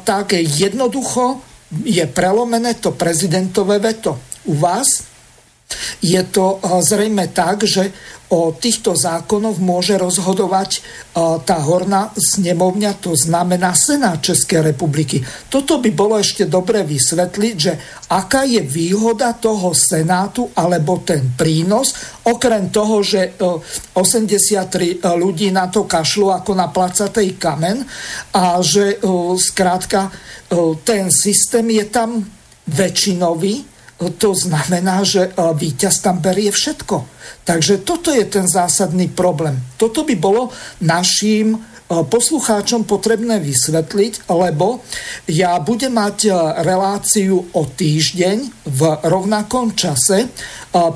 [0.05, 1.41] tak jednoducho
[1.85, 4.19] je prelomené to prezidentové veto.
[4.45, 4.87] U vás
[6.03, 7.93] je to zrejme tak, že
[8.31, 10.81] o týchto zákonoch môže rozhodovať e,
[11.43, 15.19] tá horná snemovňa, to znamená Senát Českej republiky.
[15.51, 17.73] Toto by bolo ešte dobre vysvetliť, že
[18.07, 23.35] aká je výhoda toho Senátu alebo ten prínos, okrem toho, že
[23.99, 27.83] 83 e, e, ľudí na to kašľú ako na placatej kamen
[28.35, 29.03] a že
[29.39, 30.11] zkrátka
[30.83, 32.27] ten systém je tam
[32.67, 33.70] väčšinový,
[34.01, 37.05] to znamená, že e, víťaz tam berie všetko.
[37.45, 39.61] Takže toto je ten zásadný problém.
[39.77, 40.49] Toto by bolo
[40.81, 41.59] našim e,
[42.09, 44.81] poslucháčom potrebné vysvetliť, lebo
[45.29, 46.31] ja budem mať e,
[46.65, 50.33] reláciu o týždeň v rovnakom čase.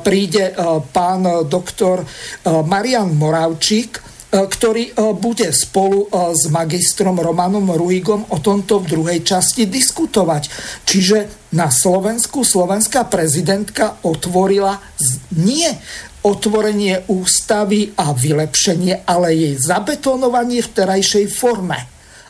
[0.07, 0.55] Príde
[0.95, 2.07] pán doktor
[2.47, 10.51] Marian Moravčík, ktorý bude spolu s magistrom Romanom Ruigom o tomto v druhej časti diskutovať.
[10.83, 14.83] Čiže na Slovensku slovenská prezidentka otvorila
[15.39, 15.71] nie
[16.27, 21.79] otvorenie ústavy a vylepšenie, ale jej zabetonovanie v terajšej forme.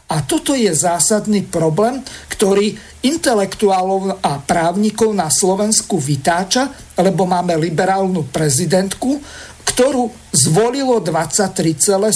[0.05, 6.69] A toto je zásadný problém, ktorý intelektuálov a právnikov na Slovensku vytáča,
[7.01, 9.25] lebo máme liberálnu prezidentku,
[9.65, 12.13] ktorú zvolilo 23,7%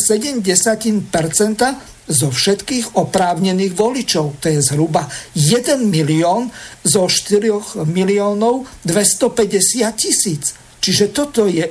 [2.08, 4.40] zo všetkých oprávnených voličov.
[4.40, 5.04] To je zhruba
[5.36, 6.48] 1 milión
[6.80, 10.56] zo 4 miliónov 250 tisíc.
[10.80, 11.68] Čiže toto je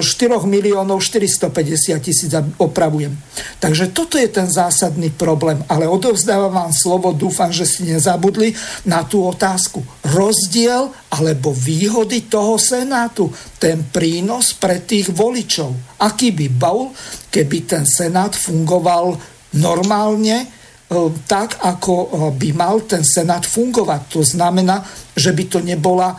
[0.00, 3.12] 4 miliónov 450 tisíc, opravujem.
[3.58, 5.60] Takže toto je ten zásadný problém.
[5.68, 8.54] Ale odovzdávam vám slovo, dúfam, že si nezabudli
[8.88, 9.84] na tú otázku.
[10.04, 16.00] Rozdiel alebo výhody toho Senátu, ten prínos pre tých voličov.
[16.02, 16.90] Aký by bol,
[17.30, 19.16] keby ten Senát fungoval
[19.54, 20.46] normálne, e,
[21.26, 24.00] tak, ako e, by mal ten Senát fungovať.
[24.14, 24.82] To znamená,
[25.14, 26.18] že by to nebola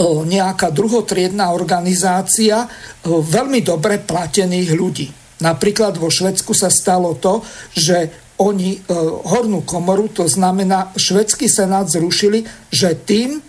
[0.00, 2.68] nejaká druhotriedná organizácia
[3.04, 5.08] veľmi dobre platených ľudí.
[5.40, 7.44] Napríklad vo Švedsku sa stalo to,
[7.76, 8.76] že oni
[9.24, 13.40] hornú komoru, to znamená švedský senát zrušili, že tým,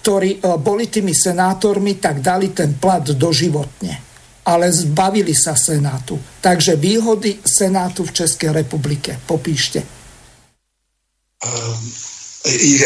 [0.00, 4.04] ktorí boli tými senátormi, tak dali ten plat doživotne.
[4.46, 6.20] Ale zbavili sa senátu.
[6.40, 9.20] Takže výhody senátu v České republike.
[9.24, 9.84] Popíšte.
[11.44, 12.15] Um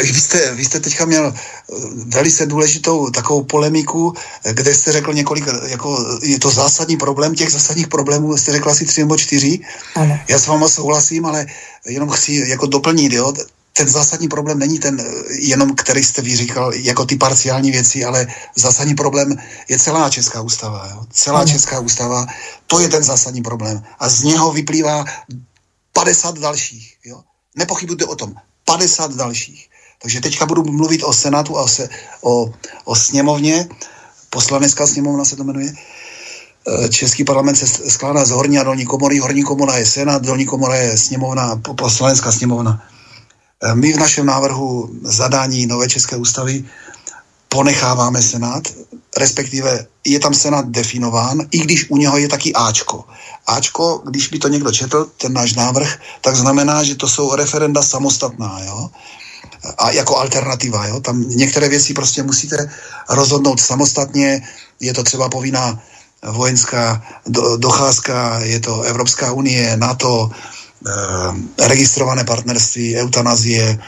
[0.03, 1.74] vy jste, vy jste teďka měl eh,
[2.07, 4.15] velice důležitou takovou polemiku,
[4.53, 8.87] kde jste řekl několik, jako je to zásadní problém, těch zásadních problémů jste řekl asi
[8.87, 9.61] tři nebo čtyři.
[9.95, 10.19] Ano.
[10.28, 11.47] Já s váma souhlasím, ale
[11.87, 13.32] jenom chci jako doplnit, jo,
[13.73, 15.05] ten zásadní problém není ten eh,
[15.41, 18.27] jenom, který jste vy říkal, jako ty parciální věci, ale
[18.57, 19.37] zásadní problém
[19.69, 20.89] je celá Česká ústava.
[20.91, 21.05] Jo?
[21.11, 21.49] Celá ano.
[21.49, 22.27] Česká ústava,
[22.66, 23.82] to je ten zásadní problém.
[23.99, 25.05] A z něho vyplývá
[25.93, 26.97] 50 dalších.
[27.05, 27.23] Jo?
[27.57, 28.35] Nepochybujte o tom.
[28.77, 29.69] 50 dalších.
[30.03, 31.89] Takže teďka budu mluvit o Senátu a o, se,
[32.21, 32.53] o,
[32.85, 33.69] o sněmovně.
[34.31, 35.73] Poslanecká sněmovna se to jmenuje.
[36.85, 39.19] E, Český parlament se skládá z horní a dolní komory.
[39.19, 42.83] Horní komora je Senát, dolní komora je sněmovna, poslanecká sněmovna.
[43.63, 46.65] E, my v našem návrhu zadání nové České ústavy
[47.51, 48.63] ponecháváme Senát,
[49.19, 53.05] respektive je tam Senát definován, i když u něho je taky Ačko.
[53.47, 57.83] Ačko, když by to někdo četl, ten náš návrh, tak znamená, že to jsou referenda
[57.83, 58.91] samostatná, jo?
[59.79, 61.01] A jako alternativa, jo?
[61.01, 62.71] Tam některé věci prostě musíte
[63.09, 64.43] rozhodnout samostatně,
[64.81, 65.83] je to třeba povinná
[66.23, 73.79] vojenská do, docházka, je to Evropská unie, NATO, e, registrované partnerství, eutanazie,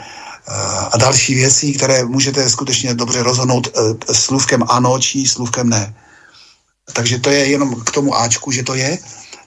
[0.91, 5.95] a další věci, které můžete skutečně dobře rozhodnout e, slůvkem ano či slůvkem ne.
[6.93, 8.97] Takže to je jenom k tomu Ačku, že to je.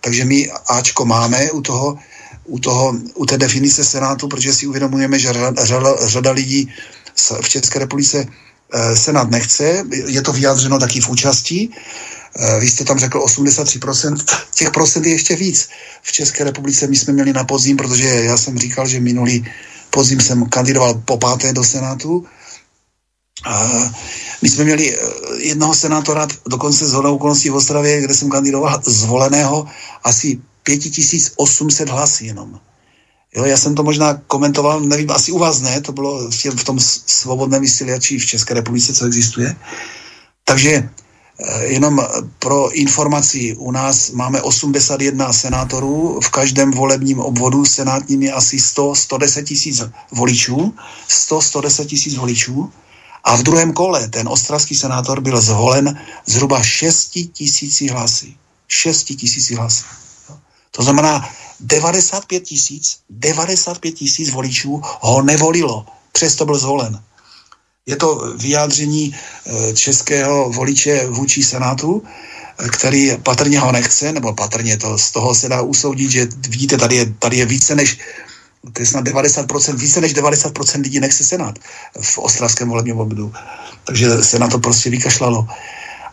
[0.01, 1.98] Takže my Ačko máme u toho,
[2.44, 6.73] u, toho, u té definice Senátu, protože si uvědomujeme, že řada, řada, lidí
[7.43, 8.24] v České republice
[8.73, 9.85] e, Senát nechce.
[10.06, 11.68] Je to vyjádřeno taky v účasti.
[12.39, 14.16] E, vy jste tam řekl 83%,
[14.55, 15.68] těch procent je ještě víc.
[16.02, 19.44] V České republice my jsme měli na podzim, protože já jsem říkal, že minulý
[19.97, 22.24] podzim jsem kandidoval po páté do Senátu.
[23.44, 23.64] A
[24.43, 24.98] my jsme měli eh,
[25.40, 29.64] jednoho senátora, dokonce z hodou okolností v Ostravě, kde jsem kandidoval, zvoleného
[30.05, 32.60] asi 5800 hlasy jenom.
[33.36, 36.81] Jo, já jsem to možná komentoval, nevím, asi u vás ne, to bylo v tom
[36.81, 39.56] svobodném vysílači v České republice, co existuje.
[40.44, 40.89] Takže
[41.61, 42.01] jenom
[42.39, 49.45] pro informaci, u nás máme 81 senátorů, v každém volebním obvodu senátním je asi 100-110
[49.45, 49.83] tisíc
[50.13, 50.75] voličů,
[51.09, 52.73] 100-110 tisíc voličů
[53.25, 58.35] a v druhém kole ten ostravský senátor byl zvolen zhruba 6 tisíci hlasy.
[58.69, 59.85] 6 tisíci hlasy.
[60.71, 61.29] To znamená
[61.61, 67.03] 95 tisíc, 95 tisíc voličů ho nevolilo, přesto byl zvolen.
[67.87, 72.03] Je to vyjádření eh, českého voliče vůči Senátu,
[72.59, 76.77] eh, který patrně ho nechce, nebo patrně to z toho se dá usoudit, že vidíte,
[76.77, 77.99] tady je, tady je více než
[78.73, 81.59] to je snad 90%, více než 90% lidí nechce Senát
[82.01, 83.33] v ostravském volebním obvodu.
[83.85, 85.47] Takže se na to prostě vykašlalo.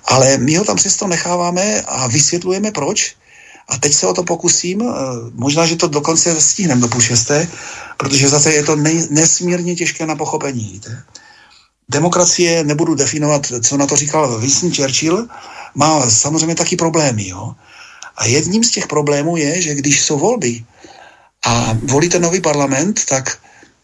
[0.06, 3.16] Ale my ho tam přesto necháváme a vysvětlujeme proč.
[3.70, 4.94] A teď se o to pokusím, eh,
[5.34, 7.48] možná, že to dokonce stihnem do půl šesté,
[7.98, 10.70] protože zase je to nej, nesmírně těžké na pochopení.
[10.74, 11.04] Víte?
[11.90, 15.28] Demokracie, nebudu definovat, co na to říkal Winston Churchill,
[15.76, 17.28] má samozřejmě taky problémy.
[17.28, 17.56] Jo?
[18.18, 20.64] A jedním z těch problémů je, že když jsou volby
[21.46, 23.38] a volíte nový parlament, tak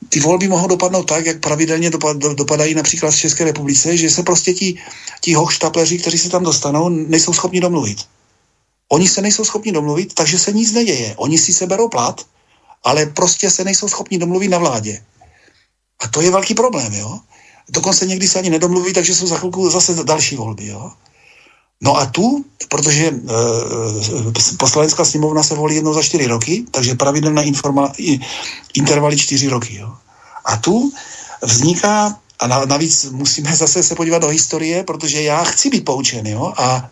[0.09, 1.91] ty volby mohou dopadnout tak, jak pravidelně
[2.35, 4.79] dopadají například v České republice, že se prostě ti,
[5.21, 7.99] ti hochštapleři, kteří se tam dostanou, nejsou schopni domluvit.
[8.89, 11.13] Oni se nejsou schopni domluvit, takže se nic neděje.
[11.17, 12.25] Oni si seberou plat,
[12.83, 15.03] ale prostě se nejsou schopni domluvit na vládě.
[15.99, 17.19] A to je velký problém, jo?
[17.69, 20.67] Dokonce někdy se ani nedomluví, takže jsou za chvilku zase další volby.
[20.67, 20.91] Jo?
[21.81, 23.13] No a tu, protože e,
[24.57, 27.93] poslanecká sněmovna se volí jednou za čtyři roky, takže pravidelné informa,
[28.73, 29.75] intervaly čtyři roky.
[29.75, 29.93] Jo?
[30.45, 30.91] A tu
[31.41, 36.27] vzniká, a navíc musíme zase se podívat do historie, protože já chci být poučen.
[36.27, 36.53] Jo?
[36.57, 36.89] A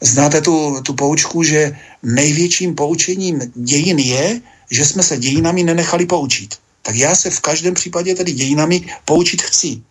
[0.00, 4.40] znáte tu, tu poučku, že největším poučením dějin je,
[4.70, 6.58] že jsme se dějinami nenechali poučit.
[6.82, 9.82] Tak já se v každém případě tedy dějinami poučit chci.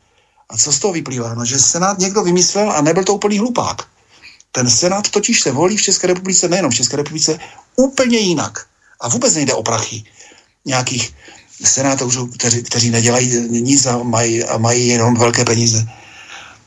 [0.51, 1.33] A co z toho vyplývá?
[1.33, 3.87] No, že Senát někdo vymyslel a nebyl to úplný hlupák.
[4.51, 7.39] Ten Senát totiž se volí v České republice, nejenom v České republice,
[7.75, 8.65] úplně jinak.
[8.99, 10.03] A vůbec nejde o prachy
[10.65, 11.13] nějakých
[11.63, 15.85] senátorů, kteří, kteří nedělají nic a mají, a mají jenom velké peníze.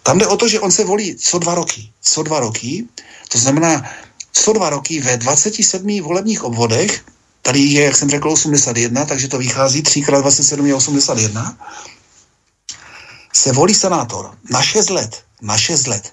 [0.03, 1.91] Tam jde o to, že on se volí co dva roky.
[2.01, 2.85] Co dva roky,
[3.29, 3.83] to znamená
[4.33, 7.05] co dva roky ve 27 volebních obvodech,
[7.43, 11.59] tady je, jak jsem řekl, 81, takže to vychází 3 x 27 je 81,
[13.37, 15.23] se volí senátor na 6 let.
[15.43, 16.13] Na 6 let.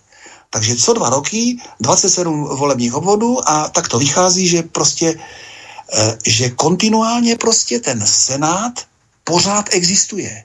[0.49, 5.19] Takže co dva roky, 27 volebních obvodů a tak to vychází, že prostě,
[5.93, 8.73] e, že kontinuálně prostě ten senát
[9.23, 10.43] pořád existuje.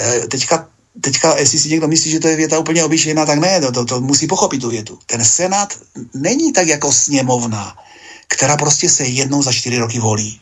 [0.00, 0.68] E, teďka,
[1.00, 3.84] teďka, jestli si někdo myslí, že to je věta úplně obyčejná, tak ne, to, to,
[3.84, 4.98] to musí pochopit tu větu.
[5.06, 5.74] Ten senát
[6.14, 7.76] není tak jako sněmovna,
[8.28, 10.40] která prostě se jednou za čtyři roky volí.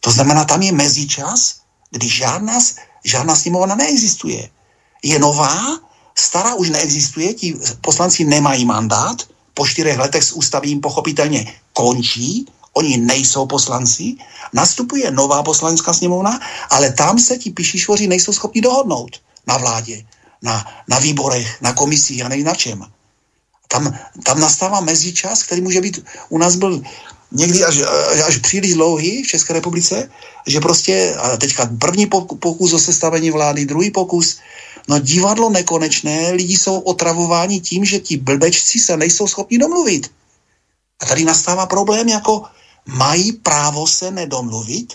[0.00, 2.60] To znamená, tam je mezičas, kdy žádná
[3.08, 4.50] Žádná sněmovna neexistuje.
[5.02, 5.80] Je nová,
[6.14, 9.22] stará už neexistuje, ti poslanci nemají mandát,
[9.54, 14.14] po čtyřech letech s ústavím pochopitelně končí, oni nejsou poslanci,
[14.52, 16.40] nastupuje nová poslanecká sněmovna,
[16.70, 19.10] ale tam se ti pišišvoři nejsou schopni dohodnout
[19.46, 20.04] na vládě,
[20.42, 22.84] na, na výborech, na komisích a nevím na čem.
[23.68, 26.82] Tam, tam nastává mezičas, který může být, u nás byl
[27.32, 27.78] někdy až,
[28.26, 30.10] až příliš dlouhý v České republice,
[30.46, 32.06] že prostě, a teďka první
[32.40, 34.38] pokus o sestavení vlády, druhý pokus,
[34.88, 40.10] no divadlo nekonečné, lidi jsou otravováni tím, že ti blbečci se nejsou schopni domluvit.
[41.00, 42.42] A tady nastává problém, jako
[42.86, 44.94] mají právo se nedomluvit?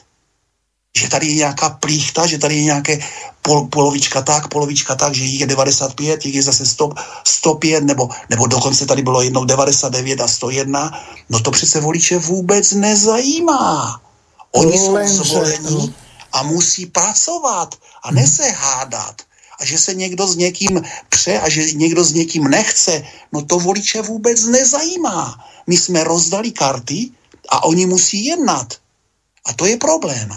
[0.97, 2.99] Že tady je nějaká plíchta, že tady je nějaké
[3.41, 6.89] pol, polovička tak, polovička tak, že jich je 95, jich je zase 100,
[7.27, 10.91] 105, nebo, nebo dokonce tady bylo jednou 99 a 101,
[11.29, 14.01] no to přece voliče vůbec nezajímá.
[14.51, 15.95] Oni jsou zvolení
[16.31, 19.21] a musí pracovat a ne se hádat.
[19.59, 23.59] A že se někdo s někým pře a že někdo s někým nechce, no to
[23.59, 25.45] voliče vůbec nezajímá.
[25.67, 27.09] My jsme rozdali karty
[27.49, 28.73] a oni musí jednat.
[29.45, 30.29] A to je problém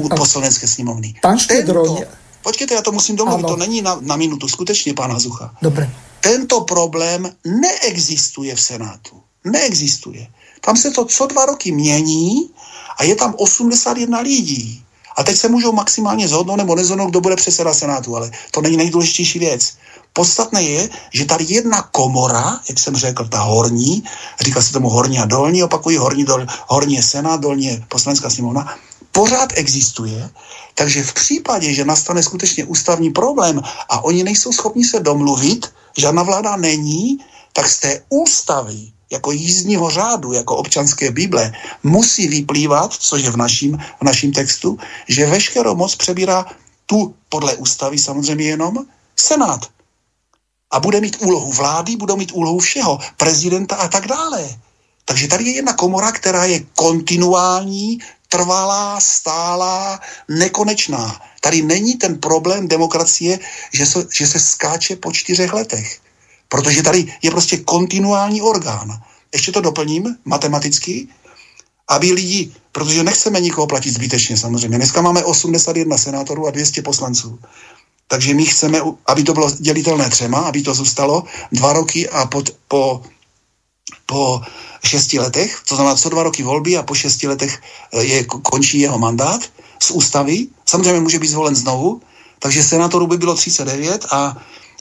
[0.00, 1.14] u poslanecké sněmovny.
[1.22, 1.96] Pán Tento,
[2.42, 3.48] počkejte, já to musím domluvit, ano.
[3.48, 5.54] to není na, na minutu, skutečně, pán Hazucha.
[5.62, 5.90] Dobre.
[6.20, 9.20] Tento problém neexistuje v Senátu.
[9.44, 10.26] Neexistuje.
[10.60, 12.50] Tam se to co dva roky mění
[12.98, 14.84] a je tam 81 lidí.
[15.16, 18.76] A teď se můžou maximálně zhodnout nebo nezhodnout, kdo bude předseda Senátu, ale to není
[18.76, 19.72] nejdůležitější věc.
[20.12, 24.04] Podstatné je, že tady jedna komora, jak jsem řekl, ta horní,
[24.40, 28.30] říká se tomu horní a dolní, opakují horní, dol, horní je Senát, dolní je poslanecká
[28.30, 28.76] sněmovna,
[29.14, 30.30] pořád existuje,
[30.74, 36.22] takže v případě, že nastane skutečně ústavní problém a oni nejsou schopni se domluvit, žádná
[36.22, 37.18] vláda není,
[37.52, 43.36] tak z té ústavy jako jízdního řádu, jako občanské Bible, musí vyplývat, což je v
[43.36, 44.78] naším, v naším textu,
[45.08, 46.46] že veškerou moc přebírá
[46.86, 48.74] tu podle ústavy samozřejmě jenom
[49.16, 49.60] Senát.
[50.70, 54.42] A bude mít úlohu vlády, budou mít úlohu všeho, prezidenta a tak dále.
[55.04, 57.98] Takže tady je jedna komora, která je kontinuální,
[58.34, 61.20] trvalá, stálá, nekonečná.
[61.40, 63.38] Tady není ten problém demokracie,
[63.72, 66.00] že se, že se skáče po čtyřech letech.
[66.48, 68.90] Protože tady je prostě kontinuální orgán.
[69.32, 71.08] Ještě to doplním matematicky,
[71.88, 74.78] aby lidi, protože nechceme nikoho platit zbytečně samozřejmě.
[74.78, 77.38] Dneska máme 81 senátorů a 200 poslanců.
[78.08, 82.50] Takže my chceme, aby to bylo dělitelné třema, aby to zůstalo dva roky a pod,
[82.68, 83.02] po,
[84.06, 84.40] po
[84.84, 87.60] šesti letech, to znamená co dva roky volby a po šesti letech
[87.92, 89.40] eh, je, končí jeho mandát
[89.82, 90.46] z ústavy.
[90.66, 92.00] Samozřejmě může být zvolen znovu,
[92.38, 94.36] takže senátorů by bylo 39 a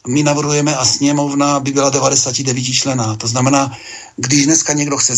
[0.07, 3.15] my navrhujeme a sněmovna by byla 99 člená.
[3.15, 3.71] To znamená,
[4.15, 5.15] když dneska někdo chce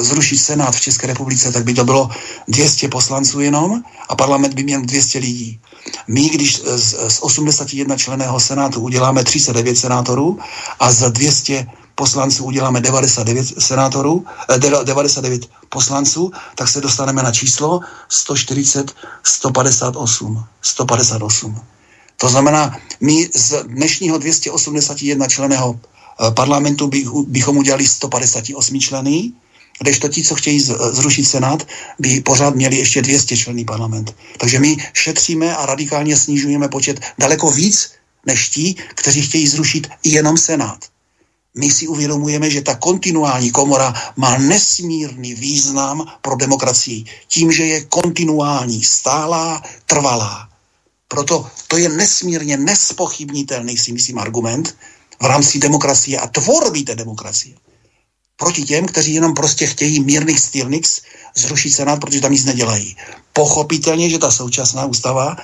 [0.00, 2.10] zrušit Senát v České republice, tak by to bylo
[2.48, 5.60] 200 poslanců jenom a parlament by měl 200 lidí.
[6.08, 10.38] My, když z, z 81 členého Senátu uděláme 39 senátorů
[10.80, 11.66] a z 200
[11.96, 14.24] poslanců uděláme 99 senátorů,
[14.84, 18.94] 99 eh, poslanců, tak se dostaneme na číslo 140,
[19.24, 20.44] 158.
[20.62, 21.60] 158.
[22.16, 29.32] To znamená, my z dnešního 281 členého eh, parlamentu bych, bychom udělali 158 členy,
[29.80, 30.60] kdežto ti, co chtějí
[30.92, 31.66] zrušit Senát,
[31.98, 34.16] by pořád měli ještě 200 členný parlament.
[34.38, 37.90] Takže my šetříme a radikálně snižujeme počet daleko víc
[38.26, 40.78] než ti, kteří chtějí zrušit jenom Senát.
[41.58, 47.04] My si uvědomujeme, že ta kontinuální komora má nesmírný význam pro demokracii.
[47.28, 50.48] Tím, že je kontinuální, stálá, trvalá.
[51.08, 54.76] Proto to je nesmírně nespochybnitelný, si myslím, argument
[55.22, 57.56] v rámci demokracie a tvorby té demokracie.
[58.36, 61.00] Proti těm, kteří jenom prostě chtějí mírných stylnix
[61.34, 62.96] zrušit Senát, protože tam nic nedělají.
[63.32, 65.36] Pochopitelně, že ta současná ústava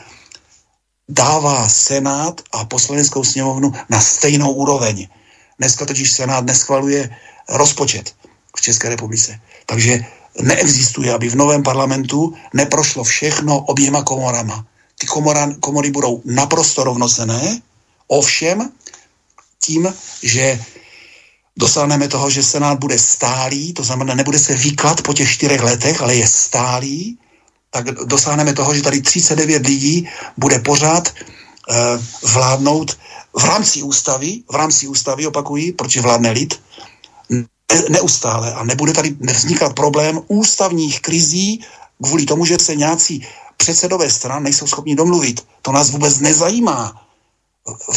[1.09, 5.09] dává Senát a poslaneckou sněmovnu na stejnou úroveň.
[5.59, 7.17] Dneska totiž Senát neschvaluje
[7.49, 8.15] rozpočet
[8.57, 9.41] v České republice.
[9.67, 10.05] Takže
[10.41, 14.67] neexistuje, aby v novém parlamentu neprošlo všechno oběma komorama
[15.03, 17.61] ty komora, komory budou naprosto rovnocené,
[18.07, 18.71] ovšem
[19.59, 20.63] tím, že
[21.59, 26.01] dosáhneme toho, že Senát bude stálý, to znamená, nebude se výklad po těch čtyřech letech,
[26.01, 27.19] ale je stálý,
[27.71, 30.09] tak dosáhneme toho, že tady 39 lidí
[30.39, 31.15] bude pořád
[32.23, 32.99] vládnout
[33.39, 36.61] v rámci ústavy, v rámci ústavy, opakují, protože vládne lid,
[37.89, 41.65] neustále a nebude tady vznikat problém ústavních krizí
[42.03, 43.27] kvůli tomu, že se nějací
[43.57, 45.47] předsedové stran nejsou schopni domluvit.
[45.63, 47.07] To nás vůbec nezajímá.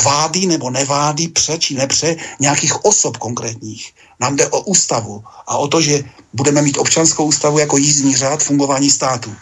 [0.03, 3.93] Vády nebo nevády, pře či nepře nějakých osob konkrétních.
[4.19, 8.43] Nám jde o ústavu a o to, že budeme mít občanskou ústavu jako jízdní řád
[8.43, 9.35] fungování státu.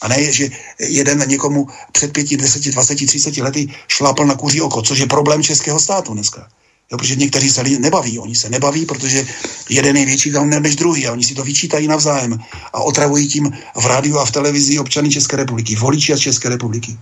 [0.00, 0.48] A ne, že
[0.78, 5.42] jeden někomu před pěti, deseti, dvaceti, třiceti lety šlápl na kuří oko, což je problém
[5.42, 6.48] českého státu dneska.
[6.92, 8.18] Jo, protože někteří se nebaví.
[8.18, 9.26] Oni se nebaví, protože
[9.70, 12.38] jeden je větší gauner než druhý a oni si to vyčítají navzájem
[12.72, 16.98] a otravují tím v rádiu a v televizi občany České republiky, voliči z České republiky.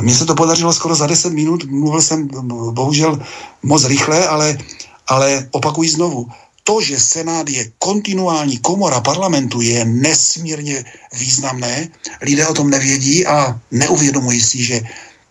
[0.00, 2.28] Mně se to podařilo skoro za 10 minut, mluvil jsem
[2.70, 3.22] bohužel
[3.62, 4.58] moc rychle, ale,
[5.06, 6.28] ale opakuji znovu.
[6.64, 11.88] To, že Senát je kontinuální komora parlamentu, je nesmírně významné.
[12.20, 14.80] Lidé o tom nevědí a neuvědomují si, že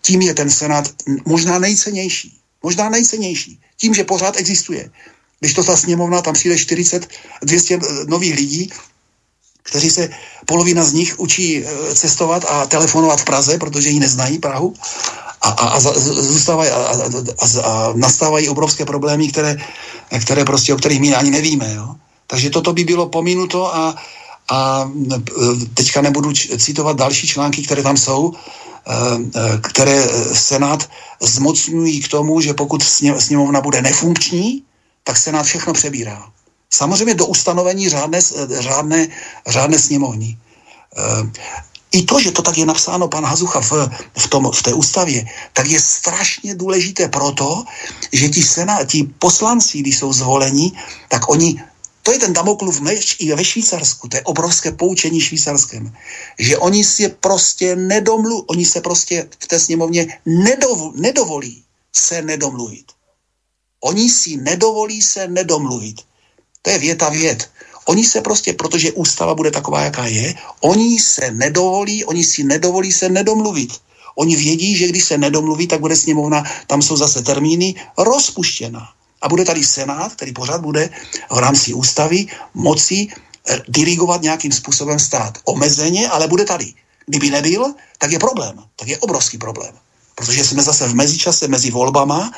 [0.02, 0.88] tím je ten Senát
[1.26, 4.90] možná nejcennější možná nejcennější, tím, že pořád existuje.
[5.40, 7.08] Když to ta sněmovna, tam přijde 40,
[7.42, 8.70] 200 nových lidí,
[9.62, 10.10] kteří se,
[10.46, 14.74] polovina z nich učí eh, cestovat a telefonovat v Praze, protože ji neznají Prahu
[15.44, 16.94] a, a, a zůstávají a, a,
[17.38, 19.56] a, a nastávají obrovské problémy, které,
[20.20, 21.74] které prostě, o kterých my ani nevíme.
[21.74, 21.94] Jo?
[22.26, 23.94] Takže toto by bylo pominuto a,
[24.50, 24.90] a
[25.74, 28.32] teďka nebudu citovat další články, které tam jsou,
[29.60, 30.88] které Senát
[31.20, 32.82] zmocňují k tomu, že pokud
[33.18, 34.62] sněmovna bude nefunkční,
[35.04, 36.28] tak Senát všechno přebírá.
[36.70, 38.20] Samozřejmě do ustanovení řádné,
[38.58, 39.08] řádné,
[39.46, 40.38] řádné sněmovní.
[41.94, 43.72] I to, že to tak je napsáno pan Hazucha v,
[44.18, 47.64] v, tom, v té ústavě, tak je strašně důležité proto,
[48.12, 50.72] že ti, sena, ti poslanci, když jsou zvoleni,
[51.08, 51.62] tak oni
[52.04, 55.88] to je ten Damoklův meč i ve Švýcarsku, to je obrovské poučení švýcarském,
[56.38, 62.92] že oni si prostě nedomlu, oni se prostě v té sněmovně nedov, nedovolí se nedomluvit.
[63.80, 66.00] Oni si nedovolí se nedomluvit.
[66.62, 67.50] To je věta vět.
[67.84, 72.92] Oni se prostě, protože ústava bude taková, jaká je, oni se nedovolí, oni si nedovolí
[72.92, 73.72] se nedomluvit.
[74.14, 78.88] Oni vědí, že když se nedomluví, tak bude sněmovna, tam jsou zase termíny, rozpuštěna.
[79.22, 80.90] A bude tady Senát, který pořád bude
[81.30, 85.38] v rámci ústavy moci eh, dirigovat nějakým způsobem stát.
[85.44, 86.74] Omezeně, ale bude tady.
[87.06, 88.58] Kdyby nebyl, tak je problém.
[88.76, 89.74] Tak je obrovský problém.
[90.14, 92.32] Protože jsme zase v mezičase mezi volbama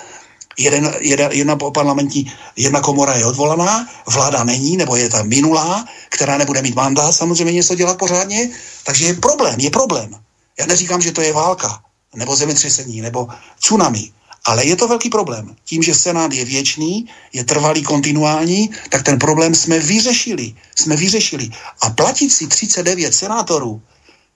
[0.59, 6.39] jeden, jedna, jedna parlamentní, jedna komora je odvolaná, vláda není, nebo je tam minulá, která
[6.39, 8.51] nebude mít mandát samozřejmě něco dělat pořádně,
[8.85, 10.11] takže je problém, je problém.
[10.59, 11.83] Já neříkám, že to je válka,
[12.15, 13.29] nebo zemětřesení, nebo
[13.61, 14.13] tsunami,
[14.45, 15.57] ale je to velký problém.
[15.65, 20.55] Tím, že Senát je věčný, je trvalý, kontinuální, tak ten problém jsme vyřešili.
[20.75, 21.51] Jsme vyřešili.
[21.83, 23.83] A platit si 39 senátorů,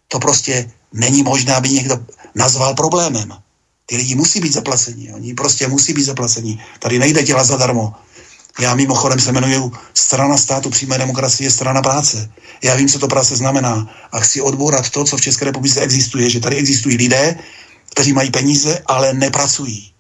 [0.09, 1.99] to prostě není možné, aby někdo
[2.35, 3.33] nazval problémem.
[3.91, 5.12] Ty lidi musí být zaplaceni.
[5.12, 6.62] Oni prostě musí být zaplaceni.
[6.79, 7.95] Tady nejde dělat zadarmo.
[8.61, 12.31] Já mimochodem se jmenuji strana státu přímé demokracie, strana práce.
[12.62, 16.31] Já vím, co to práce znamená a chci odbourat to, co v České republice existuje,
[16.31, 17.39] že tady existují lidé,
[17.91, 19.93] kteří mají peníze, ale nepracují.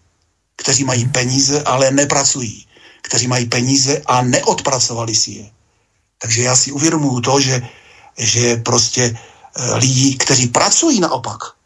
[0.56, 2.66] Kteří mají peníze, ale nepracují.
[3.02, 5.50] Kteří mají peníze a neodpracovali si je.
[6.22, 7.62] Takže já si uvědomuju to, že,
[8.18, 11.58] že prostě e, lidi, kteří pracují naopak,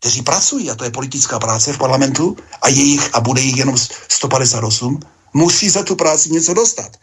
[0.00, 3.76] kteří pracují, a to je politická práce v parlamentu, a jejich, a bude jich jenom
[4.08, 5.00] 158,
[5.34, 6.96] musí za tu práci něco dostat.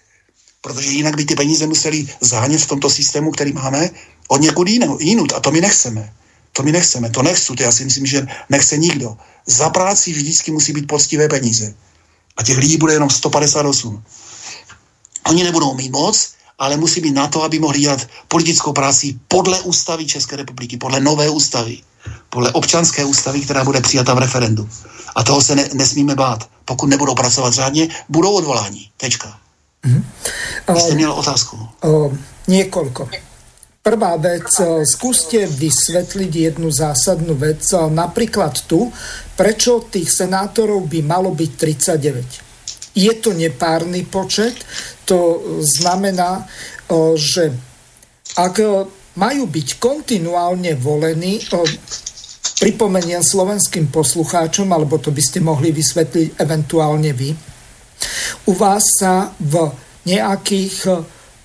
[0.62, 3.90] Protože jinak by ty peníze museli zánět v tomto systému, který máme,
[4.28, 4.68] od někud
[5.00, 5.34] jinut.
[5.34, 6.14] A to my nechceme.
[6.52, 7.10] To my nechceme.
[7.10, 7.54] To nechci.
[7.54, 9.18] To já si myslím, že nechce nikdo.
[9.46, 11.74] Za práci vždycky musí být poctivé peníze.
[12.38, 14.04] A těch lidí bude jenom 158.
[15.26, 19.62] Oni nebudou mít moc, ale musí být na to, aby mohli dělat politickou práci podle
[19.62, 21.82] ústavy České republiky, podle nové ústavy
[22.30, 24.70] podle občanské ústavy, která bude přijata v referendu.
[25.16, 26.50] A toho se ne, nesmíme bát.
[26.66, 28.90] Pokud nebudou pracovat řádně, budou odvolání.
[28.98, 29.38] Tečka.
[29.86, 30.78] Mm-hmm.
[30.78, 31.58] Jste měl otázku.
[32.48, 33.10] Niekoľko.
[33.86, 34.50] Prvá vec,
[34.82, 38.90] skúste vysvetliť jednu zásadnú vec, napríklad tu,
[39.38, 42.98] prečo tých senátorov by malo byť 39.
[42.98, 44.58] Je to nepárny počet,
[45.06, 46.50] to znamená,
[47.14, 47.54] že
[48.42, 48.56] ak
[49.16, 51.40] majú byť kontinuálne volení.
[52.56, 57.36] Pripomeniem slovenským poslucháčom, alebo to by ste mohli vysvetliť eventuálne vy.
[58.48, 59.72] U vás sa v
[60.06, 60.92] nejakých e,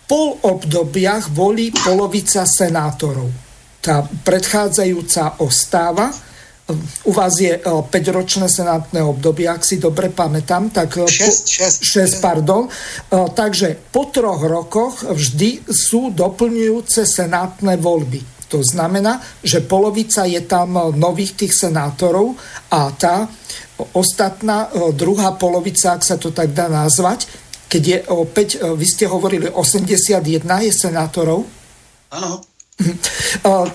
[0.07, 3.33] polobdobiach volí polovica senátorov.
[3.81, 6.13] Tá predchádzajúca ostáva
[7.05, 12.25] u vás je 5-ročné eh, senátne obdobie, ak si dobre pamätám, tak 6, 6, 6
[12.25, 12.67] pardon.
[12.67, 18.23] Eh, takže po troch rokoch vždy sú doplňujúce senátne voľby.
[18.51, 22.35] To znamená, že polovica je tam eh, nových tých senátorov
[22.71, 23.31] a tá
[23.97, 27.25] ostatná druhá polovica, ak sa to tak dá nazvať,
[27.65, 31.49] keď je opäť, vy ste hovorili, 81 je senátorov.
[32.13, 32.45] Áno.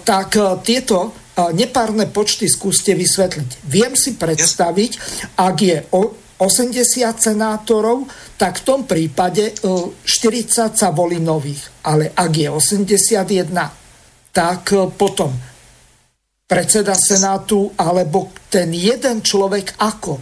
[0.05, 0.29] Tak
[0.61, 3.67] tieto nepárne počty skúste vysvetliť.
[3.67, 4.91] Viem si predstaviť,
[5.35, 6.75] ak je 80
[7.15, 11.63] senátorov, tak v tom prípade 40 e, sa volí nových.
[11.87, 15.31] Ale ak je 81, tak e, potom
[16.45, 20.21] predseda Senátu alebo ten jeden človek ako e,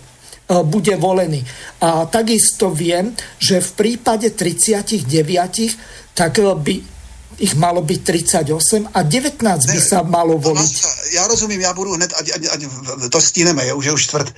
[0.65, 1.41] bude volený.
[1.81, 6.93] A takisto viem, že v prípade 39 tak by
[7.39, 10.73] ich malo byť 38 a 19 by sa malo voliť.
[11.14, 12.61] Já rozumím, já budu hned, ať, ať, ať
[13.10, 14.34] to stíneme, je už je už čtvrt.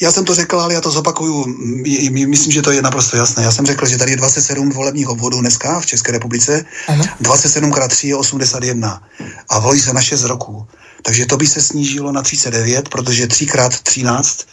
[0.00, 1.44] Já jsem to řekl, ale já to zopakuju.
[2.10, 3.42] Myslím, že to je naprosto jasné.
[3.42, 6.64] Já jsem řekl, že tady je 27 volebních obvodů dneska v České republice.
[6.88, 7.04] Ano.
[7.20, 9.02] 27 x 3 je 81.
[9.48, 10.66] A volí se na 6 roků.
[11.02, 14.46] Takže to by se snížilo na 39, protože 3 x 13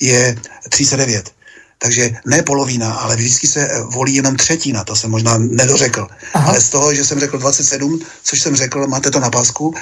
[0.00, 0.36] je
[0.68, 1.30] 39.
[1.78, 6.06] Takže ne polovina, ale vždycky se eh, volí jenom třetina, to jsem možná nedořekl.
[6.34, 6.48] Aha.
[6.50, 9.74] Ale z toho, že jsem řekl 27, což jsem řekl, máte to na pásku,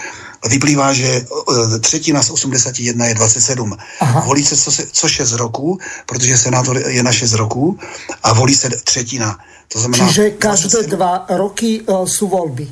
[0.51, 3.77] vyplývá, že eh, třetina z 81 je 27.
[4.01, 4.21] Aha.
[4.21, 7.79] Volí se co, co 6 roků, protože senátor je na 6 roků
[8.23, 9.39] a volí se třetina.
[9.69, 10.97] To znamená, Čiže každé 27.
[10.97, 12.69] dva roky uh, jsou volby.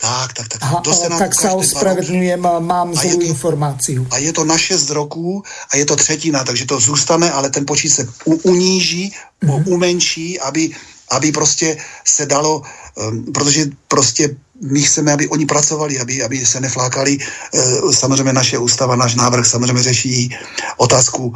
[0.00, 0.60] Tak, tak, tak.
[0.64, 4.08] Aha, Senátu tak sa ospravedlňujem, mám zlú informáciu.
[4.08, 7.68] A je to na 6 roků a je to třetina, takže to zůstane, ale ten
[7.68, 9.12] počít se u, uníží,
[9.44, 9.68] mm-hmm.
[9.68, 10.72] umenší, aby,
[11.12, 16.60] aby prostě se dalo, um, protože prostě my chceme, aby oni pracovali, aby, aby se
[16.60, 17.18] neflákali.
[17.20, 20.36] Uh, samozřejmě naše ústava, náš návrh samozřejmě řeší
[20.76, 21.34] otázku uh,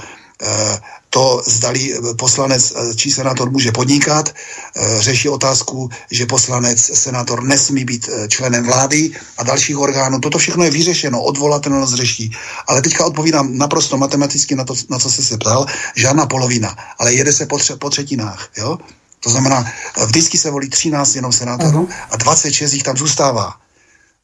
[1.15, 7.85] to zdali poslanec eh, či senátor může podnikat, eh, řeší otázku, že poslanec, senátor nesmí
[7.85, 10.19] být eh, členem vlády a dalších orgánů.
[10.19, 12.35] Toto všechno je vyřešeno, odvolatelnost řeší.
[12.67, 17.15] Ale teďka odpovídám naprosto matematicky na to, na co jste se ptal, žádná polovina, ale
[17.15, 18.51] jede se po, tře, po třetinách.
[18.59, 18.79] Jo?
[19.21, 19.65] To znamená,
[20.07, 22.11] vždycky se volí 13 jenom senátorů uh-huh.
[22.11, 23.55] a 26 jich tam zůstává.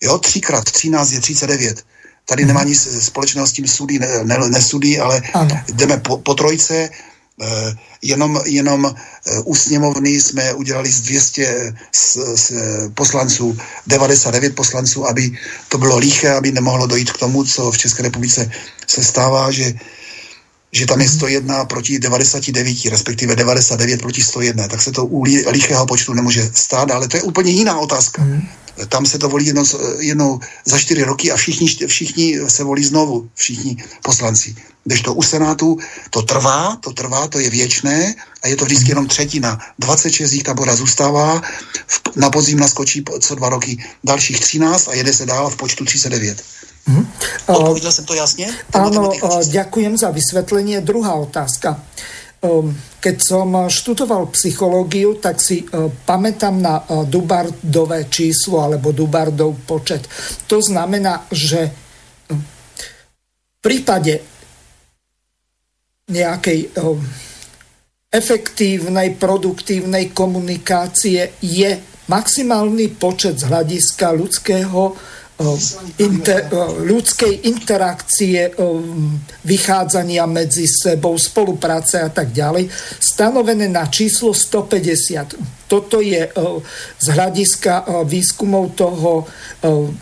[0.03, 1.85] Jo, třikrát 13 je 39.
[2.31, 5.61] Tady nemá nic společného s tím sudí, ne, ne, nesudí, ale ano.
[5.75, 6.89] jdeme po, po trojce,
[7.41, 8.93] Uh, jenom, jenom uh,
[9.45, 12.53] u sněmovny jsme udělali z 200 z, z
[12.95, 15.33] poslanců 99 poslanců, aby
[15.69, 18.51] to bylo líché, aby nemohlo dojít k tomu, co v České republice
[18.87, 19.73] se stává, že
[20.73, 21.67] že tam je 101 mhm.
[21.67, 27.09] proti 99, respektive 99 proti 101, tak se to u lichého počtu nemůže stát, ale
[27.09, 28.23] to je úplně jiná otázka.
[28.23, 28.49] Mm.
[28.89, 29.65] Tam se to volí jednou,
[29.99, 34.55] jednou za čtyři roky a všichni, všichni se volí znovu, všichni poslanci.
[34.85, 35.79] Když to u Senátu,
[36.11, 39.59] to trvá, to trvá, to je věčné a je to vždycky jenom třetina.
[39.79, 41.43] 26 jich tabora zůstává,
[41.87, 45.85] v, na podzim naskočí co dva roky dalších 13 a jede se dál v počtu
[45.85, 46.43] 39.
[46.89, 47.07] Mm-hmm.
[47.47, 48.49] Odpověděl jsem to jasně?
[48.73, 49.13] Áno,
[49.47, 50.81] ďakujem za vysvetlenie.
[50.81, 51.77] Druhá otázka.
[52.41, 59.61] Ehm, keď som študoval psychológiu, tak si e, pamätám na e, Dubardové číslo alebo Dubardov
[59.69, 60.09] počet.
[60.49, 61.73] To znamená, že e,
[62.33, 64.25] v prípade
[66.09, 66.75] nejakej
[68.11, 71.71] efektívnej, produktívnej komunikácie je
[72.09, 74.97] maximálny počet z hľadiska ľudského
[75.99, 76.53] inter,
[76.85, 78.53] ľudskej interakcie,
[79.41, 82.69] vychádzania medzi sebou, spolupráce a tak ďalej,
[83.01, 85.65] stanovené na číslo 150.
[85.71, 86.27] Toto je
[86.99, 89.25] z hľadiska výskumov toho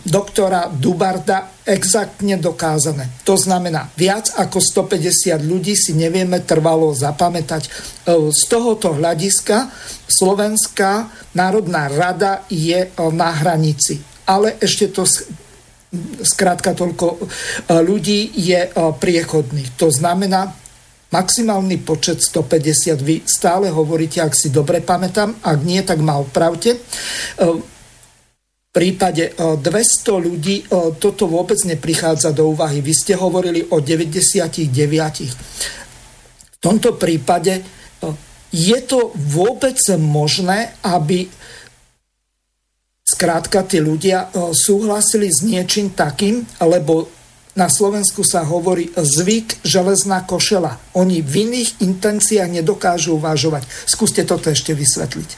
[0.01, 3.21] doktora Dubarda exaktne dokázané.
[3.21, 4.57] To znamená, viac ako
[4.89, 7.69] 150 ľudí si nevieme trvalo zapamätať.
[8.09, 9.69] Z tohoto hľadiska
[10.09, 15.09] Slovenská národná rada je na hranici ale ešte to
[16.21, 17.19] zkrátka toľko e,
[17.81, 19.73] ľudí je e, priechodných.
[19.81, 20.53] To znamená,
[21.09, 23.01] maximálny počet 150.
[23.01, 26.77] Vy stále hovoríte, ak si dobre pamätám, ak nie, tak ma opravte.
[26.77, 26.79] E,
[28.69, 29.65] v prípade 200
[30.13, 30.69] ľudí
[31.01, 32.85] toto vôbec neprichádza do úvahy.
[32.85, 34.69] Vy ste hovorili o 99.
[36.53, 37.65] V tomto prípade
[38.53, 41.25] je to vôbec možné, aby
[43.09, 47.09] Skrátka, tí ľudia e, súhlasili s niečím takým, lebo
[47.57, 50.77] na Slovensku sa hovorí zvyk železná košela.
[50.93, 53.65] Oni v iných intenciách nedokážu uvažovať.
[53.89, 55.29] Skúste toto ešte vysvetliť.
[55.33, 55.37] E,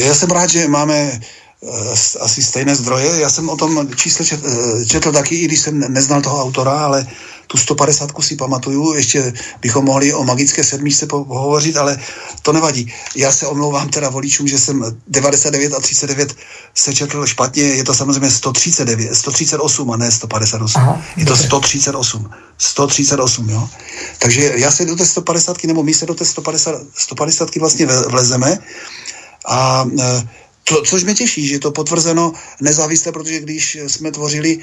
[0.00, 1.20] ja som rád, že máme
[2.20, 3.20] asi stejné zdroje.
[3.20, 4.48] Já jsem o tom čísle četl,
[4.86, 7.06] četl taky, i když jsem neznal toho autora, ale
[7.50, 11.98] tu 150 si pamatuju, ještě bychom mohli o magické sedmičce pohovořit, ale
[12.42, 12.92] to nevadí.
[13.16, 16.34] Já se omlouvám teda voličům, že jsem 99 a 39
[16.74, 20.80] se četl špatně, je to samozřejmě 139, 138 a ne 158.
[20.80, 22.30] Aha, je to 138.
[22.58, 23.68] 138, jo.
[24.18, 28.58] Takže já se do té 150, nebo my se do té 150, 150 vlastně vlezeme
[29.46, 30.28] a e,
[30.64, 34.58] to, což mě těší, že je to potvrzeno nezávisle, protože když jsme tvořili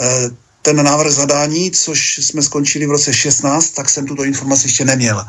[0.00, 0.30] e,
[0.62, 5.24] ten návrh zadání, což jsme skončili v roce 16, tak jsem tuto informaci ještě neměl.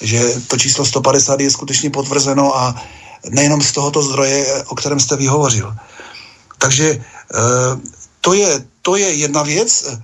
[0.00, 2.82] Že to číslo 150 je skutečně potvrzeno a
[3.30, 5.74] nejenom z tohoto zdroje, o kterém jste vyhovořil.
[6.58, 7.00] Takže e,
[8.20, 9.84] to je, to je jedna věc.
[9.84, 9.96] E,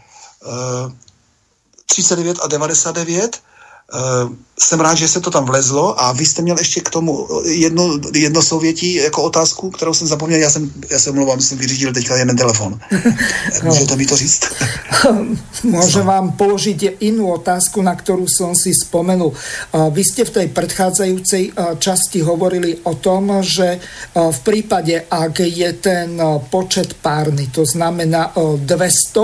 [1.86, 3.98] 39 a 99 e,
[4.66, 7.98] jsem rád, že se to tam vlezlo a vy jste měl ještě k tomu jedno,
[8.14, 10.40] jedno souvětí jako otázku, kterou jsem zapomněl.
[10.40, 12.78] Já jsem, já se omlouvám, jsem vyřídil teďka jeden telefon.
[13.64, 14.40] Můžete mi to říct?
[15.62, 19.32] Můžu vám položit jinou otázku, na kterou jsem si vzpomenul.
[19.90, 23.80] Vy jste v té předcházející části hovorili o tom, že
[24.30, 29.20] v případě, ak je ten počet párny, to znamená 200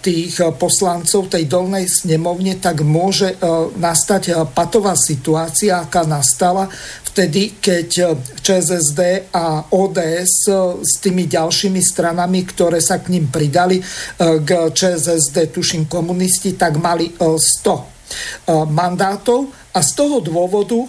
[0.00, 3.34] tých poslanců tej dolnej sněmovně, tak může
[3.76, 6.70] nastať eh, patová situácia, aká nastala
[7.10, 8.06] vtedy, keď eh,
[8.40, 13.82] ČSSD a ODS eh, s tými ďalšími stranami, ktoré sa k ním pridali
[14.18, 19.50] k ČSSD, tuším komunisti, tak mali 100 mandátov.
[19.74, 20.82] A z toho dôvodu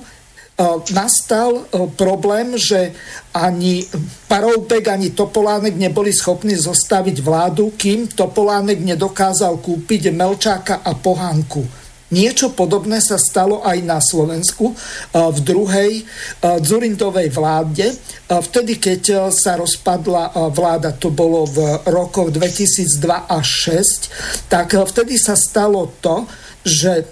[0.93, 1.65] nastal
[1.97, 2.93] problém, že
[3.33, 3.85] ani
[4.27, 11.81] Paroubek, ani Topolánek neboli schopni zostaviť vládu, kým Topolánek nedokázal kúpiť Melčáka a Pohánku
[12.11, 14.75] Niečo podobné sa stalo aj na Slovensku
[15.15, 16.03] v druhej
[16.43, 17.87] Dzurindovej vláde.
[18.27, 25.39] Vtedy, keď sa rozpadla vláda, to bolo v rokoch 2002 až 2006, tak vtedy sa
[25.39, 26.27] stalo to,
[26.67, 27.07] že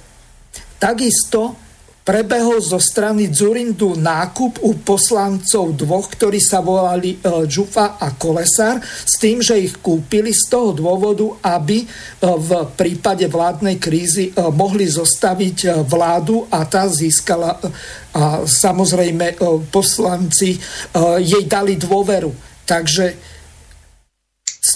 [0.79, 1.55] takisto
[2.09, 9.21] prebehol zo strany Zurindu nákup u poslancov dvoch, ktorí sa volali Džufa a Kolesár, s
[9.21, 11.85] tým, že ich kúpili z toho dôvodu, aby
[12.17, 17.61] v prípade vládnej krízy mohli zostaviť vládu a tá získala
[18.09, 19.37] a samozrejme
[19.69, 20.57] poslanci
[21.21, 22.33] jej dali dôveru.
[22.65, 23.37] Takže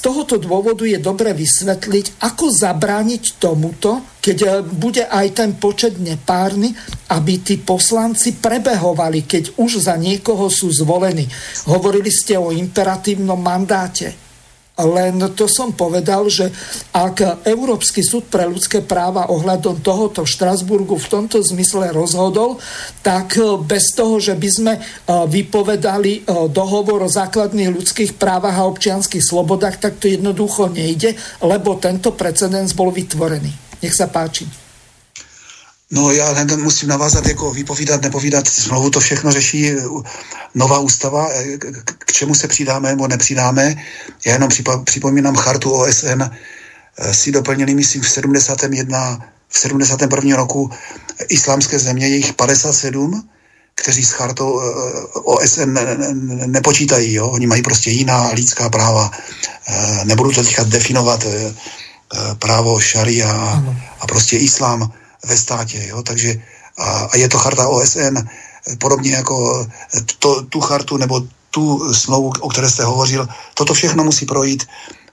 [0.03, 6.75] tohoto dôvodu je dobre vysvetliť, ako zabrániť tomuto, keď eh, bude aj ten počet nepárny,
[7.15, 11.23] aby tí poslanci prebehovali, keď už za niekoho sú zvolení.
[11.71, 14.22] Hovorili ste o imperatívnom mandáte.
[14.73, 16.49] Len to som povedal, že
[16.97, 22.57] ak Európsky súd pre ľudské práva ohľadom tohoto v Štrasburgu v tomto zmysle rozhodol,
[23.05, 24.83] tak eh, bez toho, že by sme eh,
[25.29, 31.13] vypovedali eh, dohovor o základných ľudských právach a občianských slobodách, tak to jednoducho nejde,
[31.45, 33.53] lebo tento precedens bol vytvorený.
[33.77, 34.62] Nech sa páči.
[35.93, 39.83] No já hned musím navázat, jako vypovídat, nepovídat, znovu to všechno řeší eh,
[40.55, 41.57] nová ústava, eh,
[41.97, 43.75] k čemu se přidáme nebo nepřidáme.
[44.25, 44.49] Já jenom
[44.83, 50.35] připomínám chartu OSN, eh, si doplnili, myslím, v 71, v 71.
[50.35, 50.71] roku
[51.29, 53.29] islámské země, jejich 57,
[53.75, 54.61] kteří s chartou
[55.13, 55.79] OSN
[56.45, 57.13] nepočítají.
[57.13, 57.27] Jo?
[57.27, 59.11] Oni mají prostě jiná lidská práva.
[60.03, 61.25] Nebudu to teďka definovat
[62.39, 63.63] právo šaria
[63.99, 64.91] a prostě islám
[65.23, 65.87] ve státě.
[65.87, 66.03] Jo?
[66.03, 66.41] Takže,
[66.77, 68.17] a, a je to charta OSN,
[68.79, 69.67] podobně jako
[70.19, 74.67] to, tu chartu nebo tu smlouvu, o které jste hovořil, toto všechno musí projít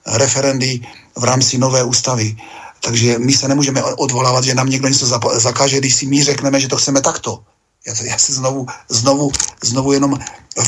[0.05, 0.79] referendy
[1.15, 2.35] v rámci nové ústavy.
[2.83, 5.05] Takže my se nemůžeme odvolávat, že nám někdo něco
[5.35, 7.43] zakáže, když si my řekneme, že to chceme takto.
[7.87, 9.31] Já, já si znovu, znovu,
[9.63, 10.19] znovu jenom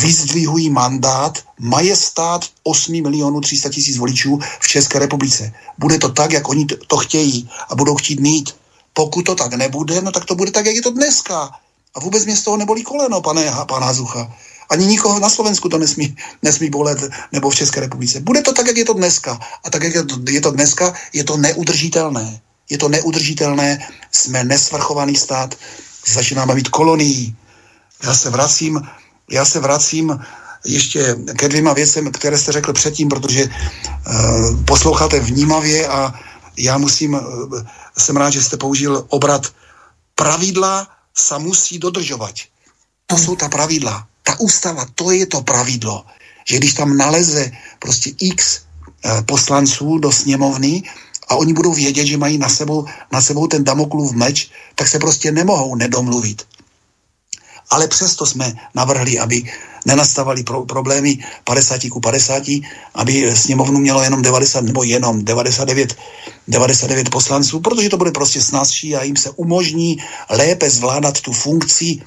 [0.01, 5.53] vyzdvihují mandát majestát 8 milionů 300 tisíc voličů v České republice.
[5.77, 8.55] Bude to tak, jak oni to chtějí a budou chtít mít.
[8.93, 11.49] Pokud to tak nebude, no tak to bude tak, jak je to dneska.
[11.95, 14.33] A vůbec mě z toho nebolí koleno, pane, pana Zucha.
[14.69, 16.99] Ani nikoho na Slovensku to nesmí, nesmí bolet,
[17.31, 18.19] nebo v České republice.
[18.19, 19.39] Bude to tak, jak je to dneska.
[19.63, 22.41] A tak, jak je to, je to dneska, je to neudržitelné.
[22.69, 25.55] Je to neudržitelné, jsme nesvrchovaný stát,
[26.07, 27.35] začínáme být kolonií.
[28.03, 28.81] Já se vracím,
[29.31, 30.19] já se vracím
[30.65, 36.13] ještě ke dvěma věcem, které jste řekl předtím, protože uh, posloucháte vnímavě a
[36.57, 37.61] já musím, uh,
[37.97, 39.53] jsem rád, že jste použil obrat
[40.15, 42.35] pravidla sa musí dodržovat.
[43.07, 44.07] To jsou ta pravidla.
[44.23, 46.05] Ta ústava, to je to pravidlo.
[46.47, 48.61] Že když tam naleze prostě x
[49.05, 50.83] eh, poslanců do sněmovny
[51.27, 54.99] a oni budou vědět, že mají na sebou, na sebou ten Damoklův meč, tak se
[54.99, 56.43] prostě nemohou nedomluvit
[57.69, 59.43] ale přesto jsme navrhli, aby
[59.85, 62.43] nenastavaly pro, problémy 50 ku 50,
[62.93, 65.97] aby sněmovnu mělo jenom 90 nebo jenom 99,
[66.47, 69.97] 99 poslanců, protože to bude prostě snazší a jim se umožní
[70.29, 72.01] lépe zvládat tu funkci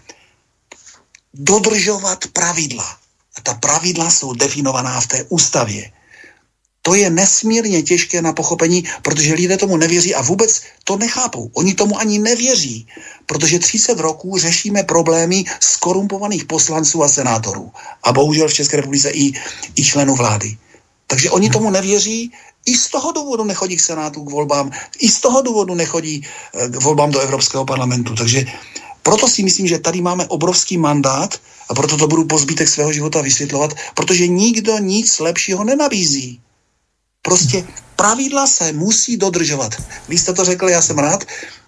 [1.35, 2.97] dodržovat pravidla.
[3.37, 5.93] A ta pravidla jsou definovaná v té ústavě.
[6.87, 11.51] To je nesmírně těžké na pochopení, protože lidé tomu nevěří a vůbec to nechápou.
[11.55, 12.87] Oni tomu ani nevěří,
[13.27, 17.71] protože 30 roků řešíme problémy skorumpovaných poslanců a senátorů.
[18.03, 19.33] A bohužel v České republice i,
[19.77, 20.57] i členů vlády.
[21.07, 22.31] Takže oni tomu nevěří,
[22.67, 26.69] i z toho důvodu nechodí k senátu k volbám, i z toho důvodu nechodí eh,
[26.69, 28.15] k volbám do Evropského parlamentu.
[28.15, 28.45] Takže
[29.03, 31.35] proto si myslím, že tady máme obrovský mandát
[31.69, 36.41] a proto to budu po zbytek svého života vysvětlovat, protože nikdo nic lepšího nenabízí.
[37.27, 37.67] Prostě
[37.97, 39.75] pravidla se musí dodržovat.
[40.09, 41.25] Vy jste to řekl, já jsem rád,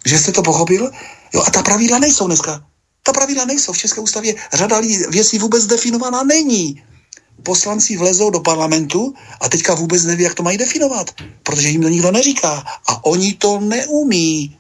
[0.07, 0.91] že jste to pochopil.
[1.35, 2.63] Jo, a ta pravidla nejsou dneska.
[3.03, 3.73] Ta pravidla nejsou.
[3.73, 4.81] V České ústavě řada
[5.11, 6.83] věcí vůbec definovaná není.
[7.43, 11.11] Poslanci vlezou do parlamentu a teďka vůbec neví, jak to mají definovat,
[11.43, 12.65] protože jim to nikdo neříká.
[12.87, 14.57] A oni to neumí.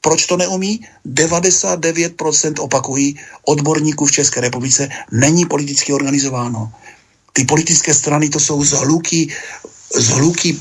[0.00, 0.84] Proč to neumí?
[1.06, 6.72] 99% opakují odborníků v České republice není politicky organizováno.
[7.32, 9.32] Ty politické strany to jsou zhluky,
[9.94, 10.60] zhluky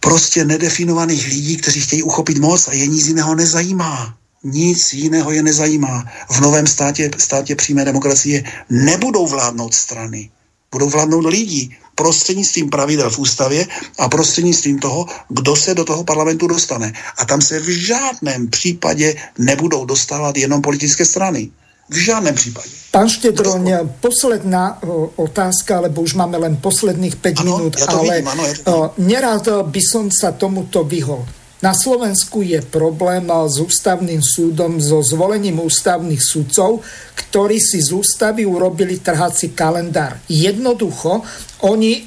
[0.00, 4.16] prostě nedefinovaných lidí, kteří chtějí uchopit moc a je nic jiného nezajímá.
[4.44, 6.04] Nic jiného je nezajímá.
[6.30, 10.30] V novém státě, státě přímé demokracie nebudou vládnout strany.
[10.72, 13.66] Budou vládnout lidi prostřednictvím pravidel v ústavě
[13.98, 16.92] a prostřednictvím toho, kdo se do toho parlamentu dostane.
[17.18, 21.50] A tam se v žádném případě nebudou dostávat jenom politické strany.
[21.90, 22.68] V žádném případě.
[22.90, 24.78] Pán Štedroň, posledná
[25.16, 28.54] otázka, lebo už máme len posledných 5 ano, minút, ja ale vidím, ano, ja
[28.96, 31.26] nerád by som sa tomuto vyhol.
[31.60, 36.84] Na Slovensku je problém s ústavným súdom, so zvolením ústavných sudcov,
[37.16, 40.20] ktorí si z ústavy urobili trhací kalendár.
[40.28, 41.24] Jednoducho,
[41.64, 42.04] oni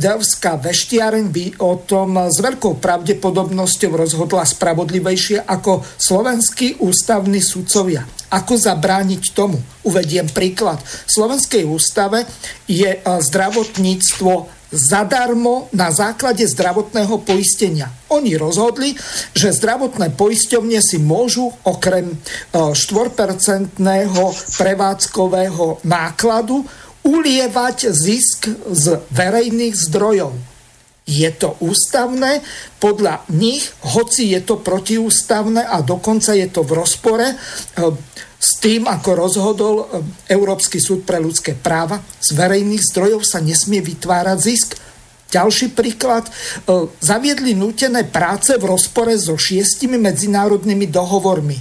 [0.00, 8.08] Delská veštiareň by o tom s veľkou pravdepodobnosťou rozhodla spravodlivejšie ako slovenskí ústavní sudcovia.
[8.32, 9.60] Ako zabrániť tomu?
[9.84, 10.80] Uvediem príklad.
[10.80, 12.24] V Slovenskej ústave
[12.64, 17.90] je e, zdravotníctvo zadarmo na základe zdravotného poistenia.
[18.08, 18.94] Oni rozhodli,
[19.34, 22.16] že zdravotné poisťovne si môžu okrem
[22.54, 24.04] 4% e,
[24.56, 26.64] prevádzkového nákladu
[27.04, 30.36] ulievať zisk z verejných zdrojov.
[31.10, 32.44] Je to ústavné,
[32.78, 37.36] podľa nich, hoci je to protiústavné a dokonca je to v rozpore eh,
[38.40, 39.86] s tým, ako rozhodol eh,
[40.30, 44.68] Európsky súd pre ľudské práva, z verejných zdrojov sa nesmie vytvárať zisk.
[45.34, 51.58] Ďalší príklad, eh, zaviedli nutené práce v rozpore so šiestimi medzinárodnými dohovormi.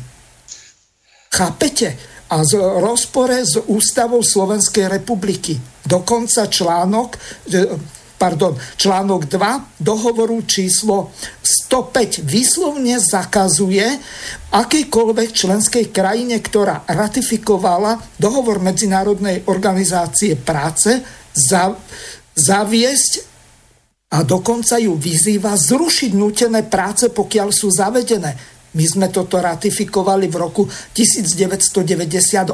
[1.33, 2.18] Chápete?
[2.29, 5.57] A z rozpore s ústavou Slovenskej republiky.
[5.81, 7.17] Dokonca článok,
[8.21, 11.09] pardon, článok 2 dohovoru číslo
[11.41, 13.85] 105 výslovne zakazuje
[14.53, 21.01] akýkoľvek členskej krajine, ktorá ratifikovala dohovor Medzinárodnej organizácie práce,
[21.33, 21.73] za,
[22.37, 23.29] zaviesť
[24.09, 28.58] a dokonca ju vyzýva zrušiť nutené práce, pokiaľ sú zavedené.
[28.77, 32.53] My sme toto ratifikovali v roku 1998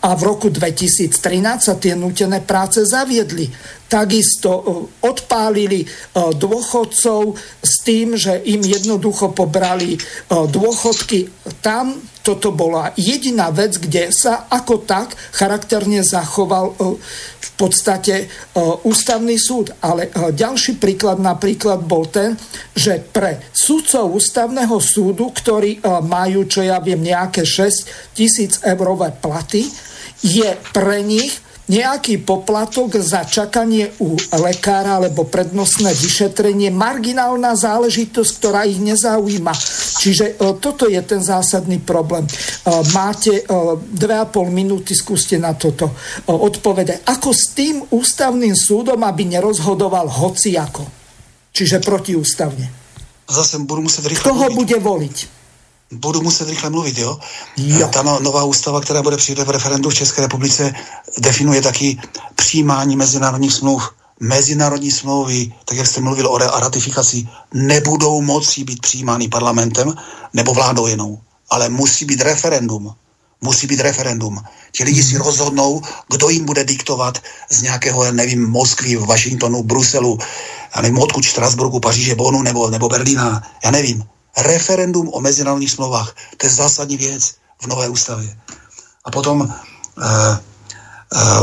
[0.00, 1.12] a v roku 2013
[1.60, 3.52] sa tie nutené práce zaviedli.
[3.88, 4.62] Takisto e,
[5.04, 5.86] odpálili e,
[6.32, 7.20] dôchodcov
[7.60, 9.98] s tým, že im jednoducho pobrali e,
[10.28, 11.28] dôchodky
[11.60, 16.76] tam, toto bola jediná vec, kde sa ako tak charakterne zachoval
[17.58, 18.30] podstate
[18.86, 19.74] ústavný súd.
[19.82, 22.38] Ale ďalší príklad napríklad bol ten,
[22.70, 29.66] že pre súdcov ústavného súdu, ktorí majú, čo ja viem, nejaké 6 tisíc eurové platy,
[30.22, 31.34] je pre nich
[31.68, 39.52] nejaký poplatok za čakanie u lekára alebo prednostné vyšetrenie, marginálna záležitosť, ktorá ich nezaujíma.
[40.00, 42.24] Čiže e, toto je ten zásadný problém.
[42.24, 42.32] E,
[42.96, 43.42] máte e,
[43.92, 45.92] dve a pol minúty, skúste na toto
[46.24, 47.04] odpovedať.
[47.04, 50.88] Ako s tým ústavným súdom, aby nerozhodoval hociako?
[51.52, 52.66] Čiže protiústavne.
[53.28, 55.37] Zase budu muset rychle Kto ho bude voliť?
[55.92, 57.18] Budu muset rychle mluvit, jo?
[57.56, 57.88] jo.
[57.88, 60.74] Ta no, nová ústava, která bude přijde v referendu v České republice,
[61.18, 61.98] definuje taky
[62.34, 63.90] přijímání mezinárodních smluv.
[64.20, 69.94] Mezinárodní smlouvy, tak jak jste mluvil o ratifikaci, nebudou moci být přijímány parlamentem
[70.34, 71.20] nebo vládou jinou,
[71.50, 72.94] ale musí být referendum.
[73.40, 74.42] Musí být referendum.
[74.72, 75.22] Ti lidi si mhm.
[75.22, 77.18] rozhodnou, kdo jim bude diktovat
[77.50, 80.18] z nějakého, nevím, Moskvy, Washingtonu, Bruselu,
[80.76, 84.04] já nevím, odkud, Štrasburgu, Paříže, Bonu nebo, nebo Berlína, já nevím
[84.36, 86.14] referendum o mezinárodních smlouvách.
[86.36, 88.36] To je zásadní věc v nové ústavě.
[89.04, 90.36] A potom uh,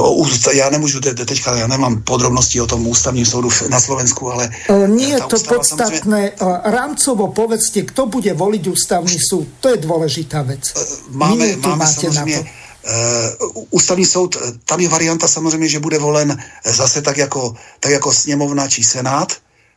[0.10, 4.49] Uh, já nemůžu te, teďka, já nemám podrobnosti o tom ústavním soudu na Slovensku, ale...
[4.70, 5.86] Uh, nie je to podstatné.
[5.86, 6.32] Samozřejmě...
[6.64, 9.48] Rámcovo povedzte, kto bude voliť ústavný súd.
[9.66, 10.70] To je dôležitá vec.
[10.70, 12.45] Uh, máme, máme samozřejmě...
[12.86, 14.38] Uh, ústavní soud,
[14.70, 19.34] tam je varianta samozřejmě, že bude volen zase tak jako, tak jako sněmovna či senát,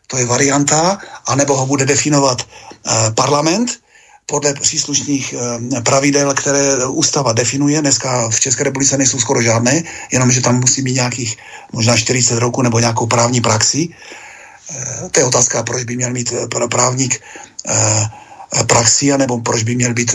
[0.09, 3.81] to je varianta, anebo ho bude definovat eh, parlament
[4.27, 7.81] podle příslušných eh, pravidel, které ústava definuje.
[7.81, 9.83] Dneska v České republice nejsou skoro žádné,
[10.13, 11.37] jenomže tam musí mít nějakých
[11.73, 13.89] možná 40 roku nebo nějakou právní praxi.
[13.89, 16.33] Eh, to je otázka, proč by měl mít
[16.71, 17.21] právník
[18.67, 20.15] praxi, anebo proč by měl být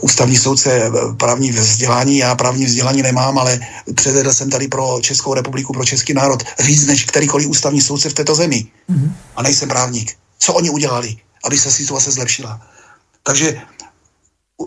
[0.00, 2.18] ústavní soudce právní vzdělání.
[2.18, 3.60] Já právní vzdělání nemám, ale
[3.94, 8.14] předvedl jsem tady pro Českou republiku, pro český národ víc než kterýkoliv ústavní soudce v
[8.14, 8.66] této zemi.
[8.90, 9.12] Mm-hmm.
[9.36, 10.16] A nejsem právník.
[10.38, 12.60] Co oni udělali, aby se situace zlepšila?
[13.22, 13.60] Takže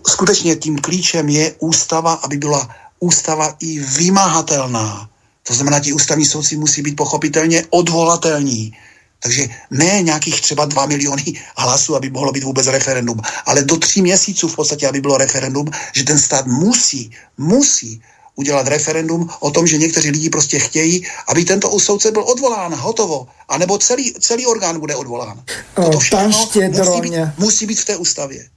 [0.07, 2.69] skutečně tím klíčem je ústava, aby byla
[2.99, 5.09] ústava i vymahatelná.
[5.43, 8.73] To znamená, ti ústavní soudci musí být pochopitelně odvolatelní.
[9.19, 11.23] Takže ne nějakých třeba 2 miliony
[11.57, 15.68] hlasů, aby mohlo být vůbec referendum, ale do tří měsíců v podstatě, aby bylo referendum,
[15.95, 18.02] že ten stát musí, musí
[18.35, 23.27] udělat referendum o tom, že někteří lidi prostě chtějí, aby tento soudce byl odvolán, hotovo,
[23.49, 25.44] anebo celý, celý orgán bude odvolán.
[25.76, 28.49] Toto všechno musí být, musí být v té ústavě.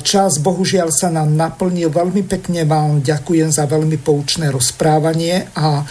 [0.00, 1.92] Čas bohužiaľ sa nám naplnil.
[1.92, 5.84] Veľmi pekne vám ďakujem za veľmi poučné rozprávanie a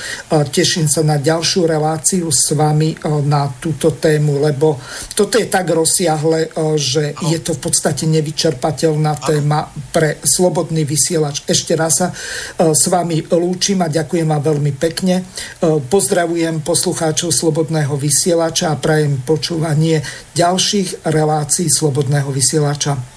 [0.49, 2.97] teším sa na ďalšiu reláciu s vami
[3.29, 4.81] na túto tému, lebo
[5.13, 11.45] toto je tak rozsiahle, že je to v podstate nevyčerpateľná téma pre slobodný vysielač.
[11.45, 12.09] Ešte raz sa
[12.57, 15.21] s vami lúčim a ďakujem vám veľmi pekne.
[15.61, 20.01] Pozdravujem poslucháčov Slobodného vysielača a prajem počúvanie
[20.33, 23.16] ďalších relácií Slobodného vysielača.